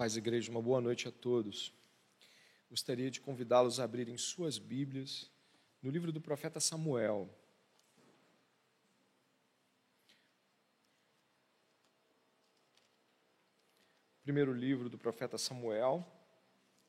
Paz 0.00 0.16
Igreja, 0.16 0.50
uma 0.50 0.62
boa 0.62 0.80
noite 0.80 1.06
a 1.08 1.12
todos. 1.12 1.74
Gostaria 2.70 3.10
de 3.10 3.20
convidá-los 3.20 3.78
a 3.78 3.84
abrirem 3.84 4.16
suas 4.16 4.56
Bíblias 4.56 5.30
no 5.82 5.90
livro 5.90 6.10
do 6.10 6.22
profeta 6.22 6.58
Samuel. 6.58 7.28
Primeiro 14.22 14.54
livro 14.54 14.88
do 14.88 14.96
profeta 14.96 15.36
Samuel, 15.36 16.02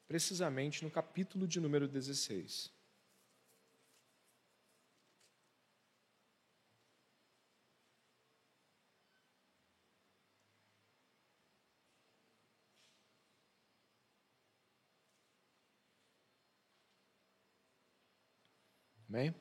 precisamente 0.08 0.82
no 0.82 0.90
capítulo 0.90 1.46
de 1.46 1.60
número 1.60 1.90
16. 1.90 2.72
Amém? 19.12 19.36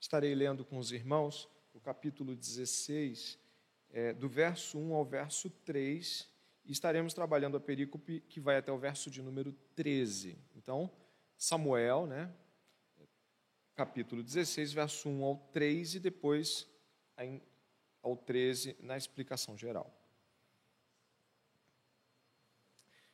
Estarei 0.00 0.34
lendo 0.34 0.64
com 0.64 0.78
os 0.78 0.92
irmãos 0.92 1.46
o 1.74 1.78
capítulo 1.78 2.34
16, 2.34 3.38
é, 3.90 4.14
do 4.14 4.30
verso 4.30 4.78
1 4.78 4.94
ao 4.94 5.04
verso 5.04 5.50
3, 5.50 6.26
e 6.64 6.72
estaremos 6.72 7.12
trabalhando 7.12 7.58
a 7.58 7.60
perícope 7.60 8.22
que 8.30 8.40
vai 8.40 8.56
até 8.56 8.72
o 8.72 8.78
verso 8.78 9.10
de 9.10 9.20
número 9.20 9.52
13. 9.74 10.38
Então, 10.54 10.90
Samuel, 11.36 12.06
né? 12.06 12.32
Capítulo 13.74 14.22
16, 14.22 14.72
verso 14.72 15.10
1 15.10 15.22
ao 15.22 15.36
3, 15.52 15.96
e 15.96 16.00
depois 16.00 16.66
ao 18.02 18.16
13 18.16 18.74
na 18.80 18.96
explicação 18.96 19.54
geral. 19.54 19.94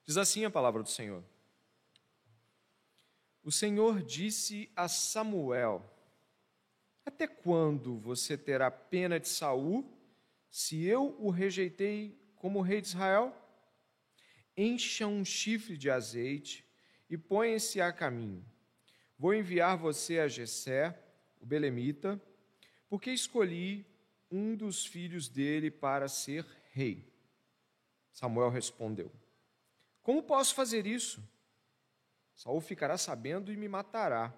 Diz 0.05 0.17
assim 0.17 0.45
a 0.45 0.51
palavra 0.53 0.85
do 0.85 0.89
Senhor. 0.89 1.25
O 3.43 3.51
Senhor 3.51 4.03
disse 4.03 4.71
a 4.77 4.87
Samuel: 4.89 5.85
Até 7.05 7.27
quando 7.27 7.99
você 7.99 8.39
terá 8.39 8.71
pena 8.71 9.19
de 9.19 9.29
Saul, 9.29 9.85
se 10.49 10.85
eu 10.85 11.17
o 11.19 11.31
rejeitei 11.31 12.17
como 12.37 12.61
rei 12.61 12.81
de 12.81 12.89
Israel? 12.89 13.37
Encha 14.57 15.07
um 15.07 15.25
chifre 15.25 15.77
de 15.77 15.91
azeite 15.91 16.65
e 17.09 17.17
ponha-se 17.17 17.81
a 17.81 17.93
caminho. 17.93 18.45
Vou 19.19 19.35
enviar 19.35 19.77
você 19.77 20.19
a 20.19 20.29
Jessé, 20.29 20.99
o 21.41 21.47
belemita, 21.47 22.21
porque 22.89 23.11
escolhi 23.11 23.87
um 24.31 24.55
dos 24.55 24.87
filhos 24.87 25.29
dele 25.29 25.71
para 25.71 26.07
ser 26.07 26.47
rei. 26.71 27.13
Samuel 28.13 28.51
respondeu: 28.51 29.11
Como 30.03 30.23
posso 30.23 30.55
fazer 30.55 30.87
isso? 30.87 31.23
Saul 32.35 32.61
ficará 32.61 32.97
sabendo 32.97 33.53
e 33.53 33.57
me 33.57 33.69
matará. 33.69 34.33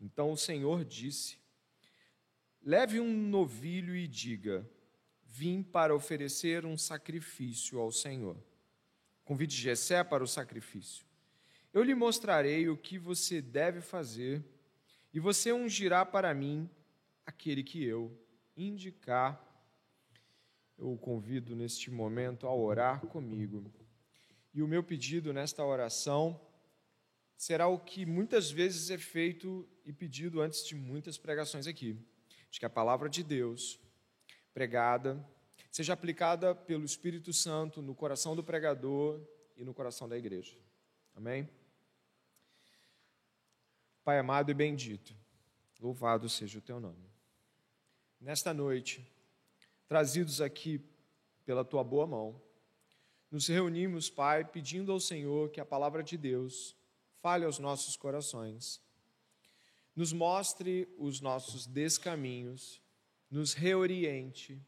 Então 0.00 0.32
o 0.32 0.36
Senhor 0.36 0.84
disse: 0.84 1.38
Leve 2.62 3.00
um 3.00 3.12
novilho 3.12 3.94
e 3.94 4.06
diga: 4.06 4.68
Vim 5.26 5.62
para 5.62 5.94
oferecer 5.94 6.66
um 6.66 6.76
sacrifício 6.76 7.78
ao 7.78 7.90
Senhor. 7.92 8.36
Convide 9.24 9.56
Jessé 9.56 10.02
para 10.02 10.22
o 10.22 10.28
sacrifício. 10.28 11.06
Eu 11.72 11.82
lhe 11.82 11.94
mostrarei 11.94 12.68
o 12.68 12.76
que 12.76 12.98
você 12.98 13.40
deve 13.40 13.80
fazer, 13.80 14.44
e 15.12 15.18
você 15.18 15.52
ungirá 15.52 16.04
para 16.04 16.34
mim 16.34 16.68
aquele 17.24 17.62
que 17.62 17.82
eu 17.82 18.16
indicar. 18.56 19.40
Eu 20.76 20.92
o 20.92 20.98
convido 20.98 21.54
neste 21.54 21.90
momento 21.90 22.46
a 22.46 22.54
orar 22.54 23.00
comigo. 23.06 23.72
E 24.52 24.62
o 24.62 24.68
meu 24.68 24.82
pedido 24.82 25.32
nesta 25.32 25.64
oração 25.64 26.38
será 27.42 27.66
o 27.66 27.76
que 27.76 28.06
muitas 28.06 28.52
vezes 28.52 28.88
é 28.88 28.96
feito 28.96 29.68
e 29.84 29.92
pedido 29.92 30.40
antes 30.40 30.64
de 30.64 30.76
muitas 30.76 31.18
pregações 31.18 31.66
aqui. 31.66 31.98
De 32.48 32.60
que 32.60 32.64
a 32.64 32.70
palavra 32.70 33.08
de 33.08 33.24
Deus, 33.24 33.80
pregada, 34.54 35.20
seja 35.68 35.92
aplicada 35.92 36.54
pelo 36.54 36.84
Espírito 36.84 37.32
Santo 37.32 37.82
no 37.82 37.96
coração 37.96 38.36
do 38.36 38.44
pregador 38.44 39.20
e 39.56 39.64
no 39.64 39.74
coração 39.74 40.08
da 40.08 40.16
igreja. 40.16 40.56
Amém? 41.16 41.48
Pai 44.04 44.20
amado 44.20 44.52
e 44.52 44.54
bendito, 44.54 45.12
louvado 45.80 46.28
seja 46.28 46.60
o 46.60 46.62
teu 46.62 46.78
nome. 46.78 47.10
Nesta 48.20 48.54
noite, 48.54 49.04
trazidos 49.88 50.40
aqui 50.40 50.80
pela 51.44 51.64
tua 51.64 51.82
boa 51.82 52.06
mão, 52.06 52.40
nos 53.32 53.48
reunimos, 53.48 54.08
Pai, 54.08 54.44
pedindo 54.44 54.92
ao 54.92 55.00
Senhor 55.00 55.50
que 55.50 55.60
a 55.60 55.66
palavra 55.66 56.04
de 56.04 56.16
Deus 56.16 56.80
fale 57.22 57.44
aos 57.44 57.60
nossos 57.60 57.96
corações, 57.96 58.80
nos 59.94 60.12
mostre 60.12 60.92
os 60.98 61.20
nossos 61.20 61.66
descaminhos, 61.66 62.82
nos 63.30 63.54
reoriente, 63.54 64.60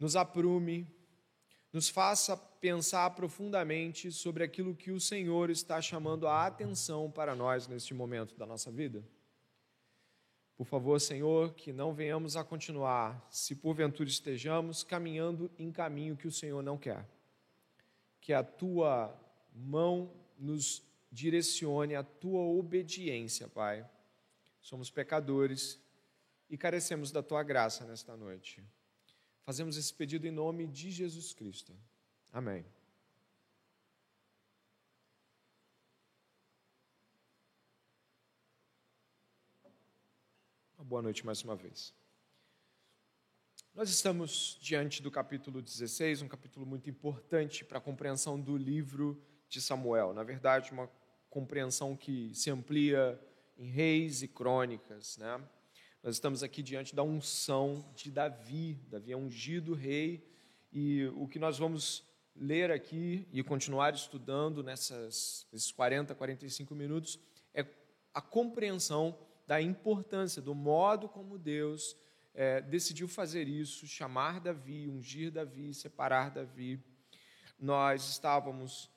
nos 0.00 0.16
aprume, 0.16 0.88
nos 1.70 1.90
faça 1.90 2.34
pensar 2.36 3.10
profundamente 3.10 4.10
sobre 4.10 4.42
aquilo 4.42 4.74
que 4.74 4.90
o 4.90 4.98
Senhor 4.98 5.50
está 5.50 5.82
chamando 5.82 6.26
a 6.26 6.46
atenção 6.46 7.10
para 7.10 7.34
nós 7.34 7.68
neste 7.68 7.92
momento 7.92 8.34
da 8.36 8.46
nossa 8.46 8.70
vida. 8.70 9.04
Por 10.56 10.64
favor, 10.64 10.98
Senhor, 11.00 11.52
que 11.52 11.72
não 11.72 11.92
venhamos 11.92 12.36
a 12.36 12.44
continuar, 12.44 13.26
se 13.30 13.54
porventura 13.56 14.08
estejamos 14.08 14.82
caminhando 14.82 15.50
em 15.58 15.70
caminho 15.70 16.16
que 16.16 16.28
o 16.28 16.32
Senhor 16.32 16.62
não 16.62 16.78
quer. 16.78 17.06
Que 18.20 18.32
a 18.32 18.42
tua 18.42 19.14
mão 19.52 20.10
nos 20.38 20.82
direcione 21.14 21.94
a 21.94 22.02
tua 22.02 22.40
obediência, 22.40 23.46
Pai. 23.48 23.88
Somos 24.60 24.90
pecadores 24.90 25.80
e 26.50 26.58
carecemos 26.58 27.12
da 27.12 27.22
tua 27.22 27.42
graça 27.44 27.84
nesta 27.84 28.16
noite. 28.16 28.60
Fazemos 29.44 29.76
esse 29.76 29.94
pedido 29.94 30.26
em 30.26 30.32
nome 30.32 30.66
de 30.66 30.90
Jesus 30.90 31.32
Cristo. 31.32 31.72
Amém. 32.32 32.66
Uma 40.76 40.84
boa 40.84 41.00
noite 41.02 41.24
mais 41.24 41.42
uma 41.44 41.54
vez. 41.54 41.94
Nós 43.72 43.88
estamos 43.88 44.58
diante 44.60 45.00
do 45.00 45.12
capítulo 45.12 45.62
16, 45.62 46.22
um 46.22 46.28
capítulo 46.28 46.66
muito 46.66 46.90
importante 46.90 47.64
para 47.64 47.78
a 47.78 47.80
compreensão 47.80 48.40
do 48.40 48.56
livro 48.56 49.22
de 49.48 49.60
Samuel. 49.60 50.12
Na 50.12 50.24
verdade, 50.24 50.72
uma 50.72 50.88
compreensão 51.34 51.96
que 51.96 52.30
se 52.32 52.48
amplia 52.48 53.20
em 53.58 53.66
reis 53.66 54.22
e 54.22 54.28
crônicas. 54.28 55.18
Né? 55.18 55.40
Nós 56.00 56.14
estamos 56.14 56.44
aqui 56.44 56.62
diante 56.62 56.94
da 56.94 57.02
unção 57.02 57.84
de 57.96 58.08
Davi. 58.08 58.78
Davi 58.88 59.10
é 59.10 59.16
ungido 59.16 59.74
rei, 59.74 60.24
e 60.72 61.06
o 61.16 61.26
que 61.26 61.40
nós 61.40 61.58
vamos 61.58 62.04
ler 62.36 62.70
aqui 62.70 63.26
e 63.32 63.42
continuar 63.42 63.94
estudando 63.94 64.62
nessas, 64.62 65.44
nesses 65.52 65.72
40, 65.72 66.14
45 66.14 66.72
minutos 66.72 67.18
é 67.52 67.66
a 68.12 68.20
compreensão 68.20 69.18
da 69.44 69.60
importância, 69.60 70.40
do 70.40 70.54
modo 70.54 71.08
como 71.08 71.36
Deus 71.36 71.96
é, 72.32 72.60
decidiu 72.60 73.08
fazer 73.08 73.48
isso, 73.48 73.88
chamar 73.88 74.38
Davi, 74.38 74.86
ungir 74.88 75.32
Davi, 75.32 75.74
separar 75.74 76.30
Davi. 76.30 76.80
Nós 77.58 78.08
estávamos 78.08 78.88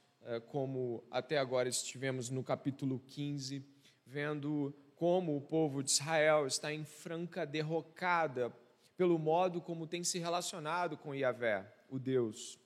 como 0.47 1.03
até 1.09 1.37
agora 1.37 1.69
estivemos 1.69 2.29
no 2.29 2.43
capítulo 2.43 2.99
15, 2.99 3.63
vendo 4.05 4.73
como 4.95 5.37
o 5.37 5.41
povo 5.41 5.83
de 5.83 5.91
Israel 5.91 6.47
está 6.47 6.73
em 6.73 6.83
franca 6.83 7.45
derrocada 7.45 8.51
pelo 8.97 9.19
modo 9.19 9.61
como 9.61 9.85
tem 9.85 10.03
se 10.03 10.17
relacionado 10.17 10.97
com 10.97 11.13
Yahvé, 11.13 11.71
o 11.87 11.99
Deus. 11.99 12.57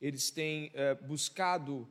Eles 0.00 0.30
têm 0.30 0.70
é, 0.72 0.94
buscado 0.94 1.86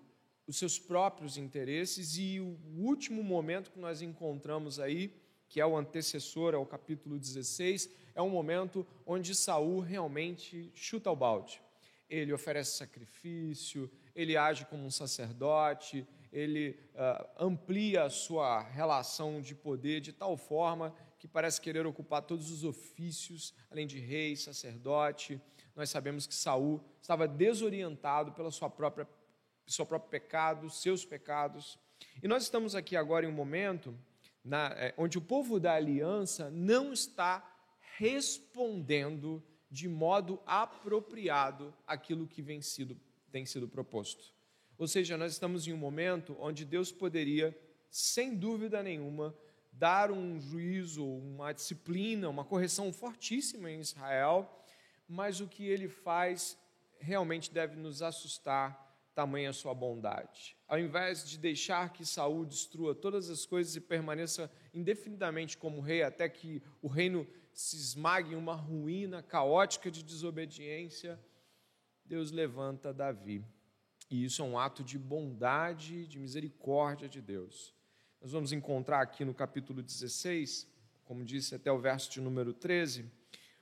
os 0.47 0.57
seus 0.57 0.79
próprios 0.79 1.37
interesses 1.37 2.17
e 2.17 2.39
o 2.39 2.57
último 2.75 3.23
momento 3.23 3.71
que 3.71 3.79
nós 3.79 4.01
encontramos 4.01 4.79
aí, 4.79 5.15
que 5.47 5.61
é 5.61 5.65
o 5.65 5.77
antecessor 5.77 6.55
ao 6.55 6.65
capítulo 6.65 7.19
16, 7.19 7.89
é 8.15 8.21
um 8.21 8.29
momento 8.29 8.85
onde 9.05 9.33
Saul 9.35 9.79
realmente 9.79 10.71
chuta 10.73 11.11
o 11.11 11.15
balde. 11.15 11.61
Ele 12.09 12.33
oferece 12.33 12.77
sacrifício, 12.77 13.89
ele 14.15 14.37
age 14.37 14.65
como 14.65 14.85
um 14.85 14.91
sacerdote, 14.91 16.07
ele 16.31 16.79
uh, 16.95 17.45
amplia 17.45 18.03
a 18.03 18.09
sua 18.09 18.61
relação 18.61 19.41
de 19.41 19.53
poder 19.53 20.01
de 20.01 20.11
tal 20.11 20.35
forma 20.35 20.95
que 21.19 21.27
parece 21.27 21.61
querer 21.61 21.85
ocupar 21.85 22.21
todos 22.23 22.51
os 22.51 22.63
ofícios, 22.63 23.53
além 23.71 23.87
de 23.87 23.99
rei, 23.99 24.35
sacerdote. 24.35 25.39
Nós 25.75 25.89
sabemos 25.89 26.27
que 26.27 26.35
Saul 26.35 26.83
estava 27.01 27.27
desorientado 27.27 28.31
pela 28.33 28.51
sua 28.51 28.69
própria 28.69 29.07
seu 29.65 29.85
próprio 29.85 30.09
pecado, 30.09 30.69
seus 30.69 31.05
pecados. 31.05 31.79
E 32.21 32.27
nós 32.27 32.43
estamos 32.43 32.75
aqui 32.75 32.95
agora 32.95 33.25
em 33.25 33.29
um 33.29 33.33
momento 33.33 33.97
na, 34.43 34.67
é, 34.75 34.93
onde 34.97 35.17
o 35.17 35.21
povo 35.21 35.59
da 35.59 35.73
aliança 35.73 36.49
não 36.49 36.91
está 36.91 37.49
respondendo 37.97 39.41
de 39.71 39.87
modo 39.87 40.41
apropriado 40.45 41.73
aquilo 41.87 42.27
que 42.27 42.41
vem 42.41 42.61
sido 42.61 42.99
tem 43.33 43.47
sido 43.47 43.67
proposto. 43.67 44.31
Ou 44.77 44.87
seja, 44.87 45.17
nós 45.17 45.33
estamos 45.33 45.67
em 45.67 45.73
um 45.73 45.77
momento 45.77 46.37
onde 46.39 46.63
Deus 46.63 46.91
poderia, 46.91 47.57
sem 47.89 48.35
dúvida 48.35 48.83
nenhuma, 48.83 49.35
dar 49.71 50.11
um 50.11 50.39
juízo, 50.39 51.03
uma 51.03 51.51
disciplina, 51.51 52.29
uma 52.29 52.45
correção 52.45 52.93
fortíssima 52.93 53.71
em 53.71 53.79
Israel, 53.79 54.47
mas 55.07 55.41
o 55.41 55.47
que 55.47 55.65
ele 55.65 55.89
faz 55.89 56.55
realmente 56.99 57.51
deve 57.51 57.75
nos 57.75 58.03
assustar, 58.03 58.79
tamanha 59.15 59.49
a 59.49 59.53
sua 59.53 59.73
bondade. 59.73 60.55
Ao 60.67 60.77
invés 60.77 61.27
de 61.27 61.39
deixar 61.39 61.91
que 61.91 62.05
Saul 62.05 62.45
destrua 62.45 62.93
todas 62.93 63.31
as 63.31 63.47
coisas 63.47 63.75
e 63.75 63.81
permaneça 63.81 64.49
indefinidamente 64.75 65.57
como 65.57 65.81
rei 65.81 66.03
até 66.03 66.29
que 66.29 66.61
o 66.83 66.87
reino 66.87 67.27
se 67.51 67.77
esmague 67.77 68.33
em 68.33 68.37
uma 68.37 68.53
ruína 68.53 69.23
caótica 69.23 69.89
de 69.89 70.03
desobediência, 70.03 71.19
Deus 72.05 72.31
levanta 72.31 72.93
Davi. 72.93 73.43
E 74.09 74.25
isso 74.25 74.41
é 74.41 74.45
um 74.45 74.57
ato 74.57 74.83
de 74.83 74.97
bondade, 74.97 76.05
de 76.07 76.19
misericórdia 76.19 77.07
de 77.07 77.21
Deus. 77.21 77.73
Nós 78.21 78.31
vamos 78.31 78.51
encontrar 78.51 79.01
aqui 79.01 79.25
no 79.25 79.33
capítulo 79.33 79.81
16, 79.81 80.67
como 81.03 81.23
disse 81.23 81.55
até 81.55 81.71
o 81.71 81.79
verso 81.79 82.11
de 82.11 82.21
número 82.21 82.53
13, 82.53 83.05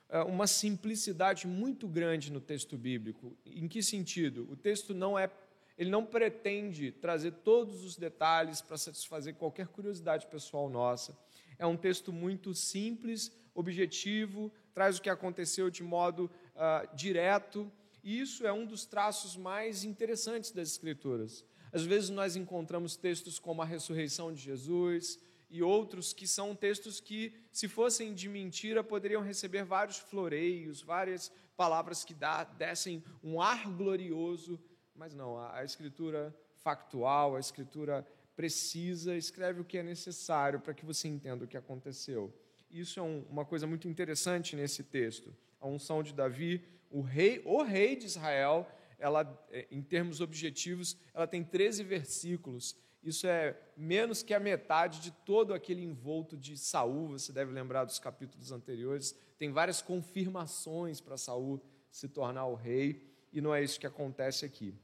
é, 0.08 0.20
uma 0.22 0.46
simplicidade 0.46 1.46
muito 1.46 1.88
grande 1.88 2.30
no 2.30 2.40
texto 2.40 2.76
bíblico. 2.76 3.36
Em 3.46 3.66
que 3.66 3.82
sentido? 3.82 4.46
O 4.50 4.56
texto 4.56 4.92
não 4.92 5.18
é 5.18 5.30
ele 5.78 5.90
não 5.90 6.04
pretende 6.04 6.92
trazer 6.92 7.32
todos 7.32 7.82
os 7.82 7.96
detalhes 7.96 8.60
para 8.60 8.76
satisfazer 8.76 9.34
qualquer 9.34 9.66
curiosidade 9.66 10.26
pessoal 10.26 10.68
nossa. 10.68 11.16
É 11.58 11.66
um 11.66 11.76
texto 11.76 12.12
muito 12.12 12.54
simples, 12.54 13.32
objetivo, 13.54 14.52
traz 14.74 14.98
o 14.98 15.02
que 15.02 15.10
aconteceu 15.10 15.70
de 15.70 15.82
modo 15.82 16.30
uh, 16.54 16.94
direto 16.94 17.72
e 18.02 18.20
isso 18.20 18.46
é 18.46 18.52
um 18.52 18.66
dos 18.66 18.84
traços 18.84 19.36
mais 19.36 19.84
interessantes 19.84 20.50
das 20.50 20.68
Escrituras. 20.68 21.44
Às 21.72 21.84
vezes 21.84 22.10
nós 22.10 22.36
encontramos 22.36 22.96
textos 22.96 23.38
como 23.38 23.62
a 23.62 23.64
ressurreição 23.64 24.32
de 24.32 24.40
Jesus 24.40 25.18
e 25.48 25.62
outros 25.62 26.12
que 26.12 26.26
são 26.26 26.54
textos 26.54 26.98
que, 26.98 27.34
se 27.52 27.68
fossem 27.68 28.12
de 28.12 28.28
mentira, 28.28 28.82
poderiam 28.82 29.22
receber 29.22 29.64
vários 29.64 29.98
floreios, 29.98 30.82
várias 30.82 31.30
palavras 31.56 32.04
que 32.04 32.14
dá, 32.14 32.44
dessem 32.44 33.04
um 33.22 33.40
ar 33.40 33.68
glorioso, 33.70 34.58
mas 34.94 35.14
não, 35.14 35.38
a, 35.38 35.62
Escritura 35.64 36.34
factual, 36.56 37.36
a 37.36 37.40
Escritura 37.40 38.06
precisa, 38.34 39.14
escreve 39.14 39.60
o 39.60 39.64
que 39.64 39.78
é 39.78 39.82
necessário 39.82 40.58
para 40.58 40.74
que 40.74 40.84
você 40.84 41.06
entenda 41.06 41.44
o 41.44 41.48
que 41.48 41.56
aconteceu. 41.56 42.34
Isso 42.70 42.98
é 42.98 43.02
um, 43.02 43.24
uma 43.28 43.44
coisa 43.44 43.66
muito 43.66 43.86
interessante 43.86 44.56
nesse 44.56 44.82
texto. 44.82 45.34
A 45.60 45.68
unção 45.68 46.02
de 46.02 46.14
Davi 46.14 46.64
o 46.92 47.00
rei, 47.00 47.40
o 47.44 47.62
rei 47.62 47.96
de 47.96 48.06
Israel, 48.06 48.68
ela, 48.98 49.46
é, 49.50 49.66
em 49.70 49.82
termos 49.82 50.20
objetivos, 50.20 50.96
ela 51.12 51.26
tem 51.26 51.42
13 51.42 51.82
versículos. 51.82 52.76
Isso 53.02 53.26
é 53.26 53.58
menos 53.76 54.22
que 54.22 54.32
a 54.32 54.38
metade 54.38 55.00
de 55.00 55.10
todo 55.10 55.52
aquele 55.52 55.82
envolto 55.82 56.36
de 56.36 56.56
Saul. 56.56 57.08
Você 57.08 57.32
deve 57.32 57.50
lembrar 57.50 57.84
dos 57.84 57.98
capítulos 57.98 58.52
anteriores. 58.52 59.18
Tem 59.38 59.50
várias 59.50 59.82
confirmações 59.82 61.00
para 61.00 61.16
Saul 61.16 61.60
se 61.90 62.08
tornar 62.08 62.46
o 62.46 62.54
rei, 62.54 63.10
e 63.32 63.40
não 63.40 63.54
é 63.54 63.62
isso 63.62 63.80
que 63.80 63.86
acontece 63.86 64.44
aqui. 64.44 64.74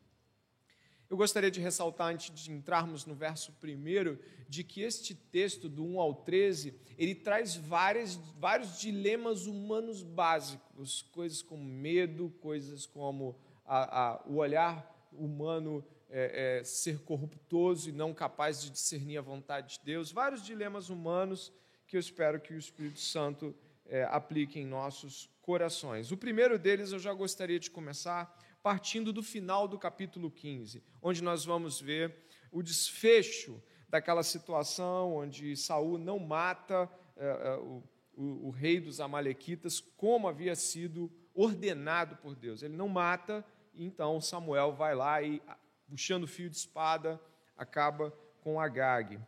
Eu 1.10 1.16
gostaria 1.16 1.50
de 1.50 1.58
ressaltar, 1.58 2.08
antes 2.12 2.34
de 2.34 2.52
entrarmos 2.52 3.06
no 3.06 3.14
verso 3.14 3.52
primeiro, 3.54 4.18
de 4.46 4.62
que 4.62 4.82
este 4.82 5.14
texto, 5.14 5.66
do 5.66 5.82
1 5.82 6.00
ao 6.00 6.14
13, 6.14 6.74
ele 6.98 7.14
traz 7.14 7.56
várias, 7.56 8.16
vários 8.38 8.78
dilemas 8.78 9.46
humanos 9.46 10.02
básicos, 10.02 11.00
coisas 11.10 11.40
como 11.40 11.64
medo, 11.64 12.30
coisas 12.40 12.84
como 12.84 13.38
a, 13.64 14.00
a, 14.00 14.22
o 14.26 14.36
olhar 14.36 15.08
humano 15.10 15.82
é, 16.10 16.58
é, 16.60 16.64
ser 16.64 17.00
corruptoso 17.00 17.88
e 17.88 17.92
não 17.92 18.12
capaz 18.12 18.60
de 18.62 18.70
discernir 18.70 19.16
a 19.16 19.22
vontade 19.22 19.78
de 19.78 19.84
Deus, 19.84 20.12
vários 20.12 20.44
dilemas 20.44 20.90
humanos 20.90 21.52
que 21.86 21.96
eu 21.96 22.00
espero 22.00 22.38
que 22.38 22.52
o 22.52 22.58
Espírito 22.58 23.00
Santo 23.00 23.54
é, 23.86 24.04
aplique 24.04 24.58
em 24.60 24.66
nossos 24.66 25.30
corações. 25.40 26.12
O 26.12 26.16
primeiro 26.18 26.58
deles 26.58 26.92
eu 26.92 26.98
já 26.98 27.14
gostaria 27.14 27.58
de 27.58 27.70
começar 27.70 28.38
partindo 28.68 29.14
do 29.14 29.22
final 29.22 29.66
do 29.66 29.78
capítulo 29.78 30.30
15, 30.30 30.84
onde 31.00 31.22
nós 31.22 31.42
vamos 31.42 31.80
ver 31.80 32.14
o 32.52 32.62
desfecho 32.62 33.62
daquela 33.88 34.22
situação 34.22 35.14
onde 35.14 35.56
Saul 35.56 35.96
não 35.96 36.18
mata 36.18 36.86
é, 37.16 37.56
o, 37.62 37.82
o, 38.14 38.48
o 38.48 38.50
rei 38.50 38.78
dos 38.78 39.00
Amalequitas 39.00 39.80
como 39.80 40.28
havia 40.28 40.54
sido 40.54 41.10
ordenado 41.34 42.16
por 42.16 42.36
Deus. 42.36 42.62
Ele 42.62 42.76
não 42.76 42.90
mata, 42.90 43.42
então 43.74 44.20
Samuel 44.20 44.74
vai 44.74 44.94
lá 44.94 45.22
e, 45.22 45.40
puxando 45.88 46.24
o 46.24 46.28
fio 46.28 46.50
de 46.50 46.56
espada, 46.56 47.18
acaba 47.56 48.10
com 48.42 48.60
Agag. 48.60 49.18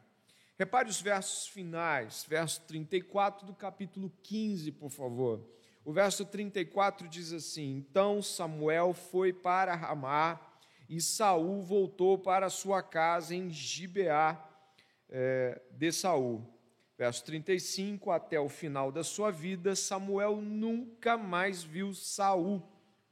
Repare 0.58 0.90
os 0.90 1.00
versos 1.00 1.48
finais, 1.48 2.26
verso 2.28 2.60
34 2.66 3.46
do 3.46 3.54
capítulo 3.54 4.12
15, 4.22 4.70
por 4.72 4.90
favor. 4.90 5.42
O 5.84 5.92
verso 5.92 6.24
34 6.24 7.08
diz 7.08 7.32
assim: 7.32 7.76
Então 7.76 8.22
Samuel 8.22 8.92
foi 8.92 9.32
para 9.32 9.74
Ramá 9.74 10.40
e 10.88 11.00
Saul 11.00 11.62
voltou 11.62 12.18
para 12.18 12.50
sua 12.50 12.82
casa 12.82 13.34
em 13.34 13.50
Gibeá 13.50 14.46
é, 15.08 15.60
de 15.70 15.92
Saul. 15.92 16.44
Verso 16.98 17.24
35, 17.24 18.10
até 18.10 18.38
o 18.38 18.48
final 18.48 18.92
da 18.92 19.02
sua 19.02 19.30
vida, 19.30 19.74
Samuel 19.74 20.36
nunca 20.36 21.16
mais 21.16 21.62
viu 21.62 21.94
Saul, 21.94 22.62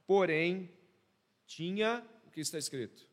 porém 0.05 0.69
tinha 1.47 2.05
o 2.27 2.29
que 2.29 2.39
está 2.39 2.59
escrito? 2.59 3.07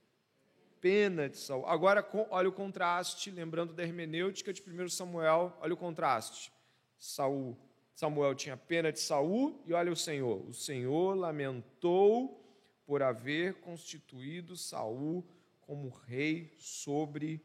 Pena 0.78 1.30
de 1.30 1.38
Saul. 1.38 1.64
Agora 1.64 2.06
olha 2.28 2.50
o 2.50 2.52
contraste, 2.52 3.30
lembrando 3.30 3.72
da 3.72 3.82
hermenêutica 3.82 4.52
de 4.52 4.62
1 4.62 4.90
Samuel, 4.90 5.56
olha 5.60 5.72
o 5.72 5.78
contraste. 5.78 6.52
Saul 6.98 7.56
Samuel 7.96 8.34
tinha 8.34 8.58
pena 8.58 8.92
de 8.92 9.00
Saul 9.00 9.58
e 9.64 9.72
olha 9.72 9.90
o 9.90 9.96
Senhor. 9.96 10.46
O 10.46 10.52
Senhor 10.52 11.14
lamentou 11.14 12.46
por 12.84 13.02
haver 13.02 13.54
constituído 13.54 14.54
Saul 14.54 15.26
como 15.62 15.88
rei 15.88 16.54
sobre 16.58 17.42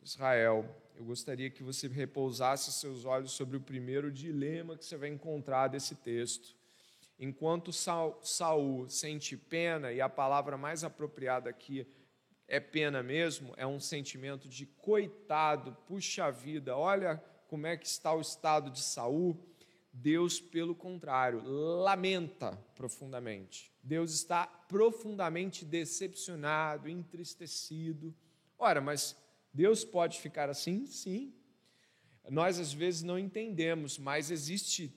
Israel. 0.00 0.64
Eu 0.96 1.04
gostaria 1.04 1.50
que 1.50 1.62
você 1.62 1.86
repousasse 1.86 2.72
seus 2.72 3.04
olhos 3.04 3.32
sobre 3.32 3.58
o 3.58 3.60
primeiro 3.60 4.10
dilema 4.10 4.74
que 4.74 4.86
você 4.86 4.96
vai 4.96 5.10
encontrar 5.10 5.68
desse 5.68 5.94
texto. 5.94 6.56
Enquanto 7.18 7.70
Saul 7.70 8.88
sente 8.88 9.36
pena, 9.36 9.92
e 9.92 10.00
a 10.00 10.08
palavra 10.08 10.56
mais 10.56 10.82
apropriada 10.82 11.50
aqui 11.50 11.86
é 12.48 12.58
pena 12.58 13.02
mesmo, 13.02 13.52
é 13.58 13.66
um 13.66 13.78
sentimento 13.78 14.48
de 14.48 14.64
coitado, 14.64 15.76
puxa 15.86 16.30
vida, 16.30 16.74
olha 16.74 17.22
como 17.48 17.66
é 17.66 17.76
que 17.76 17.86
está 17.86 18.14
o 18.14 18.20
estado 18.22 18.70
de 18.70 18.80
Saul. 18.80 19.38
Deus, 19.92 20.40
pelo 20.40 20.74
contrário, 20.74 21.42
lamenta 21.44 22.56
profundamente. 22.74 23.72
Deus 23.82 24.12
está 24.12 24.46
profundamente 24.46 25.64
decepcionado, 25.64 26.88
entristecido. 26.88 28.14
Ora, 28.58 28.80
mas 28.80 29.16
Deus 29.52 29.84
pode 29.84 30.20
ficar 30.20 30.48
assim? 30.48 30.86
Sim. 30.86 31.34
Nós 32.28 32.58
às 32.58 32.72
vezes 32.72 33.02
não 33.02 33.18
entendemos, 33.18 33.98
mas 33.98 34.30
existe 34.30 34.94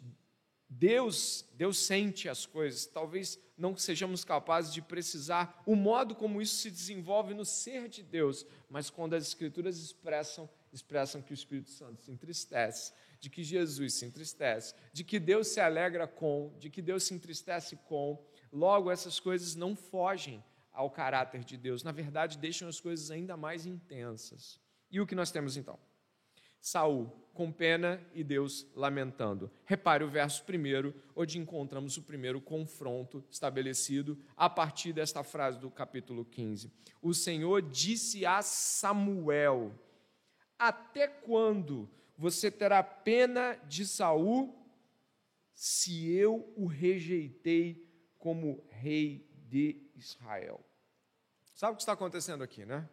Deus, 0.70 1.46
Deus 1.54 1.78
sente 1.78 2.30
as 2.30 2.46
coisas. 2.46 2.86
Talvez 2.86 3.40
não 3.58 3.76
sejamos 3.76 4.24
capazes 4.24 4.74
de 4.74 4.82
precisar 4.82 5.62
o 5.66 5.76
modo 5.76 6.16
como 6.16 6.42
isso 6.42 6.56
se 6.56 6.70
desenvolve 6.70 7.34
no 7.34 7.46
ser 7.46 7.88
de 7.88 8.04
Deus, 8.04 8.46
mas 8.70 8.90
quando 8.90 9.14
as 9.14 9.28
escrituras 9.28 9.78
expressam, 9.78 10.50
expressam 10.72 11.22
que 11.22 11.32
o 11.32 11.36
Espírito 11.36 11.70
Santo 11.70 12.04
se 12.04 12.12
entristece 12.12 12.94
de 13.24 13.30
que 13.30 13.42
Jesus 13.42 13.94
se 13.94 14.06
entristece, 14.06 14.76
de 14.92 15.02
que 15.02 15.18
Deus 15.18 15.48
se 15.48 15.62
alegra 15.62 16.06
com, 16.06 16.54
de 16.60 16.70
que 16.70 16.82
Deus 16.82 17.06
se 17.06 17.14
entristece 17.14 17.78
com. 17.88 18.22
Logo, 18.52 18.92
essas 18.92 19.18
coisas 19.18 19.56
não 19.56 19.78
fogem 19.78 20.44
ao 20.74 20.92
caráter 20.92 21.42
de 21.42 21.56
Deus, 21.56 21.84
na 21.84 21.94
verdade, 21.94 22.38
deixam 22.38 22.68
as 22.68 22.82
coisas 22.82 23.10
ainda 23.10 23.38
mais 23.38 23.66
intensas. 23.66 24.60
E 24.92 25.00
o 25.00 25.08
que 25.08 25.16
nós 25.16 25.32
temos 25.32 25.56
então? 25.56 25.80
Saul 26.60 27.06
com 27.34 27.50
pena 27.50 28.06
e 28.14 28.26
Deus 28.26 28.68
lamentando. 28.76 29.50
Repare 29.64 30.04
o 30.04 30.10
verso 30.10 30.44
primeiro, 30.44 30.94
onde 31.16 31.40
encontramos 31.40 31.96
o 31.96 32.04
primeiro 32.04 32.42
confronto 32.42 33.24
estabelecido 33.32 34.20
a 34.36 34.50
partir 34.50 34.92
desta 34.92 35.24
frase 35.24 35.58
do 35.60 35.72
capítulo 35.72 36.26
15. 36.26 36.70
O 37.02 37.14
Senhor 37.14 37.62
disse 37.62 38.26
a 38.26 38.42
Samuel: 38.42 39.72
Até 40.60 41.08
quando 41.08 41.90
você 42.18 42.52
terá 42.52 42.84
pena 42.84 43.56
de 43.68 43.86
Saul 43.86 44.56
se 45.54 46.10
eu 46.12 46.52
o 46.56 46.66
rejeitei 46.66 47.88
como 48.18 48.64
rei 48.70 49.30
de 49.48 49.82
Israel. 49.96 50.64
Sabe 51.54 51.74
o 51.74 51.76
que 51.76 51.82
está 51.82 51.94
acontecendo 51.94 52.44
aqui, 52.44 52.66
né? 52.66 52.90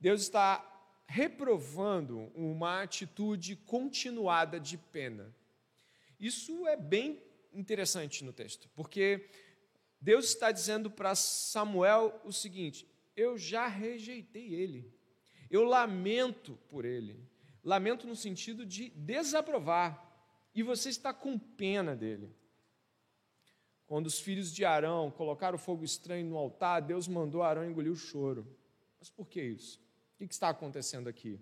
Deus 0.00 0.22
está 0.22 0.68
reprovando 1.06 2.32
uma 2.34 2.82
atitude 2.82 3.56
continuada 3.56 4.58
de 4.58 4.78
pena. 4.78 5.34
Isso 6.18 6.66
é 6.66 6.76
bem 6.76 7.22
interessante 7.52 8.24
no 8.24 8.32
texto, 8.32 8.68
porque 8.74 9.28
Deus 10.00 10.26
está 10.26 10.50
dizendo 10.50 10.90
para 10.90 11.14
Samuel 11.14 12.20
o 12.24 12.32
seguinte: 12.32 12.88
eu 13.16 13.36
já 13.36 13.66
rejeitei 13.66 14.54
ele, 14.54 14.92
eu 15.50 15.64
lamento 15.64 16.58
por 16.68 16.84
ele, 16.84 17.28
lamento 17.62 18.06
no 18.06 18.16
sentido 18.16 18.66
de 18.66 18.90
desaprovar, 18.90 20.10
e 20.54 20.62
você 20.62 20.88
está 20.88 21.12
com 21.12 21.38
pena 21.38 21.96
dele. 21.96 22.34
Quando 23.86 24.06
os 24.06 24.20
filhos 24.20 24.52
de 24.52 24.64
Arão 24.64 25.10
colocaram 25.10 25.58
fogo 25.58 25.84
estranho 25.84 26.26
no 26.26 26.36
altar, 26.36 26.80
Deus 26.80 27.06
mandou 27.06 27.42
Arão 27.42 27.64
engolir 27.64 27.92
o 27.92 27.96
choro. 27.96 28.46
Mas 28.98 29.10
por 29.10 29.28
que 29.28 29.42
isso? 29.42 29.80
O 30.14 30.26
que 30.26 30.32
está 30.32 30.48
acontecendo 30.48 31.08
aqui? 31.08 31.40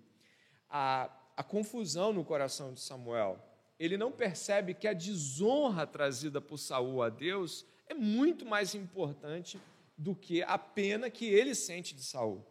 A, 0.69 1.09
a 1.35 1.43
confusão 1.43 2.11
no 2.11 2.25
coração 2.25 2.73
de 2.73 2.81
Samuel. 2.81 3.41
Ele 3.79 3.97
não 3.97 4.11
percebe 4.11 4.73
que 4.73 4.87
a 4.87 4.93
desonra 4.93 5.87
trazida 5.87 6.41
por 6.41 6.57
Saul 6.57 7.01
a 7.01 7.09
Deus 7.09 7.65
é 7.87 7.93
muito 7.93 8.45
mais 8.45 8.75
importante 8.75 9.59
do 9.97 10.15
que 10.15 10.43
a 10.43 10.57
pena 10.57 11.09
que 11.09 11.25
ele 11.25 11.53
sente 11.55 11.95
de 11.95 12.03
Saul. 12.03 12.45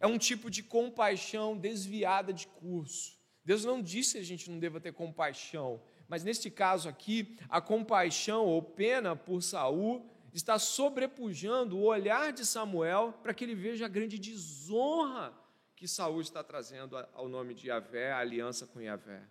É 0.00 0.06
um 0.06 0.18
tipo 0.18 0.50
de 0.50 0.62
compaixão 0.62 1.56
desviada 1.56 2.32
de 2.32 2.46
curso. 2.46 3.16
Deus 3.44 3.64
não 3.64 3.82
disse 3.82 4.14
que 4.14 4.20
a 4.20 4.24
gente 4.24 4.50
não 4.50 4.58
deva 4.58 4.80
ter 4.80 4.92
compaixão, 4.92 5.80
mas 6.08 6.24
neste 6.24 6.50
caso 6.50 6.88
aqui, 6.88 7.36
a 7.48 7.60
compaixão 7.60 8.46
ou 8.46 8.60
pena 8.62 9.14
por 9.14 9.42
Saul 9.42 10.10
está 10.32 10.58
sobrepujando 10.58 11.76
o 11.76 11.84
olhar 11.84 12.32
de 12.32 12.44
Samuel 12.46 13.12
para 13.22 13.34
que 13.34 13.44
ele 13.44 13.54
veja 13.54 13.86
a 13.86 13.88
grande 13.88 14.18
desonra 14.18 15.34
que 15.76 15.88
Saul 15.88 16.20
está 16.20 16.44
trazendo 16.44 16.96
ao 17.14 17.28
nome 17.28 17.54
de 17.54 17.68
Yahvé, 17.68 18.12
a 18.12 18.18
aliança 18.18 18.66
com 18.66 18.80
Yahvé. 18.80 19.22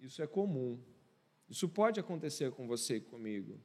Isso 0.00 0.22
é 0.22 0.26
comum. 0.26 0.82
Isso 1.48 1.68
pode 1.68 2.00
acontecer 2.00 2.50
com 2.52 2.66
você 2.66 2.96
e 2.96 3.00
comigo. 3.00 3.60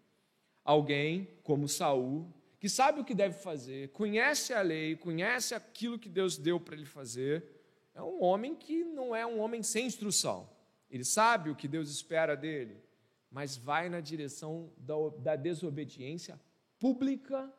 Alguém 0.63 1.27
como 1.43 1.67
Saul, 1.67 2.31
que 2.65 2.69
sabe 2.69 2.99
o 2.99 3.05
que 3.05 3.13
deve 3.13 3.37
fazer, 3.37 3.89
conhece 3.89 4.51
a 4.51 4.59
lei, 4.63 4.95
conhece 4.95 5.53
aquilo 5.53 5.99
que 5.99 6.09
Deus 6.09 6.35
deu 6.35 6.59
para 6.59 6.73
ele 6.73 6.87
fazer, 6.87 7.45
é 7.93 8.01
um 8.01 8.23
homem 8.23 8.55
que 8.55 8.83
não 8.83 9.15
é 9.15 9.23
um 9.23 9.39
homem 9.39 9.61
sem 9.61 9.85
instrução. 9.85 10.49
Ele 10.89 11.05
sabe 11.05 11.51
o 11.51 11.55
que 11.55 11.67
Deus 11.67 11.91
espera 11.91 12.35
dele, 12.35 12.81
mas 13.29 13.55
vai 13.55 13.87
na 13.87 13.99
direção 13.99 14.73
da, 14.77 14.95
da 15.19 15.35
desobediência 15.35 16.41
pública, 16.79 17.53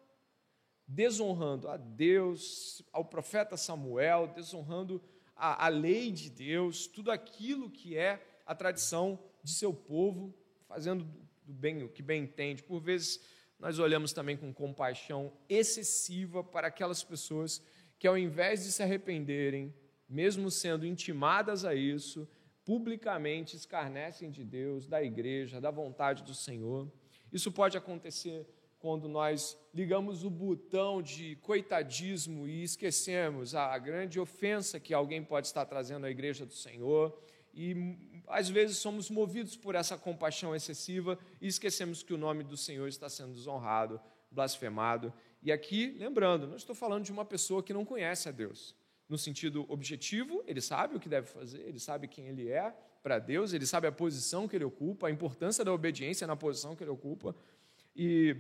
desonrando 0.89 1.69
a 1.69 1.77
Deus, 1.77 2.83
ao 2.93 3.05
profeta 3.05 3.57
Samuel, 3.57 4.33
desonrando 4.35 5.01
a, 5.37 5.67
a 5.67 5.69
lei 5.69 6.11
de 6.11 6.29
Deus, 6.29 6.89
tudo 6.89 7.13
aquilo 7.13 7.71
que 7.71 7.97
é 7.97 8.21
a 8.45 8.57
tradição 8.57 9.21
de 9.41 9.53
seu 9.53 9.73
povo, 9.73 10.35
fazendo 10.67 11.05
do 11.45 11.53
bem 11.53 11.85
o 11.85 11.89
que 11.89 12.03
bem 12.03 12.25
entende. 12.25 12.61
Por 12.61 12.81
vezes 12.81 13.21
nós 13.59 13.79
olhamos 13.79 14.13
também 14.13 14.37
com 14.37 14.53
compaixão 14.53 15.33
excessiva 15.49 16.45
para 16.45 16.69
aquelas 16.69 17.03
pessoas 17.03 17.63
que, 17.99 18.07
ao 18.07 18.17
invés 18.17 18.65
de 18.65 18.73
se 18.73 18.83
arrependerem, 18.83 19.75
mesmo 20.09 20.51
sendo 20.51 20.87
intimadas 20.87 21.65
a 21.65 21.75
isso, 21.75 22.29
publicamente 22.65 23.57
escarnecem 23.57 24.31
de 24.31 24.45
Deus, 24.45 24.87
da 24.87 25.03
igreja, 25.03 25.61
da 25.61 25.71
vontade 25.71 26.23
do 26.23 26.35
Senhor. 26.35 26.91
Isso 27.33 27.51
pode 27.51 27.79
acontecer 27.79 28.47
quando 28.79 29.09
nós 29.09 29.59
ligamos 29.73 30.23
o 30.23 30.31
botão 30.31 31.01
de 31.01 31.37
coitadismo 31.37 32.47
e 32.47 32.63
esquecemos 32.63 33.55
a 33.55 33.77
grande 33.79 34.21
ofensa 34.21 34.79
que 34.79 34.93
alguém 34.93 35.25
pode 35.25 35.47
estar 35.47 35.65
trazendo 35.65 36.07
à 36.07 36.11
igreja 36.11 36.45
do 36.45 36.53
Senhor. 36.53 37.19
E 37.57 37.97
às 38.29 38.51
vezes 38.51 38.77
somos 38.77 39.09
movidos 39.09 39.57
por 39.57 39.75
essa 39.75 39.97
compaixão 39.97 40.55
excessiva 40.55 41.19
e 41.41 41.47
esquecemos 41.47 42.03
que 42.03 42.13
o 42.13 42.19
nome 42.19 42.45
do 42.45 42.57
Senhor 42.57 42.87
está 42.87 43.09
sendo 43.09 43.33
desonrado, 43.33 43.99
blasfemado. 44.31 45.11
E 45.43 45.51
aqui, 45.51 45.97
lembrando, 45.99 46.47
não 46.47 46.57
estou 46.57 46.75
falando 46.75 47.05
de 47.05 47.11
uma 47.11 47.25
pessoa 47.25 47.63
que 47.63 47.73
não 47.73 47.85
conhece 47.85 48.29
a 48.29 48.33
Deus 48.33 48.75
no 49.09 49.17
sentido 49.17 49.65
objetivo, 49.69 50.43
ele 50.47 50.61
sabe 50.61 50.97
o 50.97 51.01
que 51.01 51.09
deve 51.09 51.29
fazer, 51.29 51.61
ele 51.61 51.79
sabe 51.79 52.09
quem 52.09 52.27
ele 52.27 52.51
é 52.51 52.75
para 53.03 53.19
Deus, 53.19 53.53
ele 53.53 53.65
sabe 53.65 53.87
a 53.87 53.93
posição 53.93 54.49
que 54.49 54.57
ele 54.57 54.65
ocupa, 54.65 55.07
a 55.07 55.11
importância 55.11 55.65
da 55.65 55.73
obediência 55.73 56.27
na 56.27 56.37
posição 56.37 56.75
que 56.75 56.83
ele 56.83 56.91
ocupa. 56.91 57.35
E 57.95 58.37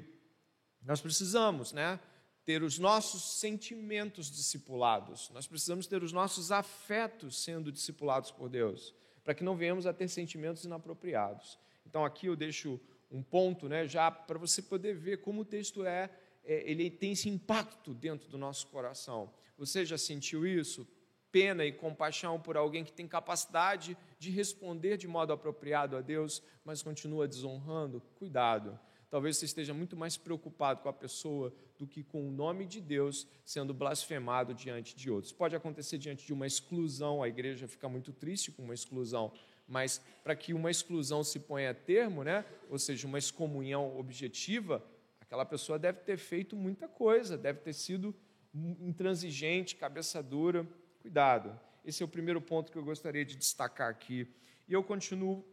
nós 0.82 1.00
precisamos, 1.00 1.72
né, 1.72 2.00
ter 2.44 2.62
os 2.62 2.78
nossos 2.78 3.38
sentimentos 3.40 4.30
discipulados. 4.30 5.30
Nós 5.30 5.46
precisamos 5.46 5.86
ter 5.86 6.02
os 6.02 6.12
nossos 6.12 6.52
afetos 6.52 7.42
sendo 7.42 7.72
discipulados 7.72 8.30
por 8.30 8.48
Deus, 8.48 8.94
para 9.26 9.34
que 9.34 9.42
não 9.42 9.56
venhamos 9.56 9.88
a 9.88 9.92
ter 9.92 10.06
sentimentos 10.06 10.62
inapropriados. 10.62 11.58
Então 11.84 12.04
aqui 12.04 12.28
eu 12.28 12.36
deixo 12.36 12.80
um 13.10 13.24
ponto, 13.24 13.68
né, 13.68 13.84
já 13.84 14.08
para 14.08 14.38
você 14.38 14.62
poder 14.62 14.94
ver 14.94 15.16
como 15.16 15.40
o 15.40 15.44
texto 15.44 15.84
é, 15.84 16.08
é 16.44 16.70
ele 16.70 16.88
tem 16.88 17.10
esse 17.10 17.28
impacto 17.28 17.92
dentro 17.92 18.28
do 18.28 18.38
nosso 18.38 18.68
coração. 18.68 19.34
Você 19.58 19.84
já 19.84 19.98
sentiu 19.98 20.46
isso? 20.46 20.86
Pena 21.32 21.64
e 21.64 21.72
compaixão 21.72 22.40
por 22.40 22.56
alguém 22.56 22.84
que 22.84 22.92
tem 22.92 23.08
capacidade 23.08 23.98
de 24.16 24.30
responder 24.30 24.96
de 24.96 25.08
modo 25.08 25.32
apropriado 25.32 25.96
a 25.96 26.00
Deus, 26.00 26.40
mas 26.64 26.80
continua 26.80 27.26
desonrando? 27.26 28.00
Cuidado. 28.20 28.78
Talvez 29.10 29.36
você 29.36 29.44
esteja 29.44 29.72
muito 29.72 29.96
mais 29.96 30.16
preocupado 30.16 30.80
com 30.80 30.88
a 30.88 30.92
pessoa 30.92 31.54
do 31.78 31.86
que 31.86 32.02
com 32.02 32.26
o 32.26 32.30
nome 32.30 32.66
de 32.66 32.80
Deus 32.80 33.26
sendo 33.44 33.72
blasfemado 33.72 34.52
diante 34.52 34.96
de 34.96 35.10
outros. 35.10 35.32
Pode 35.32 35.54
acontecer 35.54 35.98
diante 35.98 36.26
de 36.26 36.32
uma 36.32 36.46
exclusão, 36.46 37.22
a 37.22 37.28
igreja 37.28 37.68
fica 37.68 37.88
muito 37.88 38.12
triste 38.12 38.50
com 38.50 38.62
uma 38.62 38.74
exclusão, 38.74 39.32
mas 39.68 40.00
para 40.24 40.34
que 40.34 40.52
uma 40.52 40.70
exclusão 40.70 41.22
se 41.22 41.38
ponha 41.38 41.70
a 41.70 41.74
termo, 41.74 42.24
né? 42.24 42.44
ou 42.68 42.78
seja, 42.78 43.06
uma 43.06 43.18
excomunhão 43.18 43.96
objetiva, 43.96 44.84
aquela 45.20 45.44
pessoa 45.44 45.78
deve 45.78 46.00
ter 46.00 46.16
feito 46.16 46.56
muita 46.56 46.88
coisa, 46.88 47.38
deve 47.38 47.60
ter 47.60 47.72
sido 47.72 48.14
intransigente, 48.80 49.76
cabeça 49.76 50.22
dura. 50.22 50.66
Cuidado. 51.00 51.58
Esse 51.84 52.02
é 52.02 52.06
o 52.06 52.08
primeiro 52.08 52.40
ponto 52.40 52.72
que 52.72 52.78
eu 52.78 52.84
gostaria 52.84 53.24
de 53.24 53.36
destacar 53.36 53.88
aqui. 53.88 54.26
E 54.66 54.72
eu 54.72 54.82
continuo 54.82 55.44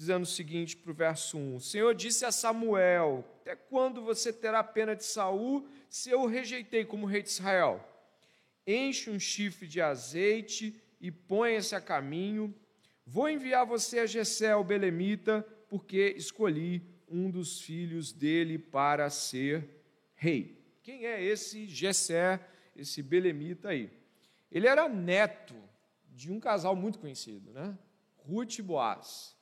dizendo 0.00 0.22
o 0.22 0.26
seguinte 0.26 0.78
para 0.78 0.90
o 0.90 0.94
verso 0.94 1.36
1: 1.36 1.56
O 1.56 1.60
Senhor 1.60 1.94
disse 1.94 2.24
a 2.24 2.32
Samuel: 2.32 3.22
Até 3.42 3.54
quando 3.54 4.00
você 4.00 4.32
terá 4.32 4.64
pena 4.64 4.96
de 4.96 5.04
Saul, 5.04 5.68
se 5.90 6.08
eu 6.08 6.22
o 6.22 6.26
rejeitei 6.26 6.86
como 6.86 7.04
rei 7.04 7.22
de 7.22 7.28
Israel? 7.28 7.86
Enche 8.66 9.10
um 9.10 9.20
chifre 9.20 9.68
de 9.68 9.78
azeite 9.78 10.74
e 10.98 11.10
ponha-se 11.10 11.74
a 11.74 11.82
caminho. 11.82 12.54
Vou 13.06 13.28
enviar 13.28 13.66
você 13.66 13.98
a 13.98 14.06
Jessé, 14.06 14.56
o 14.56 14.64
belemita, 14.64 15.46
porque 15.68 16.14
escolhi 16.16 16.82
um 17.06 17.30
dos 17.30 17.60
filhos 17.60 18.10
dele 18.10 18.56
para 18.56 19.10
ser 19.10 19.68
rei. 20.14 20.64
Quem 20.82 21.04
é 21.04 21.22
esse 21.22 21.66
Gessé, 21.66 22.40
esse 22.74 23.02
belemita 23.02 23.68
aí? 23.68 23.90
Ele 24.50 24.66
era 24.66 24.88
neto 24.88 25.54
de 26.08 26.32
um 26.32 26.40
casal 26.40 26.74
muito 26.74 26.98
conhecido, 26.98 27.52
né? 27.52 27.76
Ruth 28.16 28.60
e 28.60 28.62
Boaz. 28.62 29.38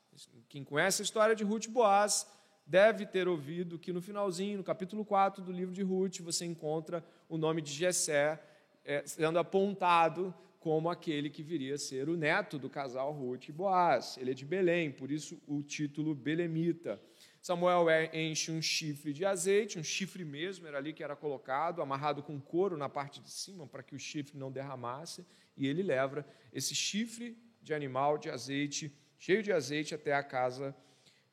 Quem 0.49 0.65
conhece 0.65 1.03
a 1.03 1.05
história 1.05 1.35
de 1.35 1.45
Ruth 1.45 1.69
Boaz 1.69 2.27
deve 2.67 3.07
ter 3.07 3.29
ouvido 3.29 3.79
que 3.79 3.93
no 3.93 4.01
finalzinho, 4.01 4.59
no 4.59 4.65
capítulo 4.65 5.05
4 5.05 5.43
do 5.43 5.53
livro 5.53 5.73
de 5.73 5.83
Ruth, 5.83 6.21
você 6.21 6.45
encontra 6.45 7.05
o 7.29 7.39
nome 7.39 7.63
de 7.63 7.73
Gessé 7.73 8.43
é, 8.85 9.03
sendo 9.07 9.39
apontado 9.39 10.35
como 10.59 10.91
aquele 10.91 11.31
que 11.31 11.43
viria 11.43 11.77
a 11.77 11.79
ser 11.79 12.09
o 12.09 12.17
neto 12.17 12.59
do 12.59 12.69
casal 12.69 13.13
Ruth 13.13 13.49
e 13.49 13.53
Boaz. 13.53 14.19
Ele 14.19 14.33
é 14.33 14.35
de 14.35 14.45
Belém, 14.45 14.91
por 14.91 15.11
isso 15.11 15.41
o 15.47 15.63
título 15.63 16.15
Belemita. 16.15 17.01
Samuel 17.41 17.89
é, 17.89 18.11
enche 18.13 18.51
um 18.51 18.61
chifre 18.61 19.13
de 19.13 19.25
azeite, 19.25 19.79
um 19.79 19.85
chifre 19.85 20.25
mesmo, 20.25 20.67
era 20.67 20.79
ali 20.79 20.93
que 20.93 21.05
era 21.05 21.15
colocado, 21.15 21.81
amarrado 21.81 22.23
com 22.23 22.41
couro 22.41 22.77
na 22.77 22.89
parte 22.89 23.21
de 23.21 23.31
cima, 23.31 23.67
para 23.67 23.83
que 23.83 23.95
o 23.95 23.99
chifre 23.99 24.37
não 24.37 24.51
derramasse, 24.51 25.25
e 25.57 25.67
ele 25.67 25.83
leva 25.83 26.27
esse 26.53 26.75
chifre 26.75 27.39
de 27.63 27.73
animal 27.73 28.19
de 28.19 28.29
azeite, 28.29 28.93
cheio 29.19 29.43
de 29.43 29.53
azeite, 29.53 29.95
até 29.95 30.15
a 30.15 30.23
casa 30.23 30.75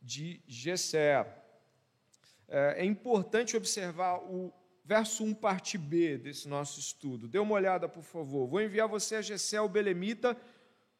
de 0.02 0.42
Jessé. 0.48 1.26
É, 2.48 2.82
é 2.82 2.86
importante 2.86 3.56
observar 3.56 4.18
o 4.24 4.54
verso 4.84 5.24
1, 5.24 5.34
parte 5.34 5.78
B 5.78 6.18
desse 6.18 6.48
nosso 6.48 6.80
estudo. 6.80 7.28
Dê 7.28 7.40
uma 7.40 7.56
olhada, 7.56 7.88
por 7.88 8.04
favor. 8.04 8.48
Vou 8.48 8.62
enviar 8.62 8.88
você 8.88 9.16
a 9.16 9.22
Jessé, 9.22 9.60
o 9.60 9.70
belemita, 9.70 10.38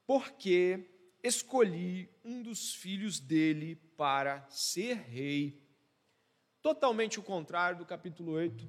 porque 0.08 0.90
escolhi 1.24 2.10
um 2.24 2.42
dos 2.42 2.74
filhos 2.74 3.20
dele 3.20 3.76
para 3.98 4.46
ser 4.50 4.96
rei. 4.96 5.64
Totalmente 6.62 7.20
o 7.20 7.24
contrário 7.24 7.78
do 7.78 7.86
capítulo 7.86 8.32
8, 8.34 8.68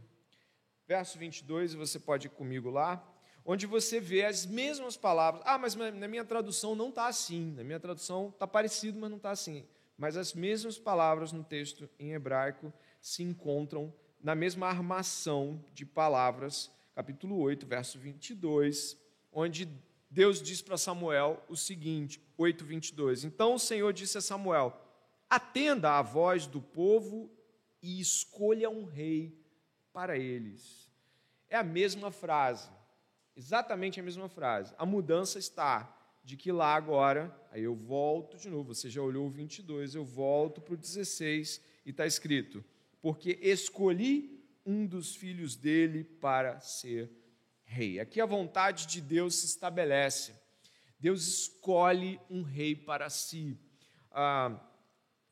verso 0.86 1.18
22, 1.18 1.72
e 1.72 1.76
você 1.76 1.98
pode 1.98 2.26
ir 2.26 2.30
comigo 2.30 2.68
lá, 2.68 3.02
onde 3.46 3.64
você 3.64 4.00
vê 4.00 4.24
as 4.24 4.44
mesmas 4.44 4.96
palavras. 4.96 5.42
Ah, 5.46 5.56
mas 5.56 5.76
na 5.76 6.08
minha 6.08 6.24
tradução 6.24 6.74
não 6.74 6.88
está 6.88 7.06
assim. 7.06 7.54
Na 7.56 7.62
minha 7.62 7.78
tradução 7.78 8.28
está 8.28 8.46
parecido, 8.46 8.98
mas 8.98 9.08
não 9.08 9.16
está 9.16 9.30
assim. 9.30 9.64
Mas 9.96 10.16
as 10.16 10.34
mesmas 10.34 10.78
palavras 10.78 11.32
no 11.32 11.44
texto 11.44 11.88
em 11.98 12.12
hebraico 12.12 12.72
se 13.00 13.22
encontram 13.22 13.94
na 14.20 14.34
mesma 14.34 14.66
armação 14.66 15.64
de 15.72 15.86
palavras, 15.86 16.70
capítulo 16.94 17.38
8, 17.38 17.64
verso 17.64 17.98
22, 17.98 18.98
onde 19.32 19.68
Deus 20.10 20.42
diz 20.42 20.60
para 20.60 20.76
Samuel 20.76 21.42
o 21.48 21.56
seguinte, 21.56 22.20
8:22. 22.36 23.24
Então 23.24 23.54
o 23.54 23.58
Senhor 23.58 23.92
disse 23.92 24.18
a 24.18 24.20
Samuel: 24.20 24.76
Atenda 25.30 25.92
à 25.92 26.02
voz 26.02 26.46
do 26.46 26.60
povo 26.60 27.30
e 27.80 28.00
escolha 28.00 28.68
um 28.68 28.84
rei 28.84 29.40
para 29.92 30.18
eles. 30.18 30.90
É 31.48 31.56
a 31.56 31.62
mesma 31.62 32.10
frase, 32.10 32.68
exatamente 33.36 34.00
a 34.00 34.02
mesma 34.02 34.28
frase. 34.28 34.74
A 34.78 34.86
mudança 34.86 35.38
está 35.38 35.92
de 36.24 36.36
que 36.36 36.50
lá 36.50 36.74
agora, 36.74 37.32
aí 37.52 37.62
eu 37.62 37.74
volto 37.74 38.36
de 38.36 38.48
novo, 38.48 38.74
você 38.74 38.90
já 38.90 39.00
olhou 39.00 39.26
o 39.26 39.30
22, 39.30 39.94
eu 39.94 40.04
volto 40.04 40.60
para 40.60 40.74
o 40.74 40.76
16 40.76 41.60
e 41.84 41.90
está 41.90 42.06
escrito: 42.06 42.64
Porque 43.00 43.38
escolhi 43.40 44.44
um 44.64 44.86
dos 44.86 45.14
filhos 45.14 45.54
dele 45.54 46.02
para 46.02 46.58
ser 46.58 47.10
rei. 47.62 48.00
Aqui 48.00 48.20
a 48.20 48.26
vontade 48.26 48.86
de 48.86 49.00
Deus 49.00 49.36
se 49.36 49.46
estabelece. 49.46 50.34
Deus 50.98 51.26
escolhe 51.26 52.18
um 52.28 52.42
rei 52.42 52.74
para 52.74 53.08
si. 53.10 53.56
Ah, 54.10 54.58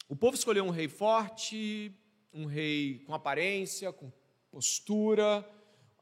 o 0.09 0.15
povo 0.15 0.37
escolheu 0.37 0.65
um 0.65 0.71
rei 0.71 0.89
forte, 0.89 1.93
um 2.33 2.45
rei 2.45 3.03
com 3.07 3.15
aparência, 3.15 3.93
com 3.93 4.13
postura, 4.51 5.45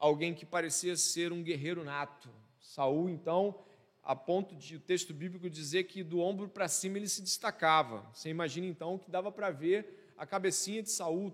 alguém 0.03 0.33
que 0.33 0.45
parecia 0.45 0.97
ser 0.97 1.31
um 1.31 1.41
guerreiro 1.41 1.81
nato. 1.81 2.29
Saul, 2.59 3.09
então, 3.09 3.55
a 4.03 4.13
ponto 4.13 4.53
de 4.53 4.75
o 4.75 4.79
texto 4.79 5.13
bíblico 5.13 5.49
dizer 5.49 5.85
que 5.85 6.03
do 6.03 6.19
ombro 6.19 6.49
para 6.49 6.67
cima 6.67 6.97
ele 6.97 7.07
se 7.07 7.21
destacava. 7.21 8.05
Você 8.13 8.27
imagina 8.27 8.67
então 8.67 8.97
que 8.97 9.09
dava 9.09 9.31
para 9.31 9.49
ver 9.49 10.11
a 10.17 10.25
cabecinha 10.25 10.83
de 10.83 10.91
Saul, 10.91 11.33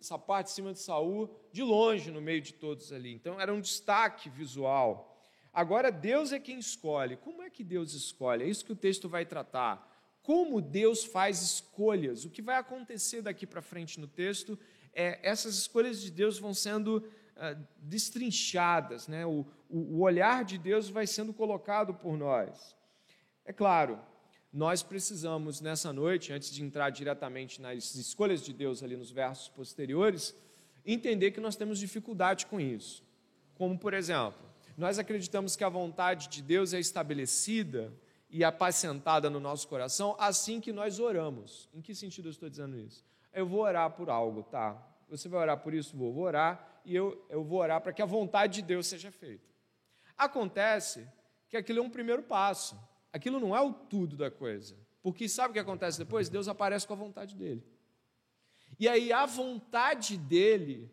essa 0.00 0.16
parte 0.16 0.46
de 0.46 0.52
cima 0.52 0.72
de 0.72 0.78
Saul, 0.78 1.28
de 1.52 1.64
longe 1.64 2.12
no 2.12 2.20
meio 2.20 2.40
de 2.40 2.54
todos 2.54 2.92
ali. 2.92 3.12
Então 3.12 3.40
era 3.40 3.52
um 3.52 3.60
destaque 3.60 4.30
visual. 4.30 5.20
Agora 5.52 5.90
Deus 5.90 6.30
é 6.30 6.38
quem 6.38 6.60
escolhe. 6.60 7.16
Como 7.16 7.42
é 7.42 7.50
que 7.50 7.64
Deus 7.64 7.92
escolhe? 7.92 8.44
É 8.44 8.48
isso 8.48 8.64
que 8.64 8.72
o 8.72 8.76
texto 8.76 9.08
vai 9.08 9.26
tratar. 9.26 9.92
Como 10.22 10.60
Deus 10.60 11.04
faz 11.04 11.42
escolhas? 11.42 12.24
O 12.24 12.30
que 12.30 12.40
vai 12.40 12.56
acontecer 12.56 13.20
daqui 13.20 13.48
para 13.48 13.60
frente 13.60 13.98
no 13.98 14.06
texto 14.06 14.56
é 14.94 15.18
essas 15.28 15.56
escolhas 15.56 16.00
de 16.00 16.10
Deus 16.10 16.38
vão 16.38 16.54
sendo 16.54 17.04
uh, 17.36 17.66
destrinchadas, 17.78 19.08
né? 19.08 19.24
O, 19.26 19.46
o, 19.68 19.78
o 19.96 20.00
olhar 20.00 20.44
de 20.44 20.58
Deus 20.58 20.88
vai 20.88 21.06
sendo 21.06 21.32
colocado 21.32 21.94
por 21.94 22.16
nós. 22.16 22.76
É 23.44 23.52
claro, 23.52 23.98
nós 24.52 24.82
precisamos 24.82 25.60
nessa 25.60 25.92
noite, 25.92 26.32
antes 26.32 26.50
de 26.50 26.62
entrar 26.62 26.90
diretamente 26.90 27.60
nas 27.60 27.94
escolhas 27.94 28.42
de 28.42 28.52
Deus 28.52 28.82
ali 28.82 28.96
nos 28.96 29.10
versos 29.10 29.48
posteriores, 29.48 30.34
entender 30.84 31.30
que 31.32 31.40
nós 31.40 31.56
temos 31.56 31.78
dificuldade 31.78 32.46
com 32.46 32.60
isso. 32.60 33.04
Como, 33.54 33.78
por 33.78 33.92
exemplo, 33.92 34.40
nós 34.76 34.98
acreditamos 34.98 35.56
que 35.56 35.64
a 35.64 35.68
vontade 35.68 36.28
de 36.28 36.42
Deus 36.42 36.72
é 36.72 36.80
estabelecida 36.80 37.92
e 38.28 38.44
apacentada 38.44 39.30
no 39.30 39.40
nosso 39.40 39.68
coração 39.68 40.16
assim 40.18 40.60
que 40.60 40.72
nós 40.72 40.98
oramos. 41.00 41.68
Em 41.74 41.80
que 41.80 41.94
sentido 41.94 42.28
eu 42.28 42.32
estou 42.32 42.48
dizendo 42.48 42.78
isso? 42.78 43.04
Eu 43.32 43.46
vou 43.46 43.60
orar 43.60 43.90
por 43.90 44.10
algo, 44.10 44.42
tá? 44.42 44.76
Você 45.08 45.28
vai 45.28 45.40
orar 45.40 45.58
por 45.58 45.72
isso? 45.72 45.96
Vou, 45.96 46.12
vou 46.12 46.24
orar 46.24 46.75
e 46.86 46.94
eu, 46.94 47.26
eu 47.28 47.44
vou 47.44 47.58
orar 47.58 47.80
para 47.80 47.92
que 47.92 48.00
a 48.00 48.06
vontade 48.06 48.54
de 48.54 48.62
Deus 48.62 48.86
seja 48.86 49.10
feita. 49.10 49.44
Acontece 50.16 51.06
que 51.48 51.56
aquilo 51.56 51.80
é 51.80 51.82
um 51.82 51.90
primeiro 51.90 52.22
passo 52.22 52.78
aquilo 53.16 53.40
não 53.40 53.56
é 53.56 53.60
o 53.60 53.72
tudo 53.72 54.16
da 54.16 54.30
coisa. 54.30 54.76
Porque 55.02 55.28
sabe 55.28 55.50
o 55.50 55.52
que 55.54 55.58
acontece 55.58 55.98
depois? 55.98 56.28
Deus 56.28 56.48
aparece 56.48 56.86
com 56.86 56.92
a 56.92 56.96
vontade 56.96 57.34
dele. 57.34 57.64
E 58.78 58.88
aí 58.88 59.12
a 59.12 59.24
vontade 59.26 60.16
dele 60.16 60.92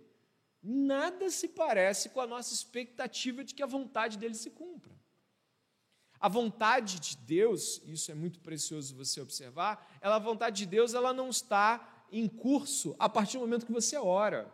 nada 0.61 1.29
se 1.29 1.49
parece 1.49 2.09
com 2.09 2.21
a 2.21 2.27
nossa 2.27 2.53
expectativa 2.53 3.43
de 3.43 3.53
que 3.53 3.61
a 3.61 3.67
vontade 3.67 4.17
dele 4.17 4.35
se 4.35 4.49
cumpra. 4.49 4.93
A 6.19 6.29
vontade 6.29 6.99
de 7.01 7.17
Deus, 7.17 7.81
isso 7.85 8.09
é 8.09 8.15
muito 8.15 8.39
precioso 8.39 8.95
você 8.95 9.19
observar, 9.19 9.85
ela, 9.99 10.15
a 10.15 10.19
vontade 10.19 10.59
de 10.59 10.65
Deus 10.65 10.93
ela 10.93 11.11
não 11.11 11.29
está 11.29 12.05
em 12.09 12.29
curso 12.29 12.95
a 12.97 13.09
partir 13.09 13.37
do 13.37 13.41
momento 13.41 13.65
que 13.65 13.73
você 13.73 13.97
ora. 13.97 14.49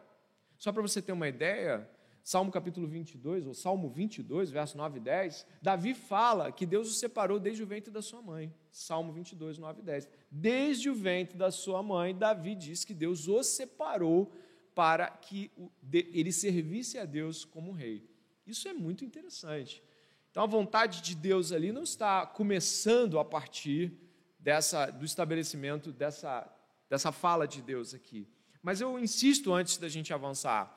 Só 0.60 0.74
para 0.74 0.82
você 0.82 1.02
ter 1.02 1.14
uma 1.14 1.30
ideia, 1.30 1.90
Salmo 2.22 2.52
capítulo 2.52 2.86
22, 2.86 3.48
ou 3.48 3.54
Salmo 3.54 3.90
22, 3.90 4.52
verso 4.52 4.78
9 4.78 4.98
e 4.98 5.02
10, 5.02 5.48
Davi 5.62 5.94
fala 5.94 6.52
que 6.52 6.66
Deus 6.66 6.90
o 6.90 6.94
separou 6.94 7.40
desde 7.40 7.64
o 7.64 7.66
ventre 7.66 7.90
da 7.90 8.02
sua 8.02 8.22
mãe. 8.22 8.54
Salmo 8.70 9.14
22, 9.14 9.58
9 9.58 9.80
e 9.80 9.84
10. 9.84 10.10
Desde 10.30 10.90
o 10.90 10.94
ventre 10.94 11.38
da 11.38 11.50
sua 11.50 11.82
mãe, 11.82 12.14
Davi 12.14 12.56
diz 12.56 12.84
que 12.84 12.94
Deus 12.94 13.30
o 13.30 13.42
separou 13.42 14.34
para 14.76 15.10
que 15.10 15.50
ele 15.92 16.32
servisse 16.34 16.98
a 16.98 17.06
Deus 17.06 17.46
como 17.46 17.72
rei. 17.72 18.06
Isso 18.46 18.68
é 18.68 18.74
muito 18.74 19.06
interessante. 19.06 19.82
Então 20.30 20.44
a 20.44 20.48
vontade 20.48 21.02
de 21.02 21.16
Deus 21.16 21.54
ali 21.54 21.72
não 21.72 21.84
está 21.84 22.26
começando 22.26 23.18
a 23.18 23.24
partir 23.24 23.94
dessa, 24.38 24.92
do 24.92 25.06
estabelecimento 25.06 25.94
dessa, 25.94 26.54
dessa 26.90 27.14
fala 27.14 27.48
de 27.48 27.62
Deus 27.62 27.94
aqui. 27.94 28.28
Mas 28.62 28.82
eu 28.82 29.00
insisto 29.00 29.54
antes 29.54 29.78
da 29.78 29.88
gente 29.88 30.14
avançar. 30.14 30.76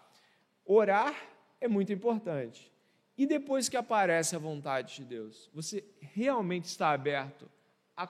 Orar 0.64 1.14
é 1.60 1.68
muito 1.68 1.92
importante. 1.92 2.72
E 3.16 3.26
depois 3.26 3.68
que 3.68 3.76
aparece 3.76 4.34
a 4.34 4.38
vontade 4.38 4.96
de 4.96 5.04
Deus, 5.04 5.50
você 5.52 5.84
realmente 6.00 6.64
está 6.64 6.90
aberto 6.90 7.48
a 7.96 8.06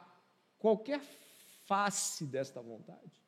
qualquer 0.59 1.01
face 1.67 2.25
desta 2.27 2.61
vontade? 2.61 3.21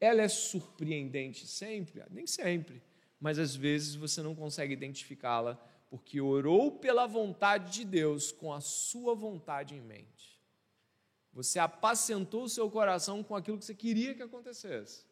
Ela 0.00 0.22
é 0.22 0.28
surpreendente 0.28 1.46
sempre? 1.46 2.02
Nem 2.10 2.26
sempre. 2.26 2.82
Mas 3.20 3.38
às 3.38 3.54
vezes 3.54 3.94
você 3.94 4.20
não 4.20 4.34
consegue 4.34 4.72
identificá-la 4.72 5.54
porque 5.88 6.20
orou 6.20 6.72
pela 6.72 7.06
vontade 7.06 7.72
de 7.72 7.84
Deus 7.84 8.32
com 8.32 8.52
a 8.52 8.60
sua 8.60 9.14
vontade 9.14 9.74
em 9.74 9.80
mente. 9.80 10.40
Você 11.32 11.58
apacentou 11.58 12.44
o 12.44 12.48
seu 12.48 12.70
coração 12.70 13.22
com 13.22 13.36
aquilo 13.36 13.58
que 13.58 13.64
você 13.64 13.74
queria 13.74 14.14
que 14.14 14.22
acontecesse. 14.22 15.04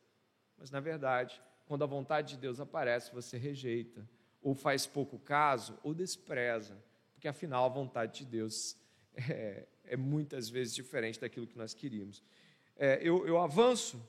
Mas 0.61 0.70
na 0.70 0.79
verdade, 0.79 1.40
quando 1.66 1.83
a 1.83 1.87
vontade 1.87 2.35
de 2.35 2.40
Deus 2.40 2.61
aparece, 2.61 3.12
você 3.12 3.38
rejeita, 3.38 4.07
ou 4.42 4.55
faz 4.55 4.87
pouco 4.87 5.18
caso, 5.18 5.79
ou 5.83 5.94
despreza, 5.94 6.77
porque 7.14 7.27
afinal 7.27 7.64
a 7.64 7.68
vontade 7.68 8.18
de 8.18 8.27
Deus 8.27 8.77
é, 9.16 9.66
é 9.85 9.96
muitas 9.96 10.51
vezes 10.51 10.75
diferente 10.75 11.18
daquilo 11.18 11.46
que 11.46 11.57
nós 11.57 11.73
queríamos. 11.73 12.23
É, 12.77 13.01
eu, 13.03 13.27
eu 13.27 13.38
avanço 13.38 14.01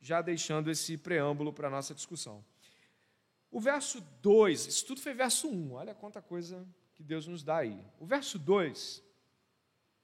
já 0.00 0.20
deixando 0.20 0.70
esse 0.70 0.96
preâmbulo 0.96 1.52
para 1.52 1.68
a 1.68 1.70
nossa 1.70 1.94
discussão. 1.94 2.44
O 3.50 3.60
verso 3.60 4.00
2, 4.22 4.66
isso 4.66 4.86
tudo 4.86 5.00
foi 5.00 5.14
verso 5.14 5.48
1, 5.48 5.52
um, 5.52 5.72
olha 5.72 5.94
quanta 5.94 6.22
coisa 6.22 6.66
que 6.94 7.02
Deus 7.02 7.26
nos 7.26 7.42
dá 7.42 7.58
aí. 7.58 7.84
O 7.98 8.06
verso 8.06 8.38
2 8.38 9.02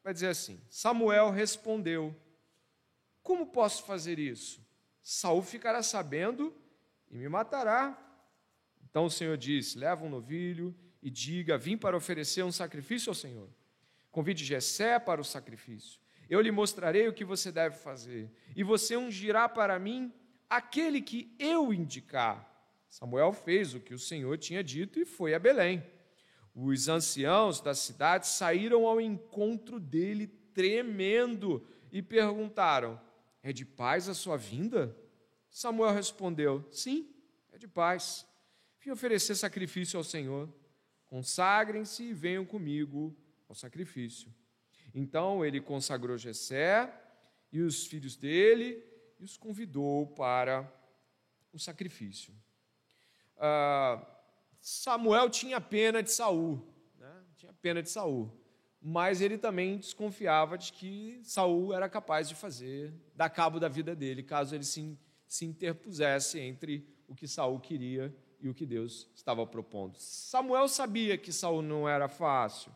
vai 0.02 0.12
dizer 0.12 0.28
assim: 0.28 0.60
Samuel 0.68 1.30
respondeu: 1.30 2.14
Como 3.22 3.46
posso 3.46 3.84
fazer 3.84 4.18
isso? 4.18 4.65
Saul 5.08 5.40
ficará 5.40 5.84
sabendo 5.84 6.52
e 7.08 7.16
me 7.16 7.28
matará. 7.28 7.96
Então 8.90 9.04
o 9.04 9.10
Senhor 9.10 9.36
disse: 9.36 9.78
Leva 9.78 10.04
um 10.04 10.08
novilho 10.08 10.74
e 11.00 11.08
diga: 11.08 11.56
Vim 11.56 11.76
para 11.76 11.96
oferecer 11.96 12.42
um 12.42 12.50
sacrifício 12.50 13.10
ao 13.10 13.14
Senhor. 13.14 13.48
Convide 14.10 14.44
Jessé 14.44 14.98
para 14.98 15.20
o 15.20 15.24
sacrifício. 15.24 16.00
Eu 16.28 16.40
lhe 16.40 16.50
mostrarei 16.50 17.06
o 17.06 17.12
que 17.12 17.24
você 17.24 17.52
deve 17.52 17.76
fazer, 17.76 18.28
e 18.56 18.64
você 18.64 18.96
ungirá 18.96 19.48
para 19.48 19.78
mim 19.78 20.12
aquele 20.50 21.00
que 21.00 21.32
eu 21.38 21.72
indicar. 21.72 22.44
Samuel 22.90 23.32
fez 23.32 23.74
o 23.74 23.80
que 23.80 23.94
o 23.94 24.00
Senhor 24.00 24.36
tinha 24.38 24.64
dito 24.64 24.98
e 24.98 25.04
foi 25.04 25.34
a 25.34 25.38
Belém. 25.38 25.86
Os 26.52 26.88
anciãos 26.88 27.60
da 27.60 27.76
cidade 27.76 28.26
saíram 28.26 28.84
ao 28.84 29.00
encontro 29.00 29.78
dele 29.78 30.26
tremendo 30.52 31.64
e 31.92 32.02
perguntaram: 32.02 33.00
É 33.46 33.52
de 33.52 33.64
paz 33.64 34.08
a 34.08 34.14
sua 34.14 34.36
vinda? 34.36 34.92
Samuel 35.48 35.94
respondeu: 35.94 36.66
Sim, 36.72 37.08
é 37.52 37.56
de 37.56 37.68
paz. 37.68 38.26
Vim 38.80 38.90
oferecer 38.90 39.36
sacrifício 39.36 39.96
ao 39.96 40.02
Senhor. 40.02 40.52
Consagrem-se 41.06 42.02
e 42.02 42.12
venham 42.12 42.44
comigo 42.44 43.16
ao 43.48 43.54
sacrifício. 43.54 44.34
Então 44.92 45.44
ele 45.44 45.60
consagrou 45.60 46.18
Jessé 46.18 46.92
e 47.52 47.60
os 47.60 47.86
filhos 47.86 48.16
dele 48.16 48.82
e 49.20 49.22
os 49.22 49.36
convidou 49.36 50.08
para 50.08 50.68
o 51.52 51.58
sacrifício. 51.60 52.34
Ah, 53.36 54.04
Samuel 54.60 55.30
tinha 55.30 55.60
pena 55.60 56.02
de 56.02 56.10
Saul, 56.10 56.66
né? 56.98 57.24
tinha 57.36 57.52
pena 57.52 57.80
de 57.80 57.90
Saul, 57.90 58.36
mas 58.88 59.20
ele 59.20 59.36
também 59.36 59.78
desconfiava 59.78 60.56
de 60.56 60.72
que 60.72 61.18
Saul 61.24 61.74
era 61.74 61.88
capaz 61.88 62.28
de 62.28 62.36
fazer, 62.36 62.94
dar 63.16 63.28
cabo 63.28 63.58
da 63.58 63.68
vida 63.68 63.96
dele, 63.96 64.22
caso 64.22 64.54
ele 64.54 64.62
se 64.62 64.96
se 65.26 65.44
interpusesse 65.44 66.38
entre 66.38 66.86
o 67.08 67.14
que 67.14 67.26
Saul 67.26 67.58
queria 67.58 68.14
e 68.40 68.48
o 68.48 68.54
que 68.54 68.64
Deus 68.64 69.10
estava 69.14 69.44
propondo. 69.46 69.96
Samuel 69.98 70.68
sabia 70.68 71.18
que 71.18 71.32
Saul 71.32 71.62
não 71.62 71.88
era 71.88 72.08
fácil 72.08 72.72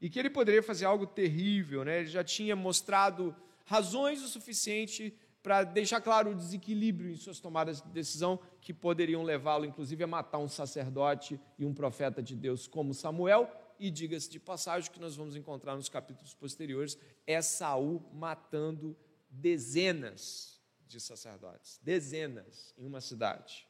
e 0.00 0.08
que 0.08 0.18
ele 0.18 0.30
poderia 0.30 0.62
fazer 0.62 0.84
algo 0.84 1.06
terrível, 1.06 1.84
né? 1.84 2.00
Ele 2.00 2.08
já 2.08 2.22
tinha 2.22 2.54
mostrado 2.54 3.34
razões 3.64 4.22
o 4.22 4.28
suficiente 4.28 5.12
para 5.42 5.64
deixar 5.64 6.00
claro 6.00 6.30
o 6.30 6.34
desequilíbrio 6.34 7.10
em 7.10 7.16
suas 7.16 7.40
tomadas 7.40 7.80
de 7.80 7.88
decisão 7.88 8.38
que 8.60 8.72
poderiam 8.72 9.22
levá-lo, 9.22 9.64
inclusive, 9.64 10.04
a 10.04 10.06
matar 10.06 10.38
um 10.38 10.48
sacerdote 10.48 11.40
e 11.58 11.64
um 11.64 11.74
profeta 11.74 12.22
de 12.22 12.36
Deus 12.36 12.66
como 12.66 12.94
Samuel. 12.94 13.50
E 13.78 13.90
diga-se 13.90 14.28
de 14.28 14.40
passagem 14.40 14.90
que 14.90 15.00
nós 15.00 15.14
vamos 15.14 15.36
encontrar 15.36 15.76
nos 15.76 15.88
capítulos 15.88 16.34
posteriores 16.34 16.98
é 17.26 17.40
Saul 17.40 18.02
matando 18.12 18.96
dezenas 19.30 20.60
de 20.86 21.00
sacerdotes. 21.00 21.78
Dezenas 21.82 22.74
em 22.76 22.86
uma 22.86 23.00
cidade. 23.00 23.66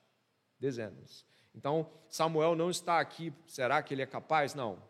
Dezenas. 0.58 1.26
Então, 1.54 1.90
Samuel 2.08 2.54
não 2.54 2.70
está 2.70 3.00
aqui, 3.00 3.32
será 3.46 3.82
que 3.82 3.92
ele 3.92 4.02
é 4.02 4.06
capaz? 4.06 4.54
Não. 4.54 4.82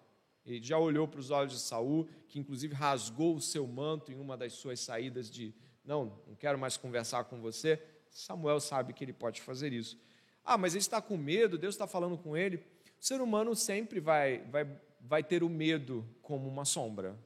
Ele 0.45 0.63
já 0.63 0.79
olhou 0.79 1.07
para 1.07 1.21
os 1.21 1.31
olhos 1.31 1.53
de 1.53 1.61
Saul, 1.61 2.09
que 2.29 2.39
inclusive 2.39 2.75
rasgou 2.75 3.35
o 3.35 3.41
seu 3.41 3.67
manto 3.67 4.13
em 4.13 4.19
uma 4.19 4.37
das 4.37 4.55
suas 4.55 4.81
saídas 4.81 5.31
de 5.31 5.55
não, 5.85 6.21
não 6.27 6.35
quero 6.35 6.59
mais 6.59 6.77
conversar 6.77 7.25
com 7.25 7.41
você. 7.41 7.83
Samuel 8.11 8.61
sabe 8.61 8.93
que 8.93 9.05
ele 9.05 9.13
pode 9.13 9.41
fazer 9.41 9.73
isso. 9.73 9.99
Ah, 10.45 10.57
mas 10.57 10.75
ele 10.75 10.81
está 10.81 11.01
com 11.01 11.17
medo, 11.17 11.59
Deus 11.59 11.75
está 11.75 11.87
falando 11.87 12.17
com 12.17 12.37
ele. 12.37 12.57
O 13.01 13.05
ser 13.05 13.21
humano 13.21 13.55
sempre 13.55 14.01
vai, 14.01 14.39
vai, 14.51 14.65
vai 15.09 15.25
ter 15.25 15.43
o 15.43 15.49
medo 15.49 16.07
como 16.21 16.47
uma 16.47 16.67
sombra. 16.67 17.19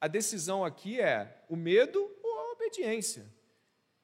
A 0.00 0.08
decisão 0.08 0.64
aqui 0.64 1.00
é 1.00 1.44
o 1.48 1.54
medo 1.54 2.00
ou 2.20 2.38
a 2.40 2.52
obediência. 2.52 3.32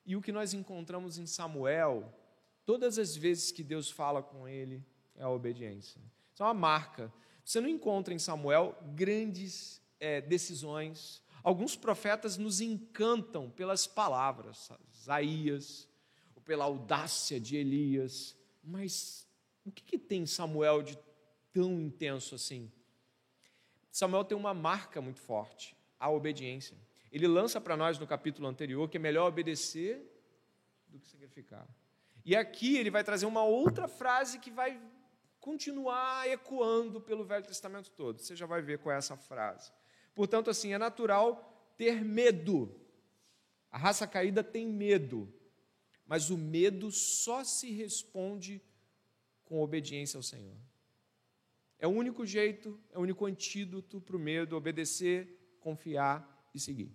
E 0.07 0.15
o 0.15 0.23
que 0.23 0.31
nós 0.31 0.55
encontramos 0.55 1.19
em 1.19 1.27
Samuel, 1.27 2.17
todas 2.65 3.01
as 3.01 3.17
vezes 3.17 3.51
que 3.51 3.65
Deus 3.65 3.91
fala 3.91 4.23
com 4.23 4.47
ele, 4.47 4.85
é 5.17 5.25
a 5.25 5.29
obediência. 5.29 6.01
Isso 6.33 6.45
é 6.45 6.47
uma 6.47 6.55
marca. 6.55 7.13
Você 7.45 7.61
não 7.61 7.69
encontra 7.69 8.15
em 8.15 8.21
Samuel 8.21 8.79
grandes 8.95 9.83
é, 9.99 10.21
decisões. 10.21 11.21
Alguns 11.43 11.75
profetas 11.75 12.39
nos 12.39 12.61
encantam 12.61 13.51
pelas 13.51 13.85
palavras, 13.85 14.71
Isaías, 14.95 15.89
ou 16.37 16.43
pela 16.43 16.67
audácia 16.67 17.41
de 17.41 17.57
Elias. 17.57 18.37
Mas 18.63 19.27
o 19.65 19.73
que, 19.73 19.83
que 19.83 19.99
tem 19.99 20.25
Samuel 20.25 20.83
de 20.83 20.97
tão 21.53 21.81
intenso 21.81 22.37
assim? 22.37 22.71
Samuel 23.93 24.25
tem 24.25 24.37
uma 24.37 24.55
marca 24.55 25.03
muito 25.03 25.21
forte, 25.21 25.77
a 26.01 26.11
obediência. 26.11 26.77
Ele 27.13 27.29
lança 27.29 27.61
para 27.61 27.77
nós 27.77 27.99
no 27.99 28.07
capítulo 28.07 28.49
anterior 28.49 28.89
que 28.89 28.97
é 28.97 29.01
melhor 29.01 29.29
obedecer 29.29 30.01
do 30.89 30.99
que 30.99 31.07
sacrificar. 31.07 31.69
E 32.25 32.35
aqui 32.35 32.79
ele 32.79 32.91
vai 32.91 33.05
trazer 33.05 33.27
uma 33.27 33.45
outra 33.45 33.87
frase 33.87 34.39
que 34.39 34.51
vai 34.51 34.81
continuar 35.39 36.27
ecoando 36.27 37.03
pelo 37.03 37.25
Velho 37.25 37.45
Testamento 37.45 37.91
todo. 37.91 38.19
Você 38.19 38.35
já 38.35 38.47
vai 38.47 38.63
ver 38.63 38.79
qual 38.79 38.95
é 38.95 38.99
essa 38.99 39.17
frase. 39.17 39.71
Portanto, 40.15 40.49
assim, 40.49 40.73
é 40.73 40.79
natural 40.79 41.75
ter 41.77 42.03
medo. 42.03 42.81
A 43.71 43.77
raça 43.77 44.07
caída 44.07 44.43
tem 44.43 44.67
medo, 44.67 45.31
mas 46.07 46.31
o 46.31 46.39
medo 46.39 46.91
só 46.91 47.45
se 47.45 47.71
responde 47.71 48.63
com 49.45 49.61
obediência 49.61 50.17
ao 50.17 50.23
Senhor. 50.23 50.57
É 51.83 51.87
o 51.89 51.91
único 51.91 52.25
jeito, 52.25 52.79
é 52.93 52.97
o 52.97 53.01
único 53.01 53.27
antídoto 53.27 54.01
para 54.01 54.15
o 54.15 54.19
medo, 54.19 54.57
obedecer, 54.57 55.57
confiar 55.59 56.49
e 56.55 56.61
seguir. 56.61 56.95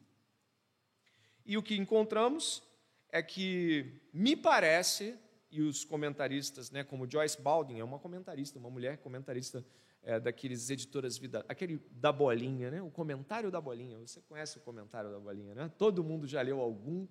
E 1.46 1.58
o 1.58 1.62
que 1.62 1.76
encontramos 1.76 2.64
é 3.10 3.22
que 3.22 4.00
me 4.14 4.34
parece 4.34 5.20
e 5.52 5.62
os 5.62 5.84
comentaristas, 5.84 6.72
né, 6.72 6.86
como 6.86 7.06
Joyce 7.06 7.42
Baldwin, 7.42 7.80
é 7.80 7.84
uma 7.84 8.00
comentarista, 8.00 8.58
uma 8.60 8.70
mulher 8.70 9.00
comentarista 9.00 9.66
é, 10.02 10.22
daqueles 10.22 10.70
editoras 10.70 11.18
vida, 11.18 11.46
aquele 11.50 11.82
da 11.92 12.14
bolinha, 12.14 12.72
né, 12.72 12.82
o 12.82 12.90
comentário 12.90 13.52
da 13.52 13.60
bolinha. 13.60 14.00
Você 14.00 14.22
conhece 14.22 14.58
o 14.58 14.62
comentário 14.62 15.12
da 15.12 15.20
bolinha, 15.20 15.54
né? 15.54 15.70
Todo 15.78 16.02
mundo 16.02 16.26
já 16.26 16.42
leu 16.42 16.62
algum 16.62 17.06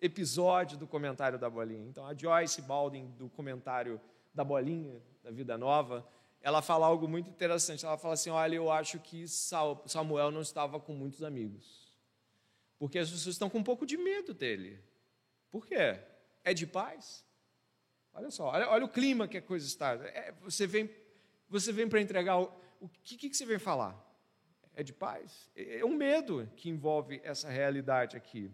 episódio 0.00 0.78
do 0.78 0.86
comentário 0.86 1.40
da 1.40 1.50
bolinha. 1.50 1.88
Então 1.88 2.06
a 2.06 2.14
Joyce 2.14 2.62
Baldwin 2.62 3.10
do 3.18 3.28
comentário 3.28 4.00
da 4.32 4.44
bolinha 4.44 5.02
da 5.24 5.32
Vida 5.32 5.58
Nova, 5.58 6.06
ela 6.46 6.62
fala 6.62 6.86
algo 6.86 7.08
muito 7.08 7.28
interessante. 7.28 7.84
Ela 7.84 7.98
fala 7.98 8.14
assim: 8.14 8.30
olha, 8.30 8.54
eu 8.54 8.70
acho 8.70 9.00
que 9.00 9.26
Samuel 9.26 10.30
não 10.30 10.42
estava 10.42 10.78
com 10.78 10.92
muitos 10.94 11.24
amigos, 11.24 11.98
porque 12.78 13.00
as 13.00 13.10
pessoas 13.10 13.34
estão 13.34 13.50
com 13.50 13.58
um 13.58 13.64
pouco 13.64 13.84
de 13.84 13.96
medo 13.96 14.32
dele. 14.32 14.80
Por 15.50 15.66
quê? 15.66 15.98
É 16.44 16.54
de 16.54 16.64
paz? 16.64 17.24
Olha 18.14 18.30
só, 18.30 18.44
olha, 18.46 18.68
olha 18.68 18.84
o 18.84 18.88
clima 18.88 19.26
que 19.26 19.36
a 19.36 19.42
coisa 19.42 19.66
está. 19.66 19.94
É, 19.94 20.32
você 20.40 20.68
vem, 20.68 20.88
você 21.48 21.72
vem 21.72 21.88
para 21.88 22.00
entregar. 22.00 22.38
O, 22.38 22.44
o 22.80 22.88
que, 23.02 23.16
que 23.28 23.36
você 23.36 23.44
vem 23.44 23.58
falar? 23.58 24.00
É 24.72 24.84
de 24.84 24.92
paz? 24.92 25.50
É, 25.56 25.80
é 25.80 25.84
um 25.84 25.96
medo 25.96 26.48
que 26.54 26.70
envolve 26.70 27.20
essa 27.24 27.50
realidade 27.50 28.16
aqui. 28.16 28.52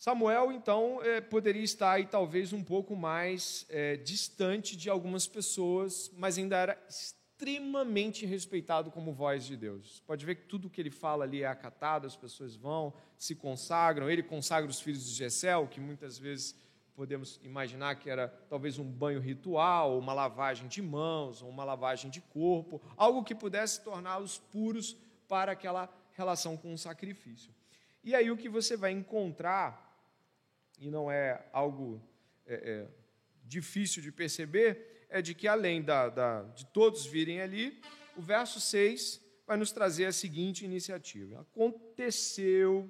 Samuel, 0.00 0.50
então, 0.50 1.02
é, 1.02 1.20
poderia 1.20 1.62
estar 1.62 1.92
aí 1.92 2.06
talvez 2.06 2.54
um 2.54 2.64
pouco 2.64 2.96
mais 2.96 3.66
é, 3.68 3.98
distante 3.98 4.74
de 4.74 4.88
algumas 4.88 5.26
pessoas, 5.26 6.10
mas 6.16 6.38
ainda 6.38 6.56
era 6.56 6.82
extremamente 6.88 8.24
respeitado 8.24 8.90
como 8.90 9.12
voz 9.12 9.44
de 9.44 9.58
Deus. 9.58 10.02
Pode 10.06 10.24
ver 10.24 10.36
que 10.36 10.46
tudo 10.46 10.70
que 10.70 10.80
ele 10.80 10.90
fala 10.90 11.24
ali 11.24 11.42
é 11.42 11.46
acatado, 11.46 12.06
as 12.06 12.16
pessoas 12.16 12.56
vão, 12.56 12.94
se 13.18 13.34
consagram, 13.34 14.08
ele 14.08 14.22
consagra 14.22 14.70
os 14.70 14.80
filhos 14.80 15.04
de 15.04 15.12
Jessel, 15.12 15.68
que 15.68 15.78
muitas 15.78 16.18
vezes 16.18 16.56
podemos 16.94 17.38
imaginar 17.42 17.96
que 17.96 18.08
era 18.08 18.28
talvez 18.48 18.78
um 18.78 18.90
banho 18.90 19.20
ritual, 19.20 19.98
uma 19.98 20.14
lavagem 20.14 20.66
de 20.66 20.80
mãos, 20.80 21.42
uma 21.42 21.62
lavagem 21.62 22.10
de 22.10 22.22
corpo, 22.22 22.80
algo 22.96 23.22
que 23.22 23.34
pudesse 23.34 23.84
torná-los 23.84 24.38
puros 24.38 24.96
para 25.28 25.52
aquela 25.52 25.92
relação 26.12 26.56
com 26.56 26.72
o 26.72 26.78
sacrifício. 26.78 27.52
E 28.02 28.14
aí 28.14 28.30
o 28.30 28.36
que 28.36 28.48
você 28.48 28.78
vai 28.78 28.92
encontrar, 28.92 29.89
e 30.80 30.90
não 30.90 31.10
é 31.10 31.46
algo 31.52 32.02
é, 32.46 32.54
é, 32.54 32.88
difícil 33.44 34.02
de 34.02 34.10
perceber, 34.10 35.06
é 35.10 35.20
de 35.20 35.34
que 35.34 35.46
além 35.46 35.82
da, 35.82 36.08
da, 36.08 36.42
de 36.42 36.64
todos 36.66 37.04
virem 37.04 37.40
ali, 37.40 37.80
o 38.16 38.22
verso 38.22 38.60
6 38.60 39.20
vai 39.46 39.56
nos 39.56 39.70
trazer 39.70 40.06
a 40.06 40.12
seguinte 40.12 40.64
iniciativa. 40.64 41.40
Aconteceu 41.42 42.88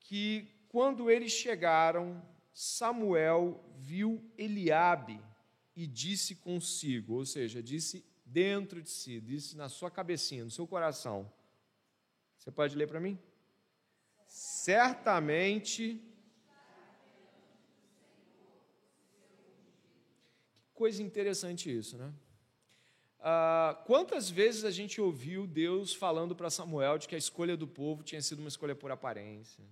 que 0.00 0.48
quando 0.68 1.10
eles 1.10 1.32
chegaram 1.32 2.20
Samuel 2.52 3.64
viu 3.76 4.22
Eliabe 4.38 5.20
e 5.76 5.86
disse 5.86 6.36
consigo, 6.36 7.14
ou 7.14 7.26
seja, 7.26 7.62
disse 7.62 8.04
dentro 8.24 8.80
de 8.80 8.88
si, 8.88 9.20
disse 9.20 9.56
na 9.56 9.68
sua 9.68 9.90
cabecinha, 9.90 10.44
no 10.44 10.50
seu 10.50 10.66
coração. 10.66 11.30
Você 12.38 12.50
pode 12.50 12.76
ler 12.76 12.86
para 12.86 13.00
mim? 13.00 13.18
Certamente. 14.26 16.00
Coisa 20.74 21.02
interessante 21.02 21.74
isso, 21.74 21.96
né? 21.96 22.12
Ah, 23.20 23.82
quantas 23.86 24.28
vezes 24.28 24.64
a 24.64 24.70
gente 24.70 25.00
ouviu 25.00 25.46
Deus 25.46 25.94
falando 25.94 26.36
para 26.36 26.50
Samuel 26.50 26.98
de 26.98 27.08
que 27.08 27.14
a 27.14 27.18
escolha 27.18 27.56
do 27.56 27.66
povo 27.66 28.02
tinha 28.02 28.20
sido 28.20 28.40
uma 28.40 28.48
escolha 28.48 28.74
por 28.74 28.90
aparência? 28.90 29.64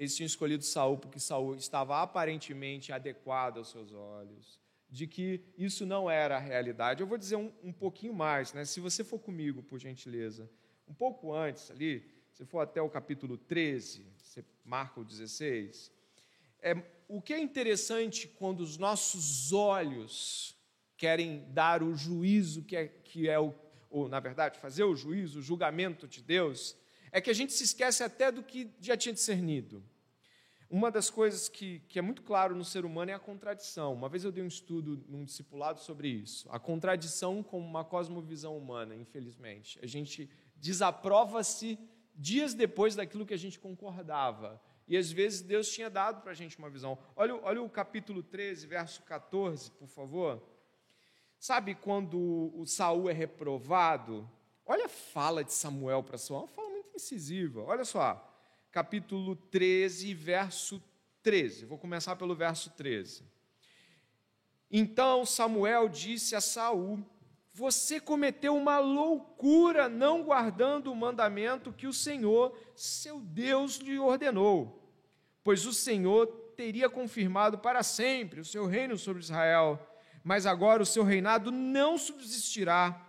eles 0.00 0.16
tinham 0.16 0.26
escolhido 0.26 0.64
Saul 0.64 0.96
porque 0.96 1.20
Saul 1.20 1.54
estava 1.56 2.00
aparentemente 2.00 2.90
adequado 2.90 3.58
aos 3.58 3.70
seus 3.70 3.92
olhos, 3.92 4.58
de 4.88 5.06
que 5.06 5.44
isso 5.58 5.84
não 5.84 6.10
era 6.10 6.36
a 6.36 6.40
realidade. 6.40 7.02
Eu 7.02 7.06
vou 7.06 7.18
dizer 7.18 7.36
um, 7.36 7.52
um 7.62 7.70
pouquinho 7.70 8.14
mais, 8.14 8.54
né? 8.54 8.64
se 8.64 8.80
você 8.80 9.04
for 9.04 9.18
comigo, 9.18 9.62
por 9.62 9.78
gentileza, 9.78 10.50
um 10.88 10.94
pouco 10.94 11.34
antes 11.34 11.70
ali, 11.70 12.10
se 12.32 12.46
for 12.46 12.60
até 12.60 12.80
o 12.80 12.88
capítulo 12.88 13.36
13, 13.36 14.06
você 14.16 14.42
marca 14.64 15.00
o 15.00 15.04
16, 15.04 15.92
é, 16.62 16.74
o 17.10 17.20
que 17.20 17.34
é 17.34 17.40
interessante 17.40 18.28
quando 18.28 18.60
os 18.60 18.78
nossos 18.78 19.52
olhos 19.52 20.56
querem 20.96 21.44
dar 21.48 21.82
o 21.82 21.94
juízo 21.94 22.62
que 22.62 22.76
é, 22.76 22.86
que 22.86 23.28
é 23.28 23.38
o, 23.38 23.52
ou, 23.90 24.08
na 24.08 24.20
verdade, 24.20 24.60
fazer 24.60 24.84
o 24.84 24.94
juízo, 24.94 25.40
o 25.40 25.42
julgamento 25.42 26.06
de 26.06 26.22
Deus, 26.22 26.76
é 27.10 27.20
que 27.20 27.28
a 27.28 27.34
gente 27.34 27.52
se 27.52 27.64
esquece 27.64 28.04
até 28.04 28.30
do 28.30 28.42
que 28.42 28.70
já 28.80 28.96
tinha 28.96 29.12
discernido. 29.12 29.82
Uma 30.70 30.88
das 30.88 31.10
coisas 31.10 31.48
que, 31.48 31.80
que 31.88 31.98
é 31.98 32.02
muito 32.02 32.22
claro 32.22 32.54
no 32.54 32.64
ser 32.64 32.84
humano 32.84 33.10
é 33.10 33.14
a 33.14 33.18
contradição. 33.18 33.92
Uma 33.92 34.08
vez 34.08 34.22
eu 34.22 34.30
dei 34.30 34.44
um 34.44 34.46
estudo 34.46 35.04
num 35.08 35.24
discipulado 35.24 35.80
sobre 35.80 36.06
isso. 36.06 36.48
A 36.48 36.60
contradição 36.60 37.42
como 37.42 37.66
uma 37.66 37.84
cosmovisão 37.84 38.56
humana, 38.56 38.94
infelizmente. 38.94 39.80
A 39.82 39.86
gente 39.86 40.30
desaprova-se 40.54 41.76
dias 42.14 42.54
depois 42.54 42.94
daquilo 42.94 43.26
que 43.26 43.34
a 43.34 43.38
gente 43.38 43.58
concordava. 43.58 44.62
E 44.90 44.96
às 44.96 45.10
vezes 45.10 45.40
Deus 45.40 45.70
tinha 45.70 45.88
dado 45.88 46.20
para 46.20 46.32
a 46.32 46.34
gente 46.34 46.58
uma 46.58 46.68
visão. 46.68 46.98
Olha, 47.16 47.34
olha 47.42 47.62
o 47.62 47.70
capítulo 47.70 48.22
13, 48.22 48.66
verso 48.66 49.02
14, 49.04 49.70
por 49.70 49.88
favor. 49.88 50.42
Sabe 51.38 51.74
quando 51.74 52.52
o 52.54 52.66
Saul 52.66 53.08
é 53.08 53.12
reprovado? 53.14 54.30
Olha 54.66 54.84
a 54.84 54.90
fala 54.90 55.42
de 55.42 55.54
Samuel 55.54 56.02
para 56.02 56.18
Saul, 56.18 56.40
uma 56.40 56.48
fala 56.48 56.68
muito 56.68 56.94
incisiva. 56.94 57.62
Olha 57.62 57.84
só 57.84 58.26
capítulo 58.70 59.34
13, 59.34 60.14
verso 60.14 60.82
13. 61.22 61.64
Vou 61.66 61.78
começar 61.78 62.16
pelo 62.16 62.34
verso 62.34 62.70
13. 62.70 63.24
Então 64.70 65.26
Samuel 65.26 65.88
disse 65.88 66.36
a 66.36 66.40
Saul: 66.40 67.04
Você 67.52 68.00
cometeu 68.00 68.56
uma 68.56 68.78
loucura 68.78 69.88
não 69.88 70.22
guardando 70.22 70.92
o 70.92 70.96
mandamento 70.96 71.72
que 71.72 71.86
o 71.86 71.92
Senhor, 71.92 72.56
seu 72.76 73.20
Deus, 73.20 73.76
lhe 73.76 73.98
ordenou, 73.98 74.79
pois 75.42 75.66
o 75.66 75.72
Senhor 75.72 76.26
teria 76.56 76.88
confirmado 76.88 77.58
para 77.58 77.82
sempre 77.82 78.40
o 78.40 78.44
seu 78.44 78.66
reino 78.66 78.98
sobre 78.98 79.22
Israel, 79.22 79.78
mas 80.22 80.46
agora 80.46 80.82
o 80.82 80.86
seu 80.86 81.02
reinado 81.02 81.50
não 81.50 81.96
subsistirá. 81.96 83.06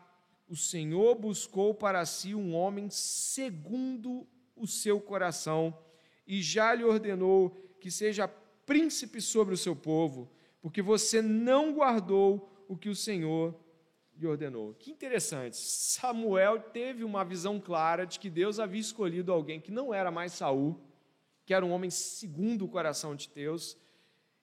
O 0.47 0.55
Senhor 0.55 1.15
buscou 1.15 1.73
para 1.73 2.05
si 2.05 2.33
um 2.33 2.55
homem 2.55 2.89
segundo 2.89 4.27
o 4.55 4.67
seu 4.67 4.99
coração 4.99 5.77
e 6.25 6.41
já 6.41 6.73
lhe 6.73 6.83
ordenou 6.83 7.49
que 7.79 7.91
seja 7.91 8.27
príncipe 8.65 9.19
sobre 9.19 9.53
o 9.53 9.57
seu 9.57 9.75
povo, 9.75 10.31
porque 10.61 10.81
você 10.81 11.21
não 11.21 11.73
guardou 11.73 12.65
o 12.67 12.77
que 12.77 12.87
o 12.87 12.95
Senhor 12.95 13.53
lhe 14.15 14.27
ordenou. 14.27 14.73
Que 14.75 14.91
interessante. 14.91 15.57
Samuel 15.57 16.59
teve 16.59 17.03
uma 17.03 17.25
visão 17.25 17.59
clara 17.59 18.05
de 18.05 18.19
que 18.19 18.29
Deus 18.29 18.59
havia 18.59 18.79
escolhido 18.79 19.33
alguém 19.33 19.59
que 19.59 19.71
não 19.71 19.93
era 19.93 20.11
mais 20.11 20.33
Saul, 20.33 20.79
que 21.51 21.55
era 21.55 21.65
um 21.65 21.71
homem 21.73 21.89
segundo 21.89 22.63
o 22.63 22.69
coração 22.69 23.13
de 23.13 23.27
Deus. 23.27 23.77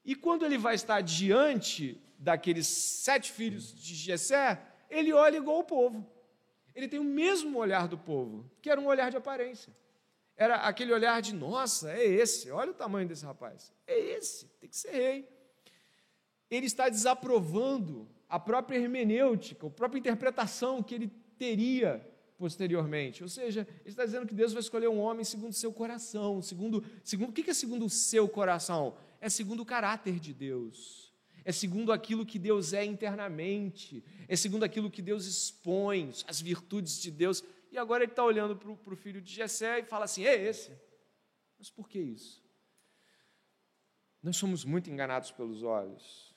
E 0.04 0.14
quando 0.14 0.44
ele 0.44 0.58
vai 0.58 0.74
estar 0.74 1.00
diante 1.00 1.98
daqueles 2.18 2.66
sete 2.66 3.32
filhos 3.32 3.74
de 3.74 3.94
Jessé, 3.94 4.60
ele 4.90 5.10
olha 5.14 5.38
igual 5.38 5.60
o 5.60 5.64
povo. 5.64 6.06
Ele 6.74 6.86
tem 6.86 7.00
o 7.00 7.04
mesmo 7.04 7.58
olhar 7.58 7.88
do 7.88 7.96
povo, 7.96 8.44
que 8.60 8.68
era 8.68 8.78
um 8.78 8.86
olhar 8.86 9.10
de 9.10 9.16
aparência. 9.16 9.74
Era 10.36 10.56
aquele 10.56 10.92
olhar 10.92 11.22
de, 11.22 11.34
nossa, 11.34 11.90
é 11.90 12.04
esse, 12.04 12.50
olha 12.50 12.72
o 12.72 12.74
tamanho 12.74 13.08
desse 13.08 13.24
rapaz. 13.24 13.72
É 13.86 13.98
esse, 13.98 14.44
tem 14.60 14.68
que 14.68 14.76
ser 14.76 14.90
rei. 14.90 15.28
Ele 16.50 16.66
está 16.66 16.90
desaprovando 16.90 18.06
a 18.28 18.38
própria 18.38 18.76
hermenêutica, 18.76 19.66
a 19.66 19.70
própria 19.70 19.98
interpretação 19.98 20.82
que 20.82 20.94
ele 20.94 21.08
teria 21.38 22.06
posteriormente. 22.38 23.22
Ou 23.22 23.28
seja, 23.28 23.66
ele 23.80 23.90
está 23.90 24.04
dizendo 24.04 24.26
que 24.26 24.34
Deus 24.34 24.52
vai 24.52 24.60
escolher 24.60 24.88
um 24.88 24.98
homem 24.98 25.24
segundo 25.24 25.50
o 25.50 25.56
seu 25.56 25.72
coração. 25.72 26.40
Segundo, 26.40 26.84
segundo, 27.04 27.30
o 27.30 27.32
que 27.32 27.50
é 27.50 27.54
segundo 27.54 27.84
o 27.84 27.90
seu 27.90 28.28
coração? 28.28 28.96
É 29.20 29.28
segundo 29.28 29.60
o 29.60 29.66
caráter 29.66 30.18
de 30.20 30.32
Deus. 30.32 31.12
É 31.44 31.52
segundo 31.52 31.92
aquilo 31.92 32.24
que 32.24 32.38
Deus 32.38 32.72
é 32.72 32.84
internamente. 32.84 34.04
É 34.28 34.36
segundo 34.36 34.62
aquilo 34.62 34.90
que 34.90 35.02
Deus 35.02 35.26
expõe, 35.26 36.12
as 36.26 36.40
virtudes 36.40 37.02
de 37.02 37.10
Deus. 37.10 37.42
E 37.72 37.76
agora 37.76 38.04
ele 38.04 38.12
está 38.12 38.24
olhando 38.24 38.56
para 38.56 38.70
o 38.70 38.96
filho 38.96 39.20
de 39.20 39.34
Jessé 39.34 39.80
e 39.80 39.84
fala 39.84 40.04
assim: 40.04 40.24
é 40.24 40.34
esse. 40.34 40.70
Mas 41.58 41.68
por 41.68 41.88
que 41.88 41.98
isso? 41.98 42.42
Nós 44.22 44.36
somos 44.36 44.64
muito 44.64 44.88
enganados 44.88 45.30
pelos 45.32 45.62
olhos. 45.62 46.34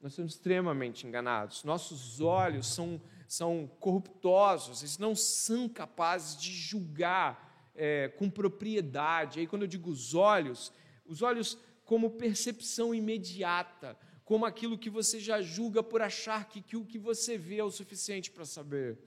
Nós 0.00 0.14
somos 0.14 0.34
extremamente 0.34 1.06
enganados. 1.06 1.64
Nossos 1.64 2.20
olhos 2.20 2.66
são, 2.66 3.00
são 3.26 3.66
corruptosos, 3.80 4.82
eles 4.82 4.98
não 4.98 5.14
são 5.14 5.68
capazes 5.68 6.40
de 6.40 6.52
julgar 6.52 7.70
é, 7.74 8.08
com 8.08 8.30
propriedade. 8.30 9.40
Aí, 9.40 9.46
quando 9.46 9.62
eu 9.62 9.68
digo 9.68 9.90
os 9.90 10.14
olhos, 10.14 10.72
os 11.04 11.22
olhos 11.22 11.58
como 11.84 12.10
percepção 12.10 12.94
imediata, 12.94 13.96
como 14.24 14.44
aquilo 14.44 14.78
que 14.78 14.90
você 14.90 15.20
já 15.20 15.40
julga 15.40 15.82
por 15.82 16.02
achar 16.02 16.48
que, 16.48 16.60
que 16.60 16.76
o 16.76 16.84
que 16.84 16.98
você 16.98 17.38
vê 17.38 17.58
é 17.58 17.64
o 17.64 17.70
suficiente 17.70 18.30
para 18.30 18.44
saber. 18.44 18.98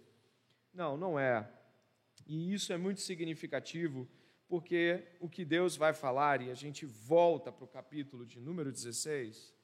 Não, 0.73 0.95
não 0.95 1.19
é. 1.19 1.49
E 2.25 2.53
isso 2.53 2.71
é 2.71 2.77
muito 2.77 3.01
significativo, 3.01 4.07
porque 4.47 5.03
o 5.19 5.27
que 5.27 5.43
Deus 5.43 5.75
vai 5.75 5.93
falar, 5.93 6.41
e 6.41 6.49
a 6.49 6.55
gente 6.55 6.85
volta 6.85 7.51
para 7.51 7.65
o 7.65 7.67
capítulo 7.67 8.25
de 8.25 8.39
número 8.39 8.71
16 8.71 9.58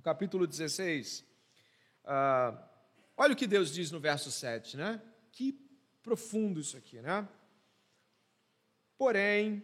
no 0.00 0.02
capítulo 0.02 0.46
16, 0.46 1.22
ah, 2.06 2.66
olha 3.14 3.34
o 3.34 3.36
que 3.36 3.46
Deus 3.46 3.70
diz 3.70 3.90
no 3.90 4.00
verso 4.00 4.32
7, 4.32 4.78
né? 4.78 4.98
Que 5.30 5.52
profundo 6.02 6.58
isso 6.58 6.74
aqui, 6.74 7.02
né? 7.02 7.28
Porém, 8.96 9.62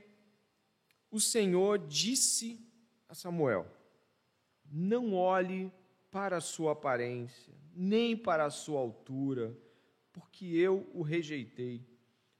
o 1.10 1.18
Senhor 1.18 1.78
disse 1.78 2.60
a 3.08 3.14
Samuel: 3.14 3.66
Não 4.70 5.14
olhe 5.14 5.72
para 6.10 6.36
a 6.36 6.42
sua 6.42 6.72
aparência, 6.72 7.54
nem 7.74 8.14
para 8.14 8.44
a 8.44 8.50
sua 8.50 8.78
altura, 8.78 9.56
porque 10.12 10.44
eu 10.44 10.86
o 10.92 11.00
rejeitei. 11.00 11.82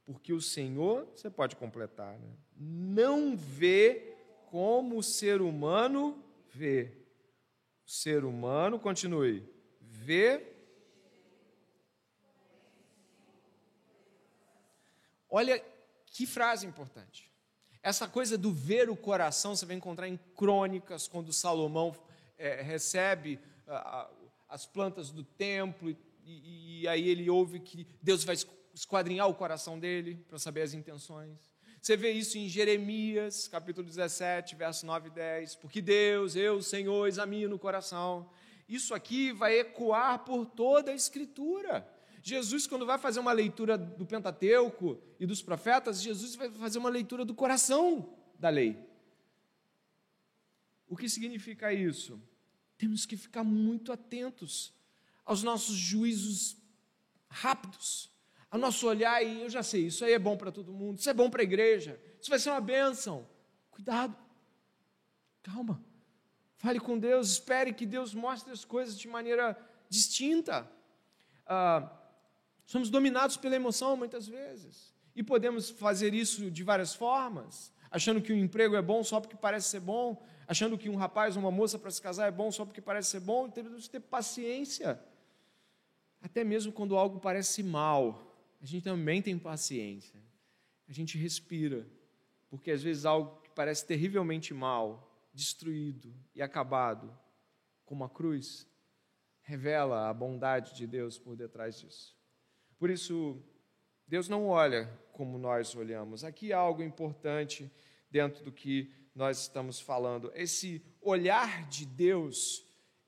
Porque 0.04 0.34
o 0.34 0.40
Senhor, 0.42 1.06
você 1.14 1.30
pode 1.30 1.56
completar, 1.56 2.18
né? 2.18 2.36
não 2.54 3.34
vê 3.34 4.14
como 4.50 4.98
o 4.98 5.02
ser 5.02 5.40
humano 5.40 6.22
vê 6.50 6.95
ser 7.86 8.24
humano, 8.24 8.78
continue, 8.80 9.48
vê. 9.80 10.44
Olha 15.30 15.62
que 16.06 16.26
frase 16.26 16.66
importante. 16.66 17.30
Essa 17.82 18.08
coisa 18.08 18.36
do 18.36 18.52
ver 18.52 18.90
o 18.90 18.96
coração, 18.96 19.54
você 19.54 19.64
vai 19.64 19.76
encontrar 19.76 20.08
em 20.08 20.16
crônicas, 20.34 21.06
quando 21.06 21.32
Salomão 21.32 21.96
é, 22.36 22.60
recebe 22.60 23.38
a, 23.68 24.10
as 24.48 24.66
plantas 24.66 25.10
do 25.10 25.22
templo, 25.22 25.90
e, 26.24 26.80
e 26.80 26.88
aí 26.88 27.08
ele 27.08 27.30
ouve 27.30 27.60
que 27.60 27.86
Deus 28.02 28.24
vai 28.24 28.36
esquadrinhar 28.74 29.28
o 29.28 29.34
coração 29.34 29.78
dele 29.78 30.16
para 30.28 30.38
saber 30.38 30.62
as 30.62 30.74
intenções. 30.74 31.55
Você 31.80 31.96
vê 31.96 32.10
isso 32.12 32.36
em 32.36 32.48
Jeremias, 32.48 33.48
capítulo 33.48 33.86
17, 33.86 34.54
verso 34.56 34.84
9 34.84 35.08
e 35.08 35.10
10. 35.10 35.56
Porque 35.56 35.80
Deus, 35.80 36.34
eu, 36.34 36.62
Senhor, 36.62 37.06
examino 37.06 37.56
o 37.56 37.58
coração. 37.58 38.28
Isso 38.68 38.94
aqui 38.94 39.32
vai 39.32 39.60
ecoar 39.60 40.20
por 40.20 40.46
toda 40.46 40.90
a 40.90 40.94
Escritura. 40.94 41.88
Jesus, 42.22 42.66
quando 42.66 42.84
vai 42.84 42.98
fazer 42.98 43.20
uma 43.20 43.32
leitura 43.32 43.78
do 43.78 44.04
Pentateuco 44.04 45.00
e 45.20 45.24
dos 45.24 45.40
profetas, 45.40 46.02
Jesus 46.02 46.34
vai 46.34 46.50
fazer 46.50 46.78
uma 46.78 46.90
leitura 46.90 47.24
do 47.24 47.34
coração 47.34 48.12
da 48.36 48.48
lei. 48.48 48.76
O 50.88 50.96
que 50.96 51.08
significa 51.08 51.72
isso? 51.72 52.20
Temos 52.76 53.06
que 53.06 53.16
ficar 53.16 53.44
muito 53.44 53.92
atentos 53.92 54.74
aos 55.24 55.42
nossos 55.42 55.76
juízos 55.76 56.56
rápidos, 57.28 58.10
ao 58.50 58.58
nosso 58.58 58.86
olhar 58.86 59.22
e 59.22 59.42
eu 59.42 59.50
já 59.50 59.62
sei, 59.62 59.86
isso 59.86 60.04
aí 60.04 60.12
é 60.12 60.18
bom 60.18 60.36
para 60.36 60.52
todo 60.52 60.72
mundo, 60.72 60.98
isso 60.98 61.10
é 61.10 61.14
bom 61.14 61.28
para 61.28 61.42
a 61.42 61.44
igreja, 61.44 62.00
isso 62.20 62.30
vai 62.30 62.38
ser 62.38 62.50
uma 62.50 62.60
bênção. 62.60 63.26
Cuidado, 63.70 64.16
calma, 65.42 65.82
fale 66.56 66.80
com 66.80 66.98
Deus, 66.98 67.30
espere 67.30 67.72
que 67.72 67.84
Deus 67.84 68.14
mostre 68.14 68.52
as 68.52 68.64
coisas 68.64 68.98
de 68.98 69.08
maneira 69.08 69.56
distinta. 69.88 70.70
Ah, 71.46 71.90
somos 72.64 72.90
dominados 72.90 73.36
pela 73.36 73.54
emoção 73.54 73.96
muitas 73.96 74.26
vezes 74.26 74.94
e 75.14 75.22
podemos 75.22 75.70
fazer 75.70 76.14
isso 76.14 76.50
de 76.50 76.62
várias 76.62 76.94
formas, 76.94 77.72
achando 77.90 78.20
que 78.20 78.32
o 78.32 78.36
emprego 78.36 78.76
é 78.76 78.82
bom 78.82 79.02
só 79.02 79.20
porque 79.20 79.36
parece 79.36 79.68
ser 79.68 79.80
bom, 79.80 80.22
achando 80.46 80.76
que 80.76 80.88
um 80.88 80.96
rapaz 80.96 81.36
ou 81.36 81.42
uma 81.42 81.50
moça 81.50 81.78
para 81.78 81.90
se 81.90 82.00
casar 82.00 82.26
é 82.26 82.30
bom 82.30 82.50
só 82.52 82.64
porque 82.64 82.80
parece 82.80 83.10
ser 83.10 83.20
bom, 83.20 83.48
temos 83.48 83.84
que 83.84 83.90
ter 83.90 84.00
paciência. 84.00 85.00
Até 86.20 86.44
mesmo 86.44 86.72
quando 86.72 86.96
algo 86.96 87.20
parece 87.20 87.62
mal, 87.62 88.25
a 88.60 88.66
gente 88.66 88.84
também 88.84 89.20
tem 89.22 89.38
paciência. 89.38 90.20
A 90.88 90.92
gente 90.92 91.18
respira, 91.18 91.86
porque 92.48 92.70
às 92.70 92.82
vezes 92.82 93.04
algo 93.04 93.40
que 93.42 93.50
parece 93.50 93.86
terrivelmente 93.86 94.54
mal, 94.54 95.28
destruído 95.32 96.14
e 96.34 96.40
acabado, 96.40 97.12
como 97.84 98.04
a 98.04 98.08
cruz, 98.08 98.66
revela 99.42 100.08
a 100.08 100.14
bondade 100.14 100.74
de 100.74 100.86
Deus 100.86 101.18
por 101.18 101.36
detrás 101.36 101.80
disso. 101.80 102.16
Por 102.78 102.90
isso, 102.90 103.42
Deus 104.06 104.28
não 104.28 104.46
olha 104.48 104.86
como 105.12 105.38
nós 105.38 105.74
olhamos. 105.74 106.24
Aqui 106.24 106.52
há 106.52 106.58
algo 106.58 106.82
importante 106.82 107.70
dentro 108.10 108.44
do 108.44 108.52
que 108.52 108.92
nós 109.14 109.40
estamos 109.40 109.80
falando. 109.80 110.30
Esse 110.34 110.84
olhar 111.00 111.68
de 111.68 111.86
Deus, 111.86 112.64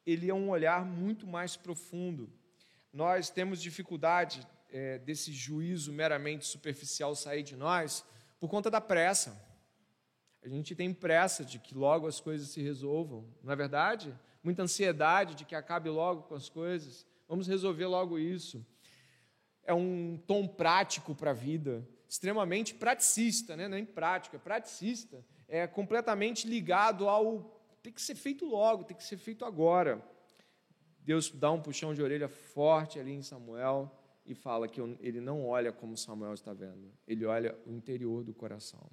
ele 0.07 0.31
é 0.31 0.35
um 0.35 0.49
olhar 0.49 0.85
muito 0.85 1.27
mais 1.27 1.57
profundo. 1.57 2.33
Nós 2.93 3.31
temos 3.31 3.61
dificuldade 3.61 4.47
é, 4.71 4.99
desse 4.99 5.33
juízo 5.33 5.93
meramente 5.93 6.47
superficial 6.47 7.15
sair 7.15 7.43
de 7.43 7.57
nós 7.57 8.05
por 8.39 8.49
conta 8.49 8.71
da 8.71 8.81
pressa. 8.81 9.47
A 10.43 10.49
gente 10.49 10.75
tem 10.75 10.95
pressa 10.95 11.45
de 11.45 11.59
que 11.59 11.75
logo 11.75 12.07
as 12.07 12.21
coisas 12.21 12.49
se 12.49 12.63
resolvam, 12.63 13.27
não 13.43 13.53
é 13.53 13.57
verdade? 13.57 14.15
Muita 14.43 14.63
ansiedade 14.63 15.35
de 15.35 15.45
que 15.45 15.55
acabe 15.55 15.89
logo 15.89 16.23
com 16.23 16.35
as 16.35 16.49
coisas. 16.49 17.07
Vamos 17.27 17.47
resolver 17.47 17.87
logo 17.87 18.19
isso. 18.19 18.65
É 19.65 19.75
um 19.75 20.17
tom 20.27 20.47
prático 20.47 21.15
para 21.15 21.33
a 21.33 21.35
vida, 21.35 21.87
extremamente 22.09 22.75
praticista, 22.75 23.57
né? 23.57 23.69
não 23.69 23.77
é 23.77 23.85
prático, 23.85 24.37
é 24.37 24.39
praticista. 24.39 25.25
É 25.47 25.67
completamente 25.67 26.47
ligado 26.47 27.09
ao 27.09 27.55
tem 27.83 27.93
que 27.93 28.03
ser 28.03 28.15
feito 28.17 28.45
logo, 28.45 28.85
tem 28.85 28.97
que 28.97 29.05
ser 29.05 29.17
feito 29.17 29.45
agora. 29.45 30.03
Deus 31.01 31.31
dá 31.31 31.51
um 31.51 31.61
puxão 31.61 31.95
de 31.95 32.03
orelha 32.03 32.29
forte 32.29 32.99
ali 32.99 33.13
em 33.13 33.23
Samuel 33.23 33.98
e 34.29 34.35
fala 34.35 34.69
que 34.69 34.81
ele 35.01 35.21
não 35.21 35.47
olha 35.47 35.73
como 35.73 35.97
Samuel 35.97 36.35
está 36.35 36.53
vendo, 36.53 36.93
ele 37.07 37.25
olha 37.25 37.59
o 37.67 37.73
interior 37.73 38.23
do 38.23 38.35
coração. 38.35 38.89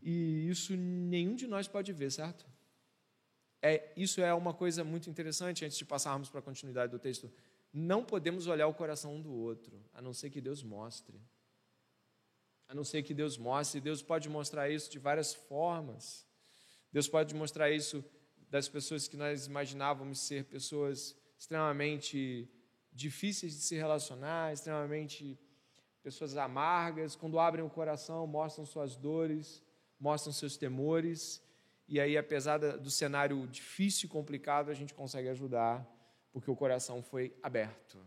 E 0.00 0.48
isso 0.48 0.76
nenhum 0.76 1.34
de 1.34 1.48
nós 1.48 1.66
pode 1.66 1.92
ver, 1.92 2.10
certo? 2.12 2.46
É, 3.60 3.92
isso 3.96 4.20
é 4.20 4.32
uma 4.32 4.54
coisa 4.54 4.84
muito 4.84 5.10
interessante 5.10 5.64
antes 5.64 5.76
de 5.76 5.84
passarmos 5.84 6.30
para 6.30 6.38
a 6.38 6.42
continuidade 6.42 6.92
do 6.92 7.00
texto. 7.00 7.30
Não 7.72 8.04
podemos 8.04 8.46
olhar 8.46 8.68
o 8.68 8.74
coração 8.74 9.16
um 9.16 9.20
do 9.20 9.32
outro, 9.32 9.84
a 9.92 10.00
não 10.00 10.12
ser 10.14 10.30
que 10.30 10.40
Deus 10.40 10.62
mostre. 10.62 11.20
A 12.68 12.74
não 12.74 12.84
ser 12.84 13.02
que 13.02 13.12
Deus 13.12 13.36
mostre. 13.36 13.80
Deus 13.80 14.02
pode 14.02 14.28
mostrar 14.28 14.70
isso 14.70 14.88
de 14.88 15.00
várias 15.00 15.34
formas. 15.34 16.24
Deus 16.92 17.08
pode 17.08 17.34
mostrar 17.34 17.72
isso 17.72 18.04
das 18.48 18.68
pessoas 18.68 19.08
que 19.08 19.16
nós 19.16 19.46
imaginávamos 19.46 20.20
ser 20.20 20.44
pessoas 20.44 21.16
extremamente 21.36 22.48
difíceis 22.98 23.52
de 23.54 23.60
se 23.60 23.76
relacionar, 23.76 24.52
extremamente 24.52 25.38
pessoas 26.02 26.36
amargas, 26.36 27.14
quando 27.14 27.38
abrem 27.38 27.64
o 27.64 27.70
coração, 27.70 28.26
mostram 28.26 28.64
suas 28.66 28.96
dores, 28.96 29.62
mostram 30.00 30.32
seus 30.32 30.56
temores, 30.56 31.42
e 31.86 31.98
aí, 32.00 32.18
apesar 32.18 32.58
do 32.58 32.90
cenário 32.90 33.46
difícil 33.46 34.06
e 34.06 34.10
complicado, 34.10 34.70
a 34.70 34.74
gente 34.74 34.92
consegue 34.92 35.28
ajudar, 35.28 35.86
porque 36.32 36.50
o 36.50 36.56
coração 36.56 37.02
foi 37.02 37.34
aberto. 37.42 37.98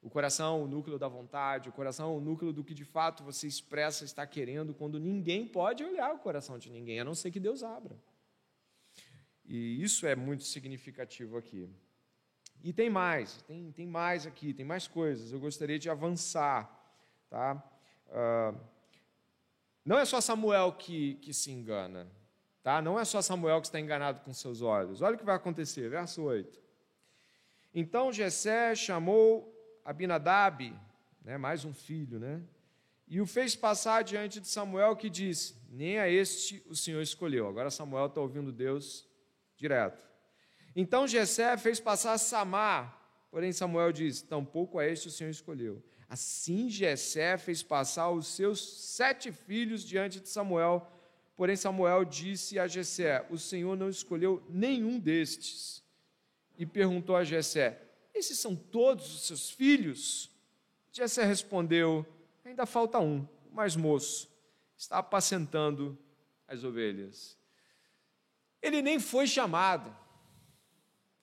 O 0.00 0.08
coração, 0.08 0.62
o 0.62 0.66
núcleo 0.66 0.98
da 0.98 1.08
vontade, 1.08 1.68
o 1.68 1.72
coração, 1.72 2.16
o 2.16 2.20
núcleo 2.20 2.52
do 2.52 2.64
que 2.64 2.72
de 2.72 2.84
fato 2.84 3.22
você 3.22 3.46
expressa, 3.46 4.04
está 4.04 4.26
querendo, 4.26 4.72
quando 4.72 4.98
ninguém 4.98 5.46
pode 5.46 5.84
olhar 5.84 6.14
o 6.14 6.18
coração 6.18 6.58
de 6.58 6.70
ninguém, 6.70 7.00
a 7.00 7.04
não 7.04 7.14
ser 7.14 7.30
que 7.30 7.38
Deus 7.38 7.62
abra. 7.62 8.00
E 9.44 9.82
isso 9.82 10.06
é 10.06 10.16
muito 10.16 10.44
significativo 10.44 11.36
aqui. 11.36 11.68
E 12.62 12.72
tem 12.72 12.90
mais, 12.90 13.42
tem, 13.42 13.72
tem 13.72 13.86
mais 13.86 14.26
aqui, 14.26 14.52
tem 14.52 14.64
mais 14.64 14.86
coisas. 14.86 15.32
Eu 15.32 15.40
gostaria 15.40 15.78
de 15.78 15.88
avançar. 15.88 16.70
Tá? 17.28 17.62
Uh, 18.08 18.58
não 19.84 19.98
é 19.98 20.04
só 20.04 20.20
Samuel 20.20 20.72
que, 20.72 21.14
que 21.16 21.32
se 21.32 21.50
engana. 21.50 22.06
Tá? 22.62 22.82
Não 22.82 22.98
é 22.98 23.04
só 23.04 23.22
Samuel 23.22 23.60
que 23.60 23.68
está 23.68 23.80
enganado 23.80 24.20
com 24.20 24.32
seus 24.34 24.60
olhos. 24.60 25.00
Olha 25.00 25.14
o 25.14 25.18
que 25.18 25.24
vai 25.24 25.36
acontecer, 25.36 25.88
verso 25.88 26.22
8. 26.22 26.60
Então 27.74 28.12
Jessé 28.12 28.74
chamou 28.74 29.56
Abinadab, 29.84 30.76
né, 31.24 31.38
mais 31.38 31.64
um 31.64 31.72
filho, 31.72 32.18
né, 32.18 32.42
e 33.08 33.20
o 33.20 33.26
fez 33.26 33.56
passar 33.56 34.02
diante 34.02 34.40
de 34.40 34.48
Samuel, 34.48 34.94
que 34.94 35.08
disse: 35.08 35.56
Nem 35.68 35.98
a 35.98 36.08
este 36.08 36.62
o 36.68 36.76
Senhor 36.76 37.00
escolheu. 37.00 37.48
Agora 37.48 37.70
Samuel 37.70 38.06
está 38.06 38.20
ouvindo 38.20 38.52
Deus 38.52 39.08
direto. 39.56 40.09
Então 40.74 41.06
Jessé 41.06 41.56
fez 41.56 41.80
passar 41.80 42.16
Samar, 42.18 42.98
porém 43.30 43.52
Samuel 43.52 43.92
disse: 43.92 44.24
Tampouco 44.24 44.78
a 44.78 44.86
este 44.86 45.08
o 45.08 45.10
Senhor 45.10 45.30
escolheu. 45.30 45.82
Assim 46.08 46.68
Jessé 46.68 47.38
fez 47.38 47.62
passar 47.62 48.10
os 48.10 48.26
seus 48.26 48.60
sete 48.60 49.30
filhos 49.30 49.84
diante 49.84 50.20
de 50.20 50.28
Samuel, 50.28 50.86
porém 51.36 51.56
Samuel 51.56 52.04
disse 52.04 52.58
a 52.58 52.66
Jessé: 52.66 53.26
O 53.30 53.38
Senhor 53.38 53.76
não 53.76 53.88
escolheu 53.88 54.42
nenhum 54.48 54.98
destes. 54.98 55.82
E 56.58 56.66
perguntou 56.66 57.16
a 57.16 57.24
Jessé: 57.24 57.80
Esses 58.12 58.38
são 58.38 58.54
todos 58.54 59.14
os 59.14 59.26
seus 59.26 59.50
filhos? 59.50 60.30
Jessé 60.92 61.24
respondeu: 61.24 62.04
Ainda 62.44 62.66
falta 62.66 62.98
um, 62.98 63.26
o 63.50 63.54
mais 63.54 63.76
moço, 63.76 64.28
está 64.76 64.98
apacentando 64.98 65.96
as 66.46 66.64
ovelhas. 66.64 67.38
Ele 68.60 68.82
nem 68.82 68.98
foi 68.98 69.26
chamado, 69.26 69.96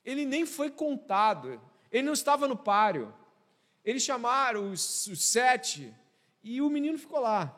ele 0.08 0.26
nem 0.26 0.46
foi 0.46 0.72
contado, 0.72 1.62
ele 1.92 2.04
não 2.04 2.14
estava 2.14 2.48
no 2.48 2.56
páreo. 2.56 3.14
Eles 3.84 4.04
chamaram 4.04 4.72
os, 4.72 5.06
os 5.08 5.22
sete 5.22 5.94
e 6.42 6.62
o 6.62 6.70
menino 6.70 6.98
ficou 6.98 7.20
lá. 7.20 7.54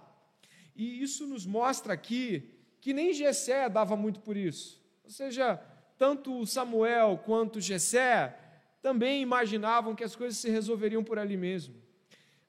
E 0.75 1.03
isso 1.03 1.27
nos 1.27 1.45
mostra 1.45 1.93
aqui 1.93 2.49
que 2.81 2.91
nem 2.91 3.13
Jessé 3.13 3.69
dava 3.69 3.95
muito 3.95 4.19
por 4.21 4.35
isso. 4.35 4.83
Ou 5.03 5.11
seja, 5.11 5.57
tanto 5.95 6.43
Samuel 6.47 7.21
quanto 7.23 7.61
Jessé 7.61 8.35
também 8.81 9.21
imaginavam 9.21 9.93
que 9.93 10.03
as 10.03 10.15
coisas 10.15 10.39
se 10.39 10.49
resolveriam 10.49 11.03
por 11.03 11.19
ali 11.19 11.37
mesmo. 11.37 11.75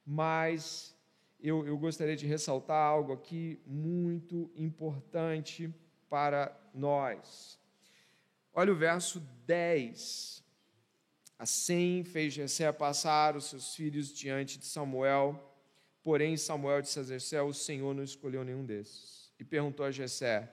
Mas 0.06 0.96
eu, 1.38 1.66
eu 1.66 1.76
gostaria 1.76 2.16
de 2.16 2.26
ressaltar 2.26 2.86
algo 2.86 3.12
aqui 3.12 3.60
muito 3.66 4.50
importante 4.56 5.70
para 6.08 6.58
nós. 6.72 7.59
Olha 8.52 8.72
o 8.72 8.76
verso 8.76 9.20
10. 9.46 10.44
Assim 11.38 12.04
fez 12.04 12.34
Jessé 12.34 12.70
passar 12.72 13.36
os 13.36 13.46
seus 13.46 13.74
filhos 13.74 14.12
diante 14.12 14.58
de 14.58 14.66
Samuel, 14.66 15.56
porém 16.02 16.36
Samuel 16.36 16.82
disse 16.82 17.00
a 17.00 17.02
Jessé, 17.02 17.40
o 17.40 17.52
Senhor 17.52 17.94
não 17.94 18.02
escolheu 18.02 18.44
nenhum 18.44 18.64
desses. 18.64 19.32
E 19.38 19.44
perguntou 19.44 19.86
a 19.86 19.90
Jessé, 19.90 20.52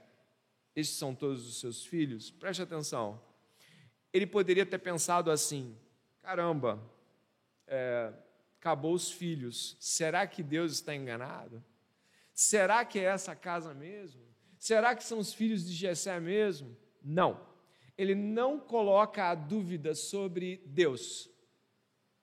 estes 0.76 0.98
são 0.98 1.14
todos 1.14 1.46
os 1.48 1.60
seus 1.60 1.86
filhos? 1.86 2.32
Preste 2.32 2.62
atenção. 2.62 3.22
Ele 4.14 4.26
poderia 4.26 4.66
ter 4.66 4.78
pensado 4.78 5.30
assim, 5.30 5.76
caramba, 6.22 6.82
é, 7.68 8.14
acabou 8.60 8.94
os 8.94 9.12
filhos, 9.12 9.76
será 9.80 10.26
que 10.26 10.42
Deus 10.42 10.72
está 10.72 10.96
enganado? 10.96 11.64
Será 12.34 12.86
que 12.86 13.00
é 13.00 13.04
essa 13.04 13.36
casa 13.36 13.74
mesmo? 13.74 14.22
Será 14.58 14.96
que 14.96 15.04
são 15.04 15.20
os 15.20 15.34
filhos 15.34 15.66
de 15.66 15.74
Jessé 15.74 16.20
mesmo? 16.20 16.78
Não. 17.04 17.57
Ele 17.98 18.14
não 18.14 18.60
coloca 18.60 19.26
a 19.26 19.36
dúvida 19.36 19.96
sobre 19.96 20.62
Deus. 20.68 21.30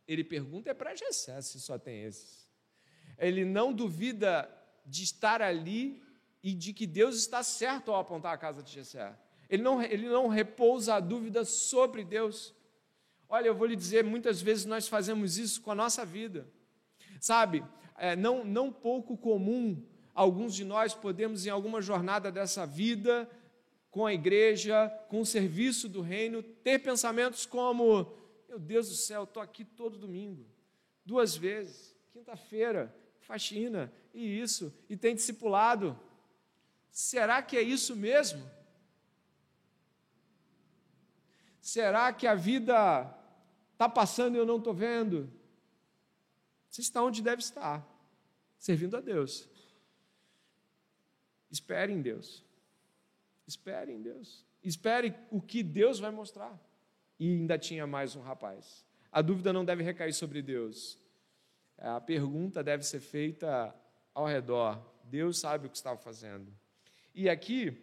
Ele 0.06 0.22
pergunta 0.22 0.70
é 0.70 0.74
para 0.74 0.94
Jessé 0.94 1.40
se 1.40 1.60
só 1.60 1.78
tem 1.78 2.04
esses. 2.04 2.48
Ele 3.18 3.44
não 3.44 3.72
duvida 3.72 4.50
de 4.86 5.02
estar 5.02 5.40
ali 5.40 6.02
e 6.42 6.52
de 6.52 6.72
que 6.72 6.86
Deus 6.86 7.16
está 7.16 7.42
certo 7.42 7.90
ao 7.90 8.00
apontar 8.00 8.34
a 8.34 8.38
casa 8.38 8.62
de 8.62 8.70
Jessé. 8.70 9.18
Ele 9.48 9.62
não, 9.62 9.82
ele 9.82 10.08
não 10.08 10.28
repousa 10.28 10.94
a 10.94 11.00
dúvida 11.00 11.44
sobre 11.44 12.04
Deus. 12.04 12.54
Olha, 13.28 13.46
eu 13.46 13.54
vou 13.54 13.66
lhe 13.66 13.76
dizer, 13.76 14.04
muitas 14.04 14.40
vezes 14.40 14.64
nós 14.64 14.86
fazemos 14.86 15.38
isso 15.38 15.62
com 15.62 15.70
a 15.70 15.74
nossa 15.74 16.04
vida. 16.04 16.46
Sabe, 17.20 17.64
é, 17.96 18.14
não, 18.14 18.44
não 18.44 18.70
pouco 18.70 19.16
comum 19.16 19.82
alguns 20.14 20.54
de 20.54 20.64
nós 20.64 20.94
podemos, 20.94 21.46
em 21.46 21.50
alguma 21.50 21.80
jornada 21.80 22.30
dessa 22.30 22.66
vida, 22.66 23.28
com 23.94 24.04
a 24.04 24.12
igreja, 24.12 24.88
com 25.08 25.20
o 25.20 25.24
serviço 25.24 25.88
do 25.88 26.00
reino, 26.00 26.42
ter 26.42 26.80
pensamentos 26.80 27.46
como: 27.46 28.12
meu 28.48 28.58
Deus 28.58 28.88
do 28.88 28.96
céu, 28.96 29.22
estou 29.22 29.40
aqui 29.40 29.64
todo 29.64 29.96
domingo, 29.96 30.44
duas 31.06 31.36
vezes, 31.36 31.96
quinta-feira, 32.12 32.92
faxina, 33.20 33.92
e 34.12 34.40
isso, 34.40 34.76
e 34.90 34.96
tem 34.96 35.14
discipulado. 35.14 35.96
Será 36.90 37.40
que 37.40 37.56
é 37.56 37.62
isso 37.62 37.94
mesmo? 37.94 38.44
Será 41.60 42.12
que 42.12 42.26
a 42.26 42.34
vida 42.34 43.16
está 43.74 43.88
passando 43.88 44.34
e 44.34 44.38
eu 44.38 44.44
não 44.44 44.56
estou 44.56 44.74
vendo? 44.74 45.32
Você 46.68 46.80
está 46.80 47.00
onde 47.00 47.22
deve 47.22 47.42
estar, 47.42 47.86
servindo 48.58 48.96
a 48.96 49.00
Deus. 49.00 49.48
Espere 51.48 51.92
em 51.92 52.02
Deus. 52.02 52.44
Espere 53.46 53.92
em 53.92 54.00
Deus. 54.00 54.44
Espere 54.62 55.14
o 55.30 55.40
que 55.40 55.62
Deus 55.62 55.98
vai 55.98 56.10
mostrar. 56.10 56.58
E 57.18 57.30
ainda 57.30 57.58
tinha 57.58 57.86
mais 57.86 58.16
um 58.16 58.20
rapaz. 58.20 58.84
A 59.12 59.22
dúvida 59.22 59.52
não 59.52 59.64
deve 59.64 59.82
recair 59.82 60.12
sobre 60.12 60.42
Deus. 60.42 60.98
A 61.78 62.00
pergunta 62.00 62.62
deve 62.62 62.84
ser 62.84 63.00
feita 63.00 63.74
ao 64.12 64.26
redor. 64.26 64.80
Deus 65.04 65.38
sabe 65.38 65.66
o 65.66 65.70
que 65.70 65.76
estava 65.76 65.98
fazendo. 65.98 66.52
E 67.14 67.28
aqui 67.28 67.76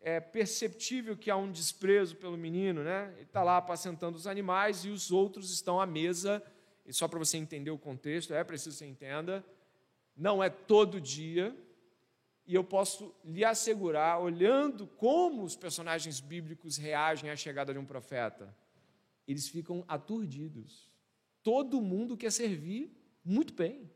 é 0.00 0.20
perceptível 0.20 1.16
que 1.16 1.30
há 1.30 1.36
um 1.36 1.50
desprezo 1.50 2.16
pelo 2.16 2.36
menino, 2.36 2.82
né? 2.82 3.12
Ele 3.16 3.22
está 3.24 3.42
lá 3.42 3.58
apacentando 3.58 4.14
os 4.14 4.26
animais 4.26 4.84
e 4.84 4.88
os 4.88 5.10
outros 5.10 5.50
estão 5.50 5.80
à 5.80 5.86
mesa. 5.86 6.42
E 6.86 6.92
só 6.92 7.06
para 7.06 7.18
você 7.18 7.36
entender 7.36 7.70
o 7.70 7.78
contexto, 7.78 8.32
é 8.32 8.42
preciso 8.42 8.76
que 8.76 8.78
você 8.78 8.86
entenda. 8.86 9.44
Não 10.16 10.42
é 10.42 10.48
todo 10.48 11.00
dia, 11.00 11.54
e 12.50 12.54
eu 12.56 12.64
posso 12.64 13.14
lhe 13.24 13.44
assegurar, 13.44 14.18
olhando 14.18 14.84
como 14.84 15.44
os 15.44 15.54
personagens 15.54 16.18
bíblicos 16.18 16.76
reagem 16.76 17.30
à 17.30 17.36
chegada 17.36 17.72
de 17.72 17.78
um 17.78 17.84
profeta, 17.84 18.52
eles 19.24 19.48
ficam 19.48 19.84
aturdidos. 19.86 20.90
Todo 21.44 21.80
mundo 21.80 22.16
quer 22.16 22.32
servir 22.32 22.92
muito 23.24 23.54
bem. 23.54 23.88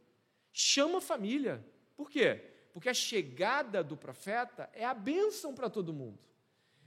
Chama 0.53 0.99
a 0.99 1.01
família. 1.01 1.67
Por 1.97 2.09
quê? 2.09 2.37
Porque 2.73 2.89
a 2.89 2.95
chegada 2.95 3.83
do 3.83 3.97
profeta 3.97 4.71
é 4.73 4.85
a 4.85 4.95
bênção 4.95 5.53
para 5.53 5.69
todo 5.69 5.93
mundo. 5.93 6.21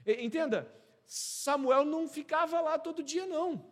Entenda, 0.06 0.74
Samuel 1.06 1.84
não 1.84 2.08
ficava 2.08 2.62
lá 2.62 2.80
todo 2.80 3.04
dia, 3.04 3.26
não. 3.26 3.70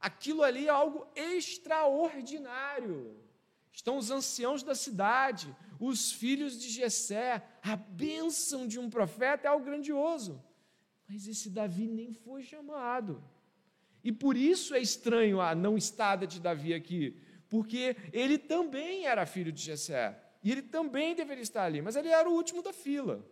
Aquilo 0.00 0.42
ali 0.42 0.66
é 0.66 0.70
algo 0.70 1.06
extraordinário. 1.14 3.22
Estão 3.70 3.98
os 3.98 4.10
anciãos 4.10 4.62
da 4.62 4.74
cidade, 4.74 5.54
os 5.78 6.12
filhos 6.12 6.58
de 6.58 6.68
Jessé, 6.68 7.42
a 7.62 7.76
bênção 7.76 8.66
de 8.66 8.78
um 8.78 8.90
profeta 8.90 9.46
é 9.46 9.50
algo 9.50 9.64
grandioso. 9.64 10.42
Mas 11.08 11.26
esse 11.26 11.48
Davi 11.50 11.86
nem 11.86 12.12
foi 12.12 12.42
chamado. 12.42 13.22
E 14.02 14.12
por 14.12 14.36
isso 14.36 14.74
é 14.74 14.80
estranho 14.80 15.40
a 15.40 15.54
não 15.54 15.76
estada 15.76 16.26
de 16.26 16.40
Davi 16.40 16.74
aqui, 16.74 17.16
porque 17.48 17.96
ele 18.12 18.38
também 18.38 19.06
era 19.06 19.26
filho 19.26 19.52
de 19.52 19.62
Jessé, 19.62 20.18
e 20.42 20.52
ele 20.52 20.62
também 20.62 21.14
deveria 21.14 21.42
estar 21.42 21.64
ali, 21.64 21.80
mas 21.82 21.96
ele 21.96 22.08
era 22.08 22.28
o 22.28 22.32
último 22.32 22.62
da 22.62 22.72
fila. 22.72 23.26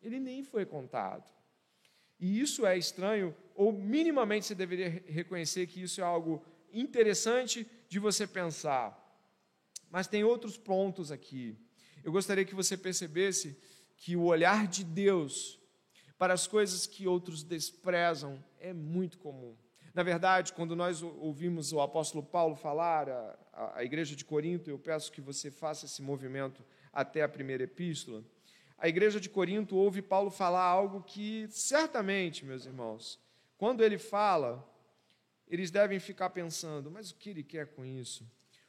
Ele 0.00 0.20
nem 0.20 0.42
foi 0.42 0.64
contado. 0.64 1.30
E 2.20 2.40
isso 2.40 2.66
é 2.66 2.76
estranho, 2.76 3.34
ou 3.54 3.72
minimamente 3.72 4.46
você 4.46 4.54
deveria 4.54 5.02
reconhecer 5.06 5.66
que 5.66 5.82
isso 5.82 6.00
é 6.00 6.04
algo 6.04 6.44
interessante 6.72 7.66
de 7.88 7.98
você 7.98 8.26
pensar. 8.26 8.96
Mas 9.90 10.06
tem 10.06 10.22
outros 10.24 10.56
pontos 10.56 11.10
aqui 11.10 11.56
eu 12.08 12.12
gostaria 12.12 12.42
que 12.42 12.54
você 12.54 12.74
percebesse 12.74 13.54
que 13.98 14.16
o 14.16 14.24
olhar 14.24 14.66
de 14.66 14.82
Deus 14.82 15.60
para 16.16 16.32
as 16.32 16.46
coisas 16.46 16.86
que 16.86 17.06
outros 17.06 17.42
desprezam 17.42 18.42
é 18.58 18.72
muito 18.72 19.18
comum. 19.18 19.54
Na 19.92 20.02
verdade, 20.02 20.54
quando 20.54 20.74
nós 20.74 21.02
ouvimos 21.02 21.70
o 21.70 21.82
apóstolo 21.82 22.24
Paulo 22.24 22.56
falar 22.56 23.10
à, 23.52 23.84
igreja 23.84 24.16
de 24.16 24.24
Corinto, 24.24 24.70
eu 24.70 24.78
peço 24.78 25.12
que 25.12 25.20
você 25.20 25.50
faça 25.50 25.84
esse 25.84 26.00
movimento 26.00 26.64
até 26.94 27.20
a 27.22 27.28
primeira 27.28 27.64
epístola. 27.64 28.24
A 28.78 28.88
igreja 28.88 29.20
de 29.20 29.28
Corinto 29.28 29.76
ouve 29.76 30.00
Paulo 30.00 30.30
falar 30.30 30.64
algo 30.64 31.02
que, 31.02 31.46
certamente, 31.50 32.42
meus 32.42 32.64
irmãos, 32.64 33.20
quando 33.58 33.84
ele 33.84 33.98
fala, 33.98 34.66
eles 35.46 35.70
devem 35.70 36.00
ficar 36.00 36.30
pensando: 36.30 36.90
mas 36.90 37.10
o 37.10 37.16
que 37.16 37.28
ele 37.28 37.42
quer 37.42 37.66
com 37.66 37.84
isso? 37.84 38.26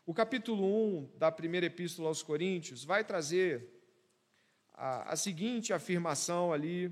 O 0.09 0.13
capítulo 0.15 0.65
1 0.65 1.09
da 1.19 1.31
primeira 1.31 1.67
epístola 1.67 2.07
aos 2.07 2.23
Coríntios 2.23 2.83
vai 2.83 3.03
trazer 3.03 3.69
a, 4.73 5.13
a 5.13 5.15
seguinte 5.15 5.71
afirmação 5.71 6.51
ali 6.51 6.91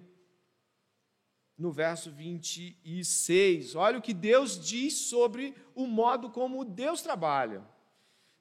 no 1.58 1.72
verso 1.72 2.12
26. 2.12 3.74
Olha 3.74 3.98
o 3.98 4.04
que 4.04 4.14
Deus 4.14 4.64
diz 4.64 4.94
sobre 5.10 5.56
o 5.74 5.88
modo 5.88 6.30
como 6.30 6.64
Deus 6.64 7.02
trabalha. 7.02 7.68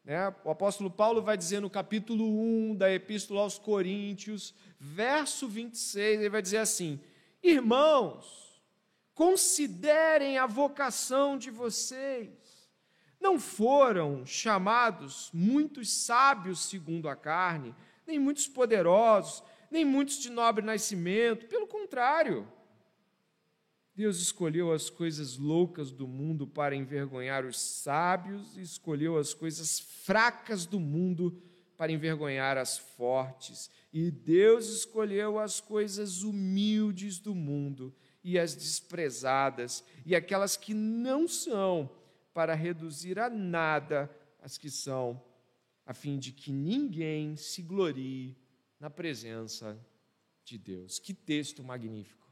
Né? 0.05 0.29
O 0.45 0.51
apóstolo 0.51 0.91
Paulo 0.91 1.23
vai 1.23 1.39
dizer 1.39 1.61
no 1.61 1.71
capítulo 1.71 2.27
1 2.27 2.77
da 2.77 2.93
Epístola 2.93 3.41
aos 3.41 3.59
Coríntios, 3.59 4.55
verso 4.79 5.49
26, 5.49 6.21
ele 6.21 6.29
vai 6.29 6.43
dizer 6.43 6.59
assim: 6.59 7.01
Irmãos, 7.43 8.63
considerem 9.15 10.37
a 10.37 10.45
vocação 10.45 11.39
de 11.39 11.51
vocês. 11.51 12.46
Não 13.27 13.41
foram 13.41 14.25
chamados 14.25 15.31
muitos 15.35 15.91
sábios 15.91 16.61
segundo 16.61 17.09
a 17.09 17.17
carne, 17.17 17.75
nem 18.07 18.21
muitos 18.21 18.47
poderosos, 18.47 19.43
nem 19.69 19.85
muitos 19.85 20.21
de 20.21 20.31
nobre 20.31 20.65
nascimento. 20.65 21.47
Pelo 21.47 21.67
contrário, 21.67 22.47
Deus 23.97 24.21
escolheu 24.21 24.73
as 24.73 24.89
coisas 24.89 25.37
loucas 25.37 25.91
do 25.91 26.07
mundo 26.07 26.47
para 26.47 26.77
envergonhar 26.77 27.45
os 27.45 27.59
sábios 27.59 28.57
e 28.57 28.61
escolheu 28.61 29.19
as 29.19 29.35
coisas 29.35 29.81
fracas 29.81 30.65
do 30.65 30.79
mundo 30.79 31.37
para 31.77 31.91
envergonhar 31.91 32.57
as 32.57 32.79
fortes. 32.79 33.69
E 33.93 34.09
Deus 34.09 34.69
escolheu 34.69 35.41
as 35.41 35.61
coisas 35.61 36.23
humildes 36.23 37.19
do 37.19 37.35
mundo 37.35 37.93
e 38.23 38.39
as 38.39 38.55
desprezadas 38.55 39.83
e 40.05 40.15
aquelas 40.15 40.57
que 40.57 40.73
não 40.73 41.27
são 41.27 41.91
para 42.37 42.55
reduzir 42.55 43.19
a 43.19 43.31
nada 43.31 44.15
as 44.43 44.59
que 44.59 44.69
são 44.69 45.19
a 45.87 45.95
fim 45.95 46.19
de 46.19 46.33
que 46.33 46.53
ninguém 46.53 47.35
se 47.35 47.63
glorie 47.63 48.37
na 48.79 48.91
presença 48.91 49.75
de 50.45 50.59
Deus. 50.59 50.99
Que 50.99 51.15
texto 51.15 51.65
magnífico. 51.65 52.29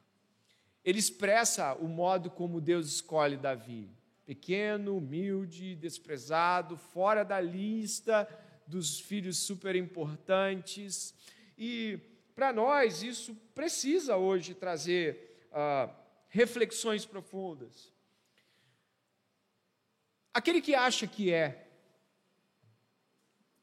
Ele 0.84 0.98
expressa 0.98 1.72
o 1.76 1.88
modo 1.88 2.30
como 2.30 2.60
Deus 2.60 2.86
escolhe 2.86 3.38
Davi. 3.38 3.88
Pequeno, 4.26 4.98
humilde, 4.98 5.74
desprezado, 5.74 6.76
fora 6.76 7.24
da 7.24 7.40
lista 7.40 8.28
dos 8.66 9.00
filhos 9.00 9.38
super 9.38 9.74
importantes. 9.74 11.14
E 11.56 11.98
para 12.34 12.52
nós 12.52 13.02
isso 13.02 13.34
precisa 13.54 14.18
hoje 14.18 14.52
trazer 14.52 15.48
ah, 15.50 15.88
reflexões 16.28 17.06
profundas. 17.06 17.93
Aquele 20.34 20.60
que 20.60 20.74
acha 20.74 21.06
que 21.06 21.32
é 21.32 21.68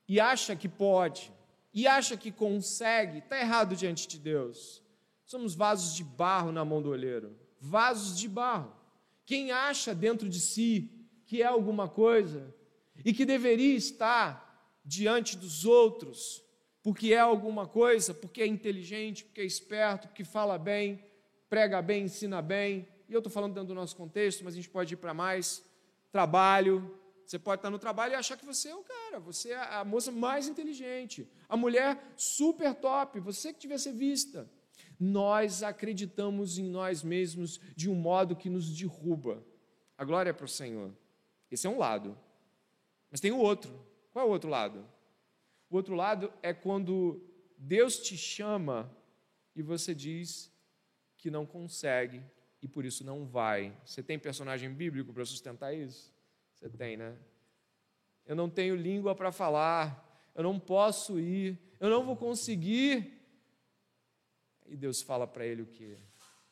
e 0.08 0.20
acha 0.20 0.56
que 0.56 0.68
pode, 0.68 1.32
e 1.74 1.86
acha 1.86 2.18
que 2.18 2.32
consegue, 2.32 3.20
está 3.20 3.40
errado 3.40 3.76
diante 3.76 4.08
de 4.08 4.18
Deus. 4.18 4.82
Somos 5.26 5.54
vasos 5.54 5.96
de 5.96 6.04
barro 6.04 6.52
na 6.52 6.66
mão 6.66 6.82
do 6.82 6.90
olheiro 6.90 7.40
vasos 7.62 8.18
de 8.18 8.28
barro. 8.28 8.76
Quem 9.24 9.52
acha 9.52 9.94
dentro 9.94 10.28
de 10.28 10.40
si 10.40 10.90
que 11.28 11.44
é 11.44 11.46
alguma 11.46 11.88
coisa 11.88 12.54
e 13.06 13.14
que 13.14 13.24
deveria 13.24 13.76
estar 13.76 14.50
diante 14.84 15.38
dos 15.38 15.64
outros, 15.64 16.44
porque 16.82 17.14
é 17.14 17.20
alguma 17.20 17.68
coisa, 17.68 18.14
porque 18.14 18.42
é 18.42 18.48
inteligente, 18.48 19.24
porque 19.24 19.42
é 19.42 19.46
esperto, 19.46 20.08
porque 20.08 20.24
fala 20.24 20.58
bem, 20.58 21.06
prega 21.48 21.82
bem, 21.82 22.06
ensina 22.06 22.42
bem. 22.42 22.88
E 23.08 23.14
eu 23.14 23.20
estou 23.20 23.32
falando 23.32 23.54
dentro 23.54 23.68
do 23.70 23.76
nosso 23.76 23.96
contexto, 23.96 24.44
mas 24.44 24.54
a 24.54 24.58
gente 24.58 24.70
pode 24.70 24.96
ir 24.96 24.98
para 24.98 25.14
mais. 25.14 25.64
Trabalho, 26.12 27.00
você 27.26 27.40
pode 27.40 27.60
estar 27.60 27.70
no 27.70 27.80
trabalho 27.80 28.12
e 28.12 28.16
achar 28.16 28.38
que 28.38 28.46
você 28.46 28.70
é 28.70 28.76
o 28.76 28.84
cara, 28.84 29.20
você 29.20 29.52
é 29.52 29.58
a 29.58 29.86
moça 29.86 30.12
mais 30.12 30.50
inteligente, 30.50 31.30
a 31.48 31.56
mulher 31.56 32.14
super 32.18 32.76
top, 32.76 33.20
você 33.22 33.54
que 33.54 33.62
devia 33.62 33.78
ser 33.78 33.94
vista. 33.94 34.50
Nós 35.00 35.64
acreditamos 35.64 36.58
em 36.58 36.70
nós 36.70 37.02
mesmos 37.04 37.60
de 37.76 37.90
um 37.90 37.96
modo 37.96 38.36
que 38.36 38.50
nos 38.50 38.70
derruba. 38.70 39.44
A 39.98 40.04
glória 40.04 40.32
é 40.32 40.34
para 40.34 40.46
o 40.46 40.50
Senhor. 40.50 40.94
Esse 41.50 41.66
é 41.66 41.70
um 41.70 41.78
lado. 41.78 42.18
Mas 43.10 43.20
tem 43.20 43.32
o 43.32 43.38
outro. 43.38 43.74
Qual 44.12 44.26
é 44.26 44.28
o 44.28 44.32
outro 44.32 44.50
lado? 44.50 44.86
O 45.70 45.76
outro 45.78 45.96
lado 45.96 46.32
é 46.44 46.54
quando 46.54 47.24
Deus 47.58 47.98
te 48.00 48.18
chama 48.18 48.92
e 49.56 49.62
você 49.62 49.96
diz 49.96 50.52
que 51.18 51.32
não 51.32 51.46
consegue 51.46 52.22
e 52.62 52.68
por 52.68 52.86
isso 52.86 53.04
não 53.04 53.26
vai. 53.26 53.76
Você 53.84 54.04
tem 54.04 54.20
personagem 54.20 54.72
bíblico 54.72 55.12
para 55.12 55.26
sustentar 55.26 55.74
isso? 55.74 56.14
Você 56.54 56.70
tem, 56.70 56.96
né? 56.96 57.18
Eu 58.26 58.36
não 58.36 58.50
tenho 58.50 58.76
língua 58.76 59.16
para 59.16 59.32
falar, 59.32 60.32
eu 60.36 60.44
não 60.44 60.60
posso 60.60 61.20
ir, 61.20 61.60
eu 61.80 61.90
não 61.90 62.06
vou 62.06 62.16
conseguir. 62.16 63.20
E 64.68 64.78
Deus 64.78 65.02
fala 65.02 65.26
para 65.26 65.46
ele 65.46 65.64
o 65.64 65.68
que? 65.68 65.98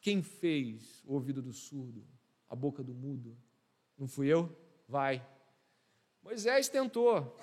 Quem 0.01 0.24
fez 0.24 1.03
o 1.05 1.14
ouvido 1.14 1.41
do 1.41 1.53
surdo, 1.53 2.05
a 2.49 2.55
boca 2.55 2.84
do 2.84 2.93
mudo? 2.93 3.38
Não 3.97 4.07
fui 4.07 4.28
eu? 4.28 4.57
Vai. 4.88 5.26
Moisés 6.24 6.70
tentou. 6.70 7.38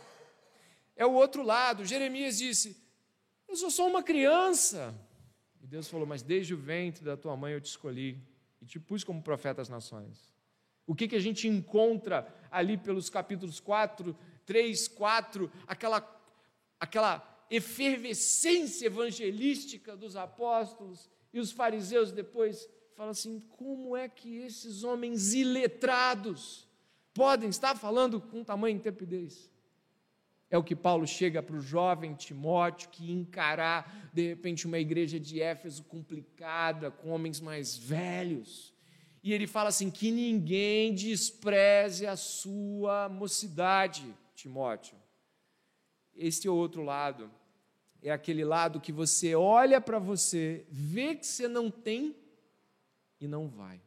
É 0.96 1.06
o 1.06 1.12
outro 1.12 1.42
lado. 1.42 1.84
Jeremias 1.84 2.38
disse: 2.38 2.82
Eu 3.46 3.56
sou 3.56 3.70
só 3.70 3.86
uma 3.86 4.02
criança. 4.02 4.94
E 5.60 5.66
Deus 5.66 5.88
falou: 5.88 6.06
Mas 6.06 6.22
desde 6.22 6.54
o 6.54 6.58
ventre 6.58 7.04
da 7.04 7.16
tua 7.16 7.36
mãe 7.36 7.52
eu 7.52 7.60
te 7.60 7.66
escolhi 7.66 8.26
e 8.61 8.66
te 8.66 8.78
pus 8.78 9.04
como 9.04 9.22
profeta 9.22 9.62
às 9.62 9.68
nações. 9.68 10.32
O 10.86 10.94
que, 10.94 11.09
que 11.09 11.16
a 11.16 11.20
gente 11.20 11.48
encontra 11.48 12.32
ali 12.50 12.76
pelos 12.76 13.11
capítulos 13.11 13.59
4, 13.59 14.16
3, 14.44 14.88
4, 14.88 15.50
aquela, 15.66 16.22
aquela 16.78 17.46
efervescência 17.50 18.86
evangelística 18.86 19.96
dos 19.96 20.16
apóstolos 20.16 21.11
e 21.32 21.40
os 21.40 21.50
fariseus 21.50 22.12
depois 22.12 22.68
falam 22.94 23.11
assim: 23.11 23.40
como 23.50 23.96
é 23.96 24.09
que 24.09 24.38
esses 24.38 24.84
homens 24.84 25.34
iletrados 25.34 26.66
podem 27.12 27.48
estar 27.48 27.76
falando 27.76 28.20
com 28.20 28.44
tamanha 28.44 28.76
intrepidez? 28.76 29.50
É 30.49 30.57
o 30.57 30.62
que 30.62 30.76
Paulo 30.76 31.07
chega 31.07 31.42
para 31.42 31.57
o 31.57 31.61
jovem 31.61 32.14
Timóteo 32.14 32.88
que 32.90 33.11
encarar, 33.11 34.11
de 34.12 34.28
repente, 34.28 34.66
uma 34.66 34.78
igreja 34.78 35.18
de 35.18 35.40
Éfeso 35.40 35.82
complicada, 35.84 36.90
com 36.90 37.11
homens 37.11 37.40
mais 37.40 37.76
velhos 37.76 38.76
e 39.26 39.32
ele 39.32 39.49
fala 39.49 39.70
assim: 39.70 39.90
que 39.90 40.12
ninguém 40.12 40.94
despreze 40.94 42.07
a 42.07 42.14
sua 42.14 43.09
mocidade, 43.09 44.14
Timóteo. 44.36 44.97
Este 46.14 46.47
é 46.47 46.51
o 46.51 46.55
outro 46.55 46.84
lado. 46.84 47.28
É 48.01 48.12
aquele 48.12 48.44
lado 48.44 48.80
que 48.80 48.92
você 48.92 49.34
olha 49.34 49.80
para 49.80 49.99
você, 49.99 50.64
vê 50.70 51.16
que 51.16 51.26
você 51.26 51.49
não 51.49 51.72
tem 51.72 52.14
e 53.20 53.26
não 53.26 53.49
vai. 53.49 53.80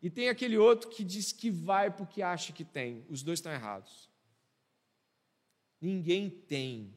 E 0.00 0.08
tem 0.08 0.28
aquele 0.28 0.56
outro 0.56 0.88
que 0.90 1.02
diz 1.02 1.32
que 1.32 1.50
vai 1.50 1.90
porque 1.90 2.22
acha 2.22 2.52
que 2.52 2.64
tem. 2.64 3.04
Os 3.10 3.24
dois 3.24 3.40
estão 3.40 3.50
errados. 3.50 4.07
Ninguém 5.80 6.28
tem. 6.28 6.94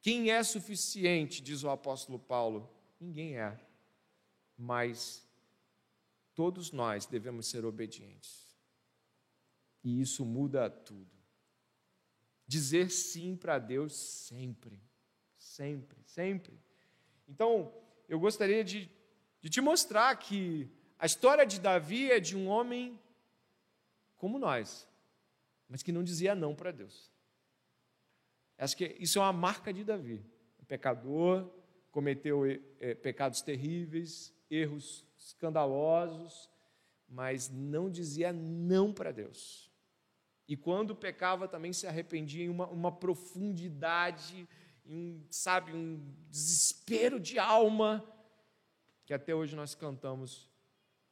Quem 0.00 0.30
é 0.30 0.42
suficiente, 0.42 1.42
diz 1.42 1.62
o 1.62 1.70
apóstolo 1.70 2.18
Paulo? 2.18 2.70
Ninguém 3.00 3.38
é. 3.38 3.58
Mas 4.56 5.26
Todos 6.36 6.70
nós 6.70 7.06
devemos 7.06 7.46
ser 7.46 7.64
obedientes. 7.64 8.54
E 9.82 10.02
isso 10.02 10.22
muda 10.22 10.68
tudo. 10.68 11.10
Dizer 12.46 12.90
sim 12.90 13.34
para 13.34 13.58
Deus 13.58 13.94
sempre, 13.94 14.78
sempre, 15.38 15.98
sempre. 16.04 16.60
Então, 17.26 17.72
eu 18.06 18.20
gostaria 18.20 18.62
de, 18.62 18.90
de 19.40 19.48
te 19.48 19.62
mostrar 19.62 20.14
que 20.16 20.70
a 20.98 21.06
história 21.06 21.46
de 21.46 21.58
Davi 21.58 22.12
é 22.12 22.20
de 22.20 22.36
um 22.36 22.48
homem 22.48 23.00
como 24.14 24.38
nós, 24.38 24.86
mas 25.66 25.82
que 25.82 25.90
não 25.90 26.04
dizia 26.04 26.34
não 26.34 26.54
para 26.54 26.70
Deus. 26.70 27.10
Acho 28.58 28.76
que 28.76 28.96
isso 28.98 29.18
é 29.18 29.22
uma 29.22 29.32
marca 29.32 29.72
de 29.72 29.84
Davi. 29.84 30.24
Pecador, 30.66 31.48
cometeu 31.90 32.44
é, 32.80 32.94
pecados 32.94 33.40
terríveis, 33.40 34.34
erros 34.50 35.04
escandalosos, 35.16 36.50
mas 37.08 37.48
não 37.50 37.90
dizia 37.90 38.32
não 38.32 38.92
para 38.92 39.12
Deus. 39.12 39.70
E 40.48 40.56
quando 40.56 40.94
pecava 40.94 41.48
também 41.48 41.72
se 41.72 41.86
arrependia 41.86 42.44
em 42.44 42.48
uma, 42.48 42.66
uma 42.68 42.92
profundidade, 42.92 44.48
em 44.84 44.94
um, 44.94 45.26
sabe, 45.30 45.72
um 45.72 46.00
desespero 46.30 47.18
de 47.18 47.38
alma, 47.38 48.04
que 49.04 49.14
até 49.14 49.34
hoje 49.34 49.56
nós 49.56 49.74
cantamos 49.74 50.48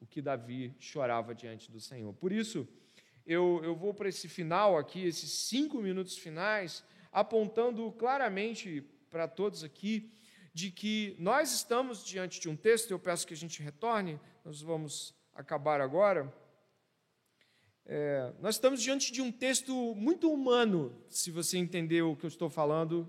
o 0.00 0.06
que 0.06 0.20
Davi 0.20 0.74
chorava 0.78 1.34
diante 1.34 1.70
do 1.70 1.80
Senhor. 1.80 2.12
Por 2.12 2.32
isso, 2.32 2.68
eu, 3.26 3.60
eu 3.64 3.74
vou 3.74 3.94
para 3.94 4.08
esse 4.08 4.28
final 4.28 4.76
aqui, 4.76 5.04
esses 5.04 5.30
cinco 5.30 5.78
minutos 5.78 6.16
finais, 6.18 6.84
apontando 7.14 7.92
claramente 7.92 8.82
para 9.08 9.28
todos 9.28 9.62
aqui 9.62 10.10
de 10.52 10.70
que 10.70 11.14
nós 11.18 11.52
estamos 11.52 12.04
diante 12.04 12.40
de 12.40 12.48
um 12.48 12.56
texto, 12.56 12.90
eu 12.90 12.98
peço 12.98 13.26
que 13.26 13.32
a 13.32 13.36
gente 13.36 13.62
retorne, 13.62 14.20
nós 14.44 14.60
vamos 14.60 15.14
acabar 15.32 15.80
agora. 15.80 16.32
É, 17.86 18.32
nós 18.40 18.56
estamos 18.56 18.82
diante 18.82 19.12
de 19.12 19.22
um 19.22 19.30
texto 19.30 19.94
muito 19.94 20.32
humano, 20.32 20.92
se 21.08 21.30
você 21.30 21.56
entender 21.56 22.02
o 22.02 22.16
que 22.16 22.24
eu 22.24 22.28
estou 22.28 22.50
falando. 22.50 23.08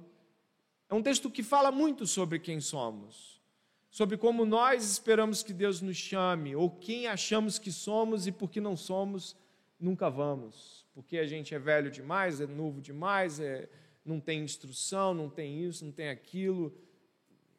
É 0.87 0.93
um 0.93 1.01
texto 1.01 1.31
que 1.31 1.41
fala 1.41 1.71
muito 1.71 2.05
sobre 2.05 2.37
quem 2.37 2.59
somos, 2.59 3.41
sobre 3.89 4.17
como 4.17 4.45
nós 4.45 4.83
esperamos 4.87 5.41
que 5.41 5.53
Deus 5.53 5.81
nos 5.81 5.97
chame, 5.97 6.55
ou 6.55 6.69
quem 6.69 7.07
achamos 7.07 7.57
que 7.57 7.71
somos 7.71 8.27
e 8.27 8.31
por 8.31 8.51
que 8.51 8.61
não 8.61 8.75
somos, 8.75 9.35
nunca 9.79 10.11
vamos. 10.11 10.85
Porque 10.93 11.17
a 11.17 11.25
gente 11.25 11.55
é 11.55 11.59
velho 11.59 11.89
demais, 11.89 12.39
é 12.39 12.45
novo 12.45 12.81
demais, 12.81 13.39
é, 13.39 13.67
não 14.05 14.19
tem 14.19 14.43
instrução, 14.43 15.13
não 15.13 15.29
tem 15.29 15.63
isso, 15.63 15.83
não 15.83 15.91
tem 15.91 16.09
aquilo. 16.09 16.71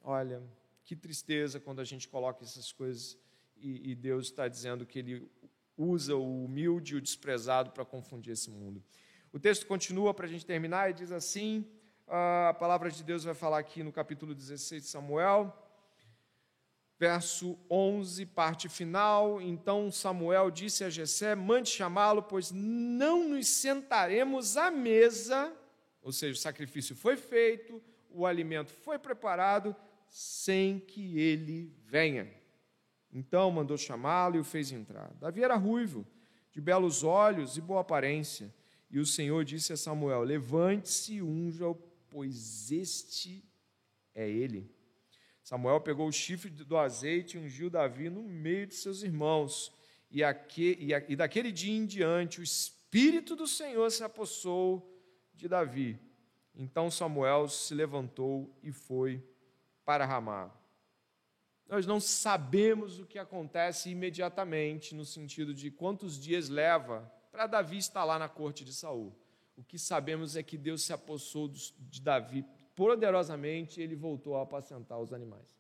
Olha, 0.03 0.43
que 0.85 0.95
tristeza 0.95 1.59
quando 1.59 1.81
a 1.81 1.85
gente 1.85 2.09
coloca 2.09 2.45
essas 2.45 2.73
coisas 2.73 3.19
e, 3.57 3.91
e 3.91 3.95
Deus 3.95 4.27
está 4.27 4.47
dizendo 4.47 4.87
que 4.87 5.01
Ele 5.01 5.29
usa 5.77 6.15
o 6.15 6.45
humilde 6.45 6.95
e 6.95 6.97
o 6.97 7.01
desprezado 7.01 7.71
para 7.73 7.85
confundir 7.85 8.33
esse 8.33 8.51
mundo. 8.51 8.83
O 9.33 9.39
texto 9.39 9.67
continua 9.67 10.15
para 10.15 10.27
a 10.27 10.29
gente 10.29 10.47
terminar 10.47 10.91
e 10.91 10.95
diz 10.95 11.11
assim: 11.11 11.67
a 12.07 12.55
palavra 12.59 12.91
de 12.91 13.03
Deus 13.03 13.25
vai 13.25 13.35
falar 13.35 13.59
aqui 13.59 13.83
no 13.83 13.93
capítulo 13.93 14.35
16 14.35 14.83
de 14.83 14.89
Samuel, 14.89 15.53
verso 16.99 17.59
11, 17.69 18.25
parte 18.27 18.69
final. 18.69 19.41
Então 19.41 19.91
Samuel 19.91 20.51
disse 20.51 20.85
a 20.85 20.91
Jessé: 20.91 21.35
Mande 21.35 21.69
chamá-lo, 21.69 22.23
pois 22.23 22.53
não 22.53 23.29
nos 23.29 23.49
sentaremos 23.49 24.57
à 24.57 24.71
mesa, 24.71 25.53
ou 26.07 26.13
seja, 26.13 26.35
o 26.35 26.41
sacrifício 26.41 26.95
foi 26.95 27.17
feito, 27.17 27.83
o 28.09 28.25
alimento 28.25 28.71
foi 28.71 28.97
preparado, 28.97 29.75
sem 30.09 30.79
que 30.79 31.19
ele 31.19 31.75
venha. 31.85 32.33
Então 33.13 33.51
mandou 33.51 33.77
chamá-lo 33.77 34.37
e 34.37 34.39
o 34.39 34.45
fez 34.45 34.71
entrar. 34.71 35.13
Davi 35.15 35.43
era 35.43 35.57
ruivo, 35.57 36.07
de 36.53 36.61
belos 36.61 37.03
olhos 37.03 37.57
e 37.57 37.61
boa 37.61 37.81
aparência. 37.81 38.55
E 38.89 39.01
o 39.01 39.05
Senhor 39.05 39.45
disse 39.45 39.73
a 39.73 39.77
Samuel: 39.77 40.23
Levante-se 40.23 41.15
e 41.15 41.23
unja-o, 41.23 41.75
pois 42.09 42.71
este 42.71 43.45
é 44.15 44.31
ele. 44.31 44.73
Samuel 45.43 45.81
pegou 45.81 46.07
o 46.07 46.13
chifre 46.13 46.51
do 46.51 46.79
azeite 46.79 47.37
e 47.37 47.41
ungiu 47.41 47.69
Davi 47.69 48.09
no 48.09 48.23
meio 48.23 48.69
de 48.69 48.77
seus 48.77 49.03
irmãos. 49.03 49.73
E, 50.09 50.23
aqui, 50.23 50.79
e, 50.79 51.13
e 51.13 51.17
daquele 51.17 51.51
dia 51.51 51.77
em 51.77 51.85
diante, 51.85 52.39
o 52.39 52.45
Espírito 52.45 53.35
do 53.35 53.49
Senhor 53.49 53.91
se 53.91 54.05
apossou 54.05 54.96
de 55.37 55.49
Davi. 55.49 55.99
Então 56.55 56.91
Samuel 56.91 57.49
se 57.49 57.75
levantou 57.75 58.51
e 58.63 58.73
foi 58.73 59.23
para 59.85 60.07
Ramá. 60.07 60.51
Nós 61.69 61.87
não 61.87 62.01
sabemos 62.01 62.99
o 62.99 63.07
que 63.07 63.19
acontece 63.19 63.91
imediatamente, 63.91 64.95
no 64.95 65.05
sentido 65.05 65.53
de 65.53 65.71
quantos 65.71 66.19
dias 66.19 66.49
leva 66.49 67.13
para 67.31 67.47
Davi 67.47 67.77
estar 67.77 68.05
lá 68.05 68.19
na 68.19 68.29
corte 68.29 68.65
de 68.65 68.73
Saul. 68.73 69.15
O 69.57 69.65
que 69.65 69.79
sabemos 69.79 70.37
é 70.37 70.43
que 70.43 70.57
Deus 70.57 70.83
se 70.83 70.93
apossou 70.93 71.49
de 71.49 72.01
Davi 72.01 72.45
poderosamente 72.75 73.81
e 73.81 73.83
ele 73.83 73.97
voltou 73.97 74.37
a 74.37 74.43
apacentar 74.43 75.01
os 75.01 75.13
animais. 75.13 75.57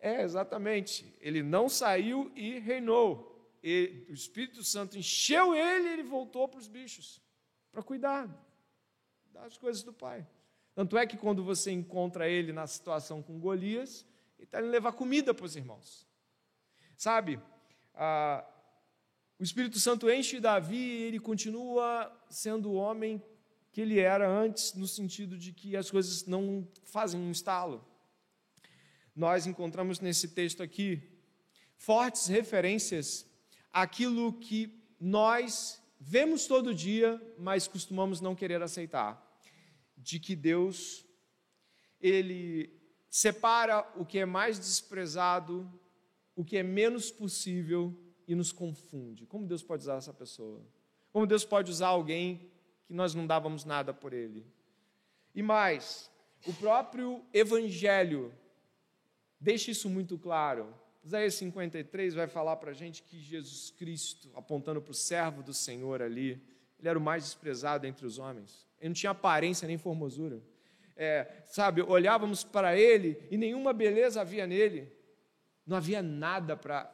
É, 0.00 0.22
exatamente. 0.22 1.14
Ele 1.20 1.42
não 1.42 1.68
saiu 1.68 2.32
e 2.34 2.58
reinou. 2.58 3.36
E 3.62 4.06
o 4.08 4.12
Espírito 4.12 4.64
Santo 4.64 4.96
encheu 4.96 5.54
ele 5.54 5.88
e 5.88 5.92
ele 5.92 6.02
voltou 6.02 6.48
para 6.48 6.58
os 6.58 6.68
bichos, 6.68 7.20
para 7.78 7.84
cuidar 7.84 8.28
das 9.32 9.56
coisas 9.56 9.84
do 9.84 9.92
Pai. 9.92 10.26
Tanto 10.74 10.98
é 10.98 11.06
que 11.06 11.16
quando 11.16 11.44
você 11.44 11.70
encontra 11.70 12.28
ele 12.28 12.52
na 12.52 12.66
situação 12.66 13.22
com 13.22 13.38
Golias, 13.38 14.04
ele 14.36 14.46
está 14.46 14.58
indo 14.58 14.68
levar 14.68 14.90
comida 14.92 15.32
para 15.32 15.46
os 15.46 15.54
irmãos. 15.54 16.04
Sabe, 16.96 17.40
ah, 17.94 18.44
o 19.38 19.44
Espírito 19.44 19.78
Santo 19.78 20.10
enche 20.10 20.40
Davi 20.40 20.76
e 20.76 21.02
ele 21.02 21.20
continua 21.20 22.12
sendo 22.28 22.70
o 22.70 22.74
homem 22.74 23.22
que 23.70 23.80
ele 23.80 24.00
era 24.00 24.28
antes, 24.28 24.74
no 24.74 24.88
sentido 24.88 25.38
de 25.38 25.52
que 25.52 25.76
as 25.76 25.88
coisas 25.88 26.26
não 26.26 26.66
fazem 26.82 27.20
um 27.20 27.30
estalo. 27.30 27.86
Nós 29.14 29.46
encontramos 29.46 30.00
nesse 30.00 30.26
texto 30.26 30.64
aqui 30.64 31.00
fortes 31.76 32.26
referências 32.26 33.24
àquilo 33.72 34.32
que 34.32 34.82
nós 35.00 35.80
vemos 35.98 36.46
todo 36.46 36.74
dia, 36.74 37.20
mas 37.38 37.66
costumamos 37.66 38.20
não 38.20 38.34
querer 38.34 38.62
aceitar, 38.62 39.24
de 39.96 40.18
que 40.20 40.36
Deus 40.36 41.04
ele 42.00 42.72
separa 43.10 43.86
o 43.96 44.04
que 44.04 44.18
é 44.18 44.26
mais 44.26 44.58
desprezado, 44.58 45.70
o 46.36 46.44
que 46.44 46.56
é 46.56 46.62
menos 46.62 47.10
possível 47.10 47.96
e 48.26 48.34
nos 48.34 48.52
confunde. 48.52 49.26
Como 49.26 49.46
Deus 49.46 49.62
pode 49.62 49.82
usar 49.82 49.96
essa 49.96 50.14
pessoa? 50.14 50.62
Como 51.12 51.26
Deus 51.26 51.44
pode 51.44 51.70
usar 51.70 51.88
alguém 51.88 52.50
que 52.86 52.92
nós 52.92 53.14
não 53.14 53.26
dávamos 53.26 53.64
nada 53.64 53.92
por 53.92 54.12
ele? 54.12 54.46
E 55.34 55.42
mais, 55.42 56.10
o 56.46 56.52
próprio 56.52 57.24
Evangelho 57.32 58.32
deixa 59.40 59.70
isso 59.70 59.88
muito 59.88 60.18
claro. 60.18 60.74
Isaías 61.08 61.34
53 61.34 62.14
vai 62.14 62.26
falar 62.26 62.56
para 62.56 62.70
a 62.70 62.74
gente 62.74 63.02
que 63.02 63.18
Jesus 63.20 63.70
Cristo, 63.70 64.30
apontando 64.34 64.80
para 64.80 64.92
o 64.92 64.94
servo 64.94 65.42
do 65.42 65.52
Senhor 65.52 66.00
ali, 66.02 66.40
ele 66.78 66.88
era 66.88 66.98
o 66.98 67.02
mais 67.02 67.24
desprezado 67.24 67.86
entre 67.86 68.06
os 68.06 68.18
homens. 68.18 68.68
Ele 68.78 68.90
não 68.90 68.94
tinha 68.94 69.10
aparência 69.10 69.66
nem 69.66 69.76
formosura 69.76 70.40
é, 70.98 71.28
sabe, 71.44 71.80
olhávamos 71.80 72.42
para 72.42 72.76
ele 72.76 73.22
e 73.30 73.38
nenhuma 73.38 73.72
beleza 73.72 74.20
havia 74.20 74.48
nele. 74.48 74.92
Não 75.64 75.76
havia 75.76 76.02
nada 76.02 76.56
pra, 76.56 76.92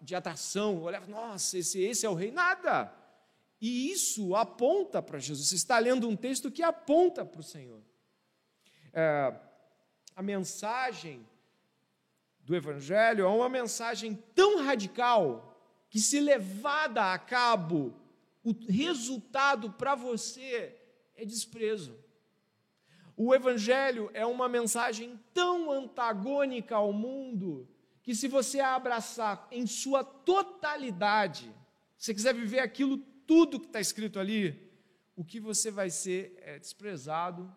de 0.00 0.16
atração. 0.16 0.82
Olhava, 0.82 1.06
nossa, 1.06 1.56
esse, 1.56 1.80
esse 1.80 2.04
é 2.04 2.10
o 2.10 2.14
rei. 2.14 2.32
Nada. 2.32 2.92
E 3.60 3.92
isso 3.92 4.34
aponta 4.34 5.00
para 5.00 5.20
Jesus. 5.20 5.48
Você 5.48 5.54
está 5.54 5.78
lendo 5.78 6.08
um 6.08 6.16
texto 6.16 6.50
que 6.50 6.62
aponta 6.62 7.24
para 7.24 7.40
o 7.40 7.44
Senhor. 7.44 7.80
É, 8.92 9.32
a 10.16 10.22
mensagem 10.22 11.24
do 12.50 12.56
Evangelho 12.56 13.24
é 13.24 13.28
uma 13.28 13.48
mensagem 13.48 14.18
tão 14.34 14.60
radical 14.60 15.56
que, 15.88 16.00
se 16.00 16.18
levada 16.18 17.12
a 17.12 17.16
cabo, 17.16 17.94
o 18.42 18.52
resultado 18.68 19.70
para 19.70 19.94
você 19.94 20.76
é 21.14 21.24
desprezo. 21.24 21.96
O 23.16 23.32
Evangelho 23.32 24.10
é 24.12 24.26
uma 24.26 24.48
mensagem 24.48 25.16
tão 25.32 25.70
antagônica 25.70 26.74
ao 26.74 26.92
mundo 26.92 27.68
que, 28.02 28.16
se 28.16 28.26
você 28.26 28.58
a 28.58 28.74
abraçar 28.74 29.46
em 29.52 29.64
sua 29.64 30.02
totalidade, 30.02 31.54
se 31.96 32.12
quiser 32.12 32.34
viver 32.34 32.58
aquilo 32.58 32.98
tudo 33.28 33.60
que 33.60 33.66
está 33.66 33.78
escrito 33.78 34.18
ali, 34.18 34.68
o 35.14 35.22
que 35.22 35.38
você 35.38 35.70
vai 35.70 35.88
ser 35.88 36.36
é 36.40 36.58
desprezado, 36.58 37.54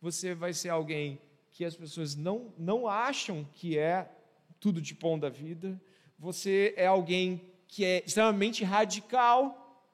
você 0.00 0.32
vai 0.32 0.52
ser 0.52 0.68
alguém 0.68 1.20
que 1.56 1.64
as 1.64 1.74
pessoas 1.74 2.14
não, 2.14 2.52
não 2.58 2.86
acham 2.86 3.42
que 3.54 3.78
é 3.78 4.12
tudo 4.60 4.78
de 4.78 4.92
bom 4.92 5.18
da 5.18 5.30
vida, 5.30 5.80
você 6.18 6.74
é 6.76 6.86
alguém 6.86 7.50
que 7.66 7.82
é 7.82 8.04
extremamente 8.04 8.62
radical 8.62 9.90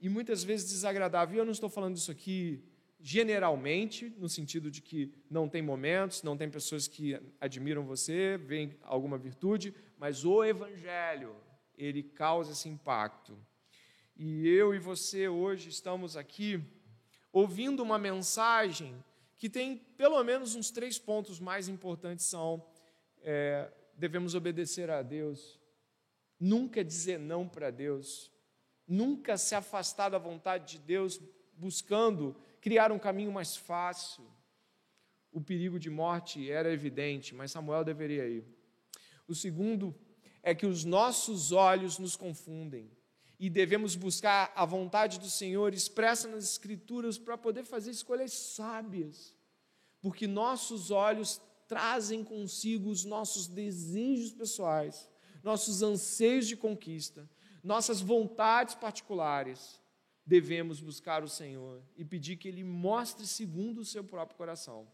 e 0.00 0.08
muitas 0.08 0.42
vezes 0.42 0.70
desagradável. 0.70 1.36
Eu 1.36 1.44
não 1.44 1.52
estou 1.52 1.68
falando 1.68 1.98
isso 1.98 2.10
aqui 2.10 2.64
generalmente, 2.98 4.08
no 4.16 4.26
sentido 4.26 4.70
de 4.70 4.80
que 4.80 5.12
não 5.28 5.50
tem 5.50 5.60
momentos, 5.60 6.22
não 6.22 6.34
tem 6.34 6.48
pessoas 6.48 6.88
que 6.88 7.20
admiram 7.38 7.84
você, 7.84 8.38
veem 8.38 8.74
alguma 8.80 9.18
virtude, 9.18 9.74
mas 9.98 10.24
o 10.24 10.42
Evangelho, 10.42 11.36
ele 11.76 12.02
causa 12.02 12.52
esse 12.52 12.70
impacto. 12.70 13.36
E 14.16 14.48
eu 14.48 14.74
e 14.74 14.78
você 14.78 15.28
hoje 15.28 15.68
estamos 15.68 16.16
aqui 16.16 16.58
ouvindo 17.30 17.82
uma 17.82 17.98
mensagem 17.98 18.96
que 19.42 19.50
tem 19.50 19.76
pelo 19.96 20.22
menos 20.22 20.54
uns 20.54 20.70
três 20.70 21.00
pontos 21.00 21.40
mais 21.40 21.66
importantes 21.66 22.26
são 22.26 22.64
é, 23.22 23.68
devemos 23.92 24.36
obedecer 24.36 24.88
a 24.88 25.02
Deus, 25.02 25.58
nunca 26.38 26.84
dizer 26.84 27.18
não 27.18 27.48
para 27.48 27.68
Deus, 27.68 28.30
nunca 28.86 29.36
se 29.36 29.56
afastar 29.56 30.10
da 30.10 30.16
vontade 30.16 30.78
de 30.78 30.84
Deus 30.84 31.20
buscando 31.54 32.36
criar 32.60 32.92
um 32.92 33.00
caminho 33.00 33.32
mais 33.32 33.56
fácil. 33.56 34.24
O 35.32 35.40
perigo 35.40 35.76
de 35.76 35.90
morte 35.90 36.48
era 36.48 36.72
evidente, 36.72 37.34
mas 37.34 37.50
Samuel 37.50 37.82
deveria 37.82 38.28
ir. 38.28 38.44
O 39.26 39.34
segundo 39.34 39.92
é 40.40 40.54
que 40.54 40.66
os 40.66 40.84
nossos 40.84 41.50
olhos 41.50 41.98
nos 41.98 42.14
confundem 42.14 42.88
e 43.42 43.50
devemos 43.50 43.96
buscar 43.96 44.52
a 44.54 44.64
vontade 44.64 45.18
do 45.18 45.28
Senhor 45.28 45.74
expressa 45.74 46.28
nas 46.28 46.44
Escrituras 46.44 47.18
para 47.18 47.36
poder 47.36 47.64
fazer 47.64 47.90
escolhas 47.90 48.32
sábias, 48.32 49.34
porque 50.00 50.28
nossos 50.28 50.92
olhos 50.92 51.42
trazem 51.66 52.22
consigo 52.22 52.88
os 52.88 53.04
nossos 53.04 53.48
desejos 53.48 54.32
pessoais, 54.32 55.10
nossos 55.42 55.82
anseios 55.82 56.46
de 56.46 56.56
conquista, 56.56 57.28
nossas 57.64 58.00
vontades 58.00 58.76
particulares, 58.76 59.80
devemos 60.24 60.78
buscar 60.80 61.24
o 61.24 61.28
Senhor 61.28 61.82
e 61.96 62.04
pedir 62.04 62.36
que 62.36 62.46
Ele 62.46 62.62
mostre 62.62 63.26
segundo 63.26 63.80
o 63.80 63.84
seu 63.84 64.04
próprio 64.04 64.36
coração. 64.36 64.86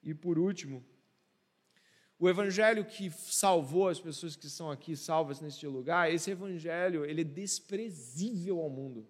E 0.00 0.14
por 0.14 0.38
último, 0.38 0.86
o 2.18 2.28
evangelho 2.28 2.84
que 2.84 3.10
salvou 3.10 3.88
as 3.88 4.00
pessoas 4.00 4.34
que 4.34 4.48
são 4.48 4.70
aqui 4.70 4.96
salvas 4.96 5.40
neste 5.40 5.66
lugar, 5.66 6.12
esse 6.12 6.30
evangelho, 6.30 7.04
ele 7.04 7.20
é 7.20 7.24
desprezível 7.24 8.58
ao 8.58 8.68
mundo. 8.68 9.06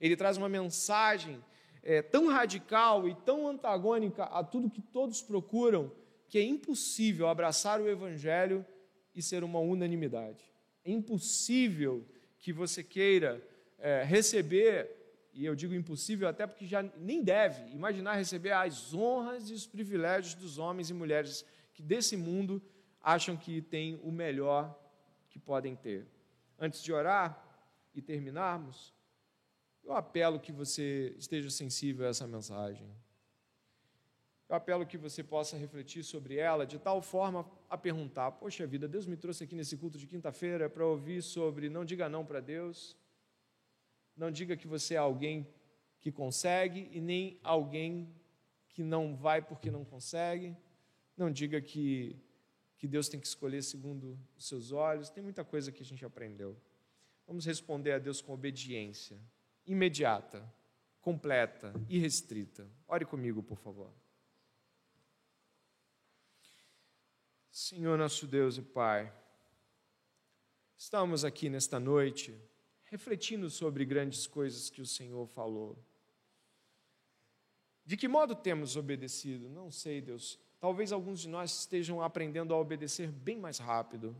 Ele 0.00 0.16
traz 0.16 0.36
uma 0.36 0.48
mensagem 0.48 1.42
é, 1.82 2.02
tão 2.02 2.26
radical 2.26 3.08
e 3.08 3.14
tão 3.14 3.46
antagônica 3.46 4.24
a 4.24 4.42
tudo 4.42 4.70
que 4.70 4.82
todos 4.82 5.22
procuram, 5.22 5.92
que 6.28 6.38
é 6.38 6.42
impossível 6.42 7.28
abraçar 7.28 7.80
o 7.80 7.88
evangelho 7.88 8.66
e 9.14 9.22
ser 9.22 9.44
uma 9.44 9.60
unanimidade. 9.60 10.44
É 10.84 10.90
impossível 10.90 12.04
que 12.38 12.52
você 12.52 12.82
queira 12.82 13.40
é, 13.78 14.02
receber, 14.02 14.90
e 15.32 15.44
eu 15.44 15.54
digo 15.54 15.74
impossível 15.74 16.26
até 16.26 16.44
porque 16.44 16.66
já 16.66 16.82
nem 16.82 17.22
deve, 17.22 17.72
imaginar 17.72 18.14
receber 18.14 18.50
as 18.50 18.92
honras 18.92 19.48
e 19.48 19.52
os 19.52 19.66
privilégios 19.66 20.34
dos 20.34 20.58
homens 20.58 20.90
e 20.90 20.94
mulheres 20.94 21.44
que 21.78 21.82
desse 21.84 22.16
mundo 22.16 22.60
acham 23.00 23.36
que 23.36 23.62
têm 23.62 24.00
o 24.02 24.10
melhor 24.10 24.76
que 25.30 25.38
podem 25.38 25.76
ter. 25.76 26.08
Antes 26.58 26.82
de 26.82 26.92
orar 26.92 27.40
e 27.94 28.02
terminarmos, 28.02 28.92
eu 29.84 29.92
apelo 29.92 30.40
que 30.40 30.50
você 30.50 31.14
esteja 31.16 31.48
sensível 31.48 32.04
a 32.04 32.08
essa 32.08 32.26
mensagem. 32.26 32.92
Eu 34.48 34.56
apelo 34.56 34.84
que 34.84 34.98
você 34.98 35.22
possa 35.22 35.56
refletir 35.56 36.02
sobre 36.02 36.34
ela 36.34 36.66
de 36.66 36.80
tal 36.80 37.00
forma 37.00 37.48
a 37.70 37.78
perguntar: 37.78 38.32
Poxa 38.32 38.66
vida, 38.66 38.88
Deus 38.88 39.06
me 39.06 39.16
trouxe 39.16 39.44
aqui 39.44 39.54
nesse 39.54 39.76
culto 39.76 39.98
de 39.98 40.06
quinta-feira 40.08 40.68
para 40.68 40.84
ouvir 40.84 41.22
sobre 41.22 41.70
não 41.70 41.84
diga 41.84 42.08
não 42.08 42.26
para 42.26 42.40
Deus, 42.40 42.96
não 44.16 44.32
diga 44.32 44.56
que 44.56 44.66
você 44.66 44.94
é 44.94 44.98
alguém 44.98 45.46
que 46.00 46.10
consegue 46.10 46.88
e 46.90 47.00
nem 47.00 47.38
alguém 47.44 48.12
que 48.68 48.82
não 48.82 49.14
vai 49.14 49.40
porque 49.40 49.70
não 49.70 49.84
consegue. 49.84 50.56
Não 51.18 51.30
diga 51.30 51.60
que, 51.60 52.16
que 52.78 52.86
Deus 52.86 53.08
tem 53.08 53.18
que 53.20 53.26
escolher 53.26 53.62
segundo 53.62 54.18
os 54.38 54.46
seus 54.46 54.72
olhos. 54.72 55.10
Tem 55.10 55.22
muita 55.22 55.44
coisa 55.44 55.72
que 55.72 55.82
a 55.82 55.84
gente 55.84 56.04
aprendeu. 56.04 56.56
Vamos 57.26 57.44
responder 57.44 57.92
a 57.92 57.98
Deus 57.98 58.22
com 58.22 58.32
obediência 58.32 59.20
imediata, 59.66 60.50
completa, 61.02 61.74
irrestrita. 61.88 62.66
Ore 62.86 63.04
comigo, 63.04 63.42
por 63.42 63.58
favor. 63.58 63.92
Senhor 67.50 67.98
nosso 67.98 68.26
Deus 68.26 68.56
e 68.56 68.62
Pai, 68.62 69.12
estamos 70.76 71.24
aqui 71.24 71.50
nesta 71.50 71.80
noite 71.80 72.34
refletindo 72.84 73.50
sobre 73.50 73.84
grandes 73.84 74.26
coisas 74.26 74.70
que 74.70 74.80
o 74.80 74.86
Senhor 74.86 75.26
falou. 75.26 75.76
De 77.84 77.96
que 77.96 78.06
modo 78.06 78.34
temos 78.34 78.76
obedecido? 78.76 79.48
Não 79.48 79.70
sei, 79.70 80.00
Deus. 80.00 80.38
Talvez 80.60 80.92
alguns 80.92 81.20
de 81.20 81.28
nós 81.28 81.60
estejam 81.60 82.02
aprendendo 82.02 82.52
a 82.52 82.58
obedecer 82.58 83.10
bem 83.10 83.38
mais 83.38 83.58
rápido, 83.58 84.16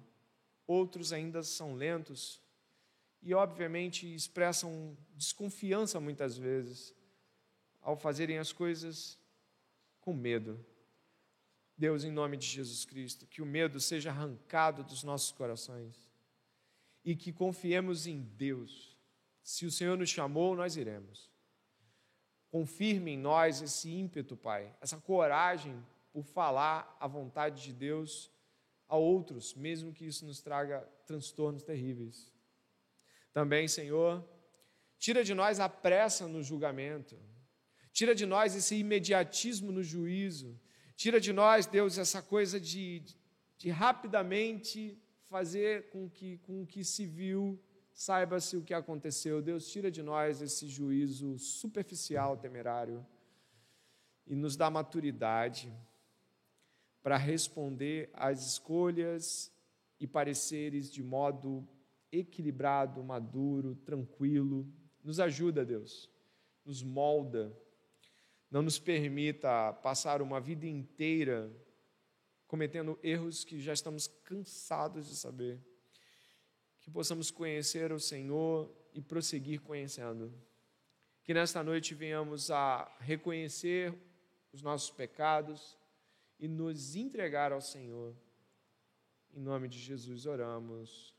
outros 0.67 1.13
ainda 1.13 1.43
são 1.43 1.75
lentos 1.75 2.41
e, 3.21 3.35
obviamente, 3.35 4.13
expressam 4.15 4.97
desconfiança 5.15 5.99
muitas 5.99 6.39
vezes 6.39 6.95
ao 7.81 7.97
fazerem 7.97 8.39
as 8.39 8.53
coisas 8.53 9.19
com 10.01 10.13
medo. 10.13 10.65
Deus, 11.77 12.05
em 12.05 12.11
nome 12.11 12.37
de 12.37 12.47
Jesus 12.47 12.85
Cristo, 12.85 13.27
que 13.27 13.43
o 13.43 13.47
medo 13.47 13.81
seja 13.81 14.11
arrancado 14.11 14.83
dos 14.83 15.03
nossos 15.03 15.33
corações 15.33 16.09
e 17.05 17.17
que 17.17 17.33
confiemos 17.33 18.07
em 18.07 18.21
Deus. 18.21 18.97
Se 19.43 19.65
o 19.65 19.71
Senhor 19.71 19.97
nos 19.97 20.11
chamou, 20.11 20.55
nós 20.55 20.77
iremos. 20.77 21.31
Confirme 22.51 23.13
em 23.13 23.19
nós 23.19 23.61
esse 23.63 23.91
ímpeto, 23.91 24.37
Pai, 24.37 24.75
essa 24.81 24.99
coragem 24.99 25.85
por 26.19 26.25
falar 26.25 26.97
a 26.99 27.07
vontade 27.07 27.63
de 27.63 27.73
Deus 27.73 28.29
a 28.89 28.97
outros, 28.97 29.55
mesmo 29.55 29.93
que 29.93 30.05
isso 30.05 30.27
nos 30.27 30.41
traga 30.41 30.81
transtornos 31.07 31.63
terríveis. 31.63 32.33
Também, 33.33 33.69
Senhor, 33.69 34.29
tira 34.99 35.23
de 35.23 35.33
nós 35.33 35.61
a 35.61 35.69
pressa 35.69 36.27
no 36.27 36.43
julgamento, 36.43 37.17
tira 37.93 38.17
de 38.17 38.27
nós 38.27 38.57
esse 38.57 38.75
imediatismo 38.75 39.71
no 39.71 39.81
juízo, 39.81 40.61
tira 40.97 41.21
de 41.21 41.33
nós, 41.33 41.67
Deus, 41.67 41.99
essa 41.99 42.21
coisa 42.21 42.59
de, 42.59 43.05
de 43.57 43.71
rapidamente 43.71 45.01
fazer 45.29 45.91
com 45.91 46.11
que, 46.11 46.39
com 46.39 46.67
que 46.67 46.83
se 46.83 47.07
viu, 47.07 47.63
saiba-se 47.93 48.57
o 48.57 48.65
que 48.65 48.75
aconteceu. 48.75 49.41
Deus, 49.41 49.71
tira 49.71 49.89
de 49.89 50.03
nós 50.03 50.43
esse 50.43 50.67
juízo 50.67 51.39
superficial, 51.39 52.37
temerário, 52.37 53.07
e 54.27 54.35
nos 54.35 54.57
dá 54.57 54.69
maturidade 54.69 55.73
para 57.03 57.17
responder 57.17 58.11
às 58.13 58.47
escolhas 58.47 59.53
e 60.01 60.07
pareceres 60.07 60.91
de 60.91 61.03
modo 61.03 61.67
equilibrado, 62.11 63.03
maduro, 63.03 63.75
tranquilo. 63.77 64.67
Nos 65.03 65.21
ajuda, 65.21 65.65
Deus, 65.65 66.11
nos 66.65 66.83
molda, 66.83 67.57
não 68.51 68.63
nos 68.63 68.79
permita 68.79 69.73
passar 69.75 70.23
uma 70.23 70.41
vida 70.41 70.67
inteira 70.67 71.51
cometendo 72.47 72.99
erros 73.03 73.45
que 73.45 73.61
já 73.61 73.75
estamos 73.75 74.07
cansados 74.25 75.07
de 75.09 75.17
saber. 75.17 75.61
Que 76.81 76.91
possamos 76.91 77.31
conhecer 77.31 77.93
o 77.93 78.01
Senhor 78.01 78.75
e 78.95 79.03
prosseguir 79.03 79.61
conhecendo. 79.61 80.33
Que 81.23 81.35
nesta 81.35 81.63
noite 81.63 81.95
venhamos 81.95 82.51
a 82.51 82.91
reconhecer 83.01 83.95
os 84.51 84.63
nossos 84.63 84.91
pecados 84.91 85.78
e 86.39 86.49
nos 86.49 86.97
entregar 86.97 87.53
ao 87.53 87.61
Senhor. 87.61 88.17
Em 89.35 89.41
nome 89.41 89.69
de 89.69 89.79
Jesus 89.79 90.27
oramos. 90.27 91.15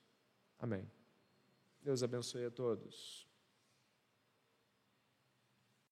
Amém. 0.58 0.90
Deus 1.82 2.04
abençoe 2.04 2.46
a 2.46 2.52
todos. 2.52 3.29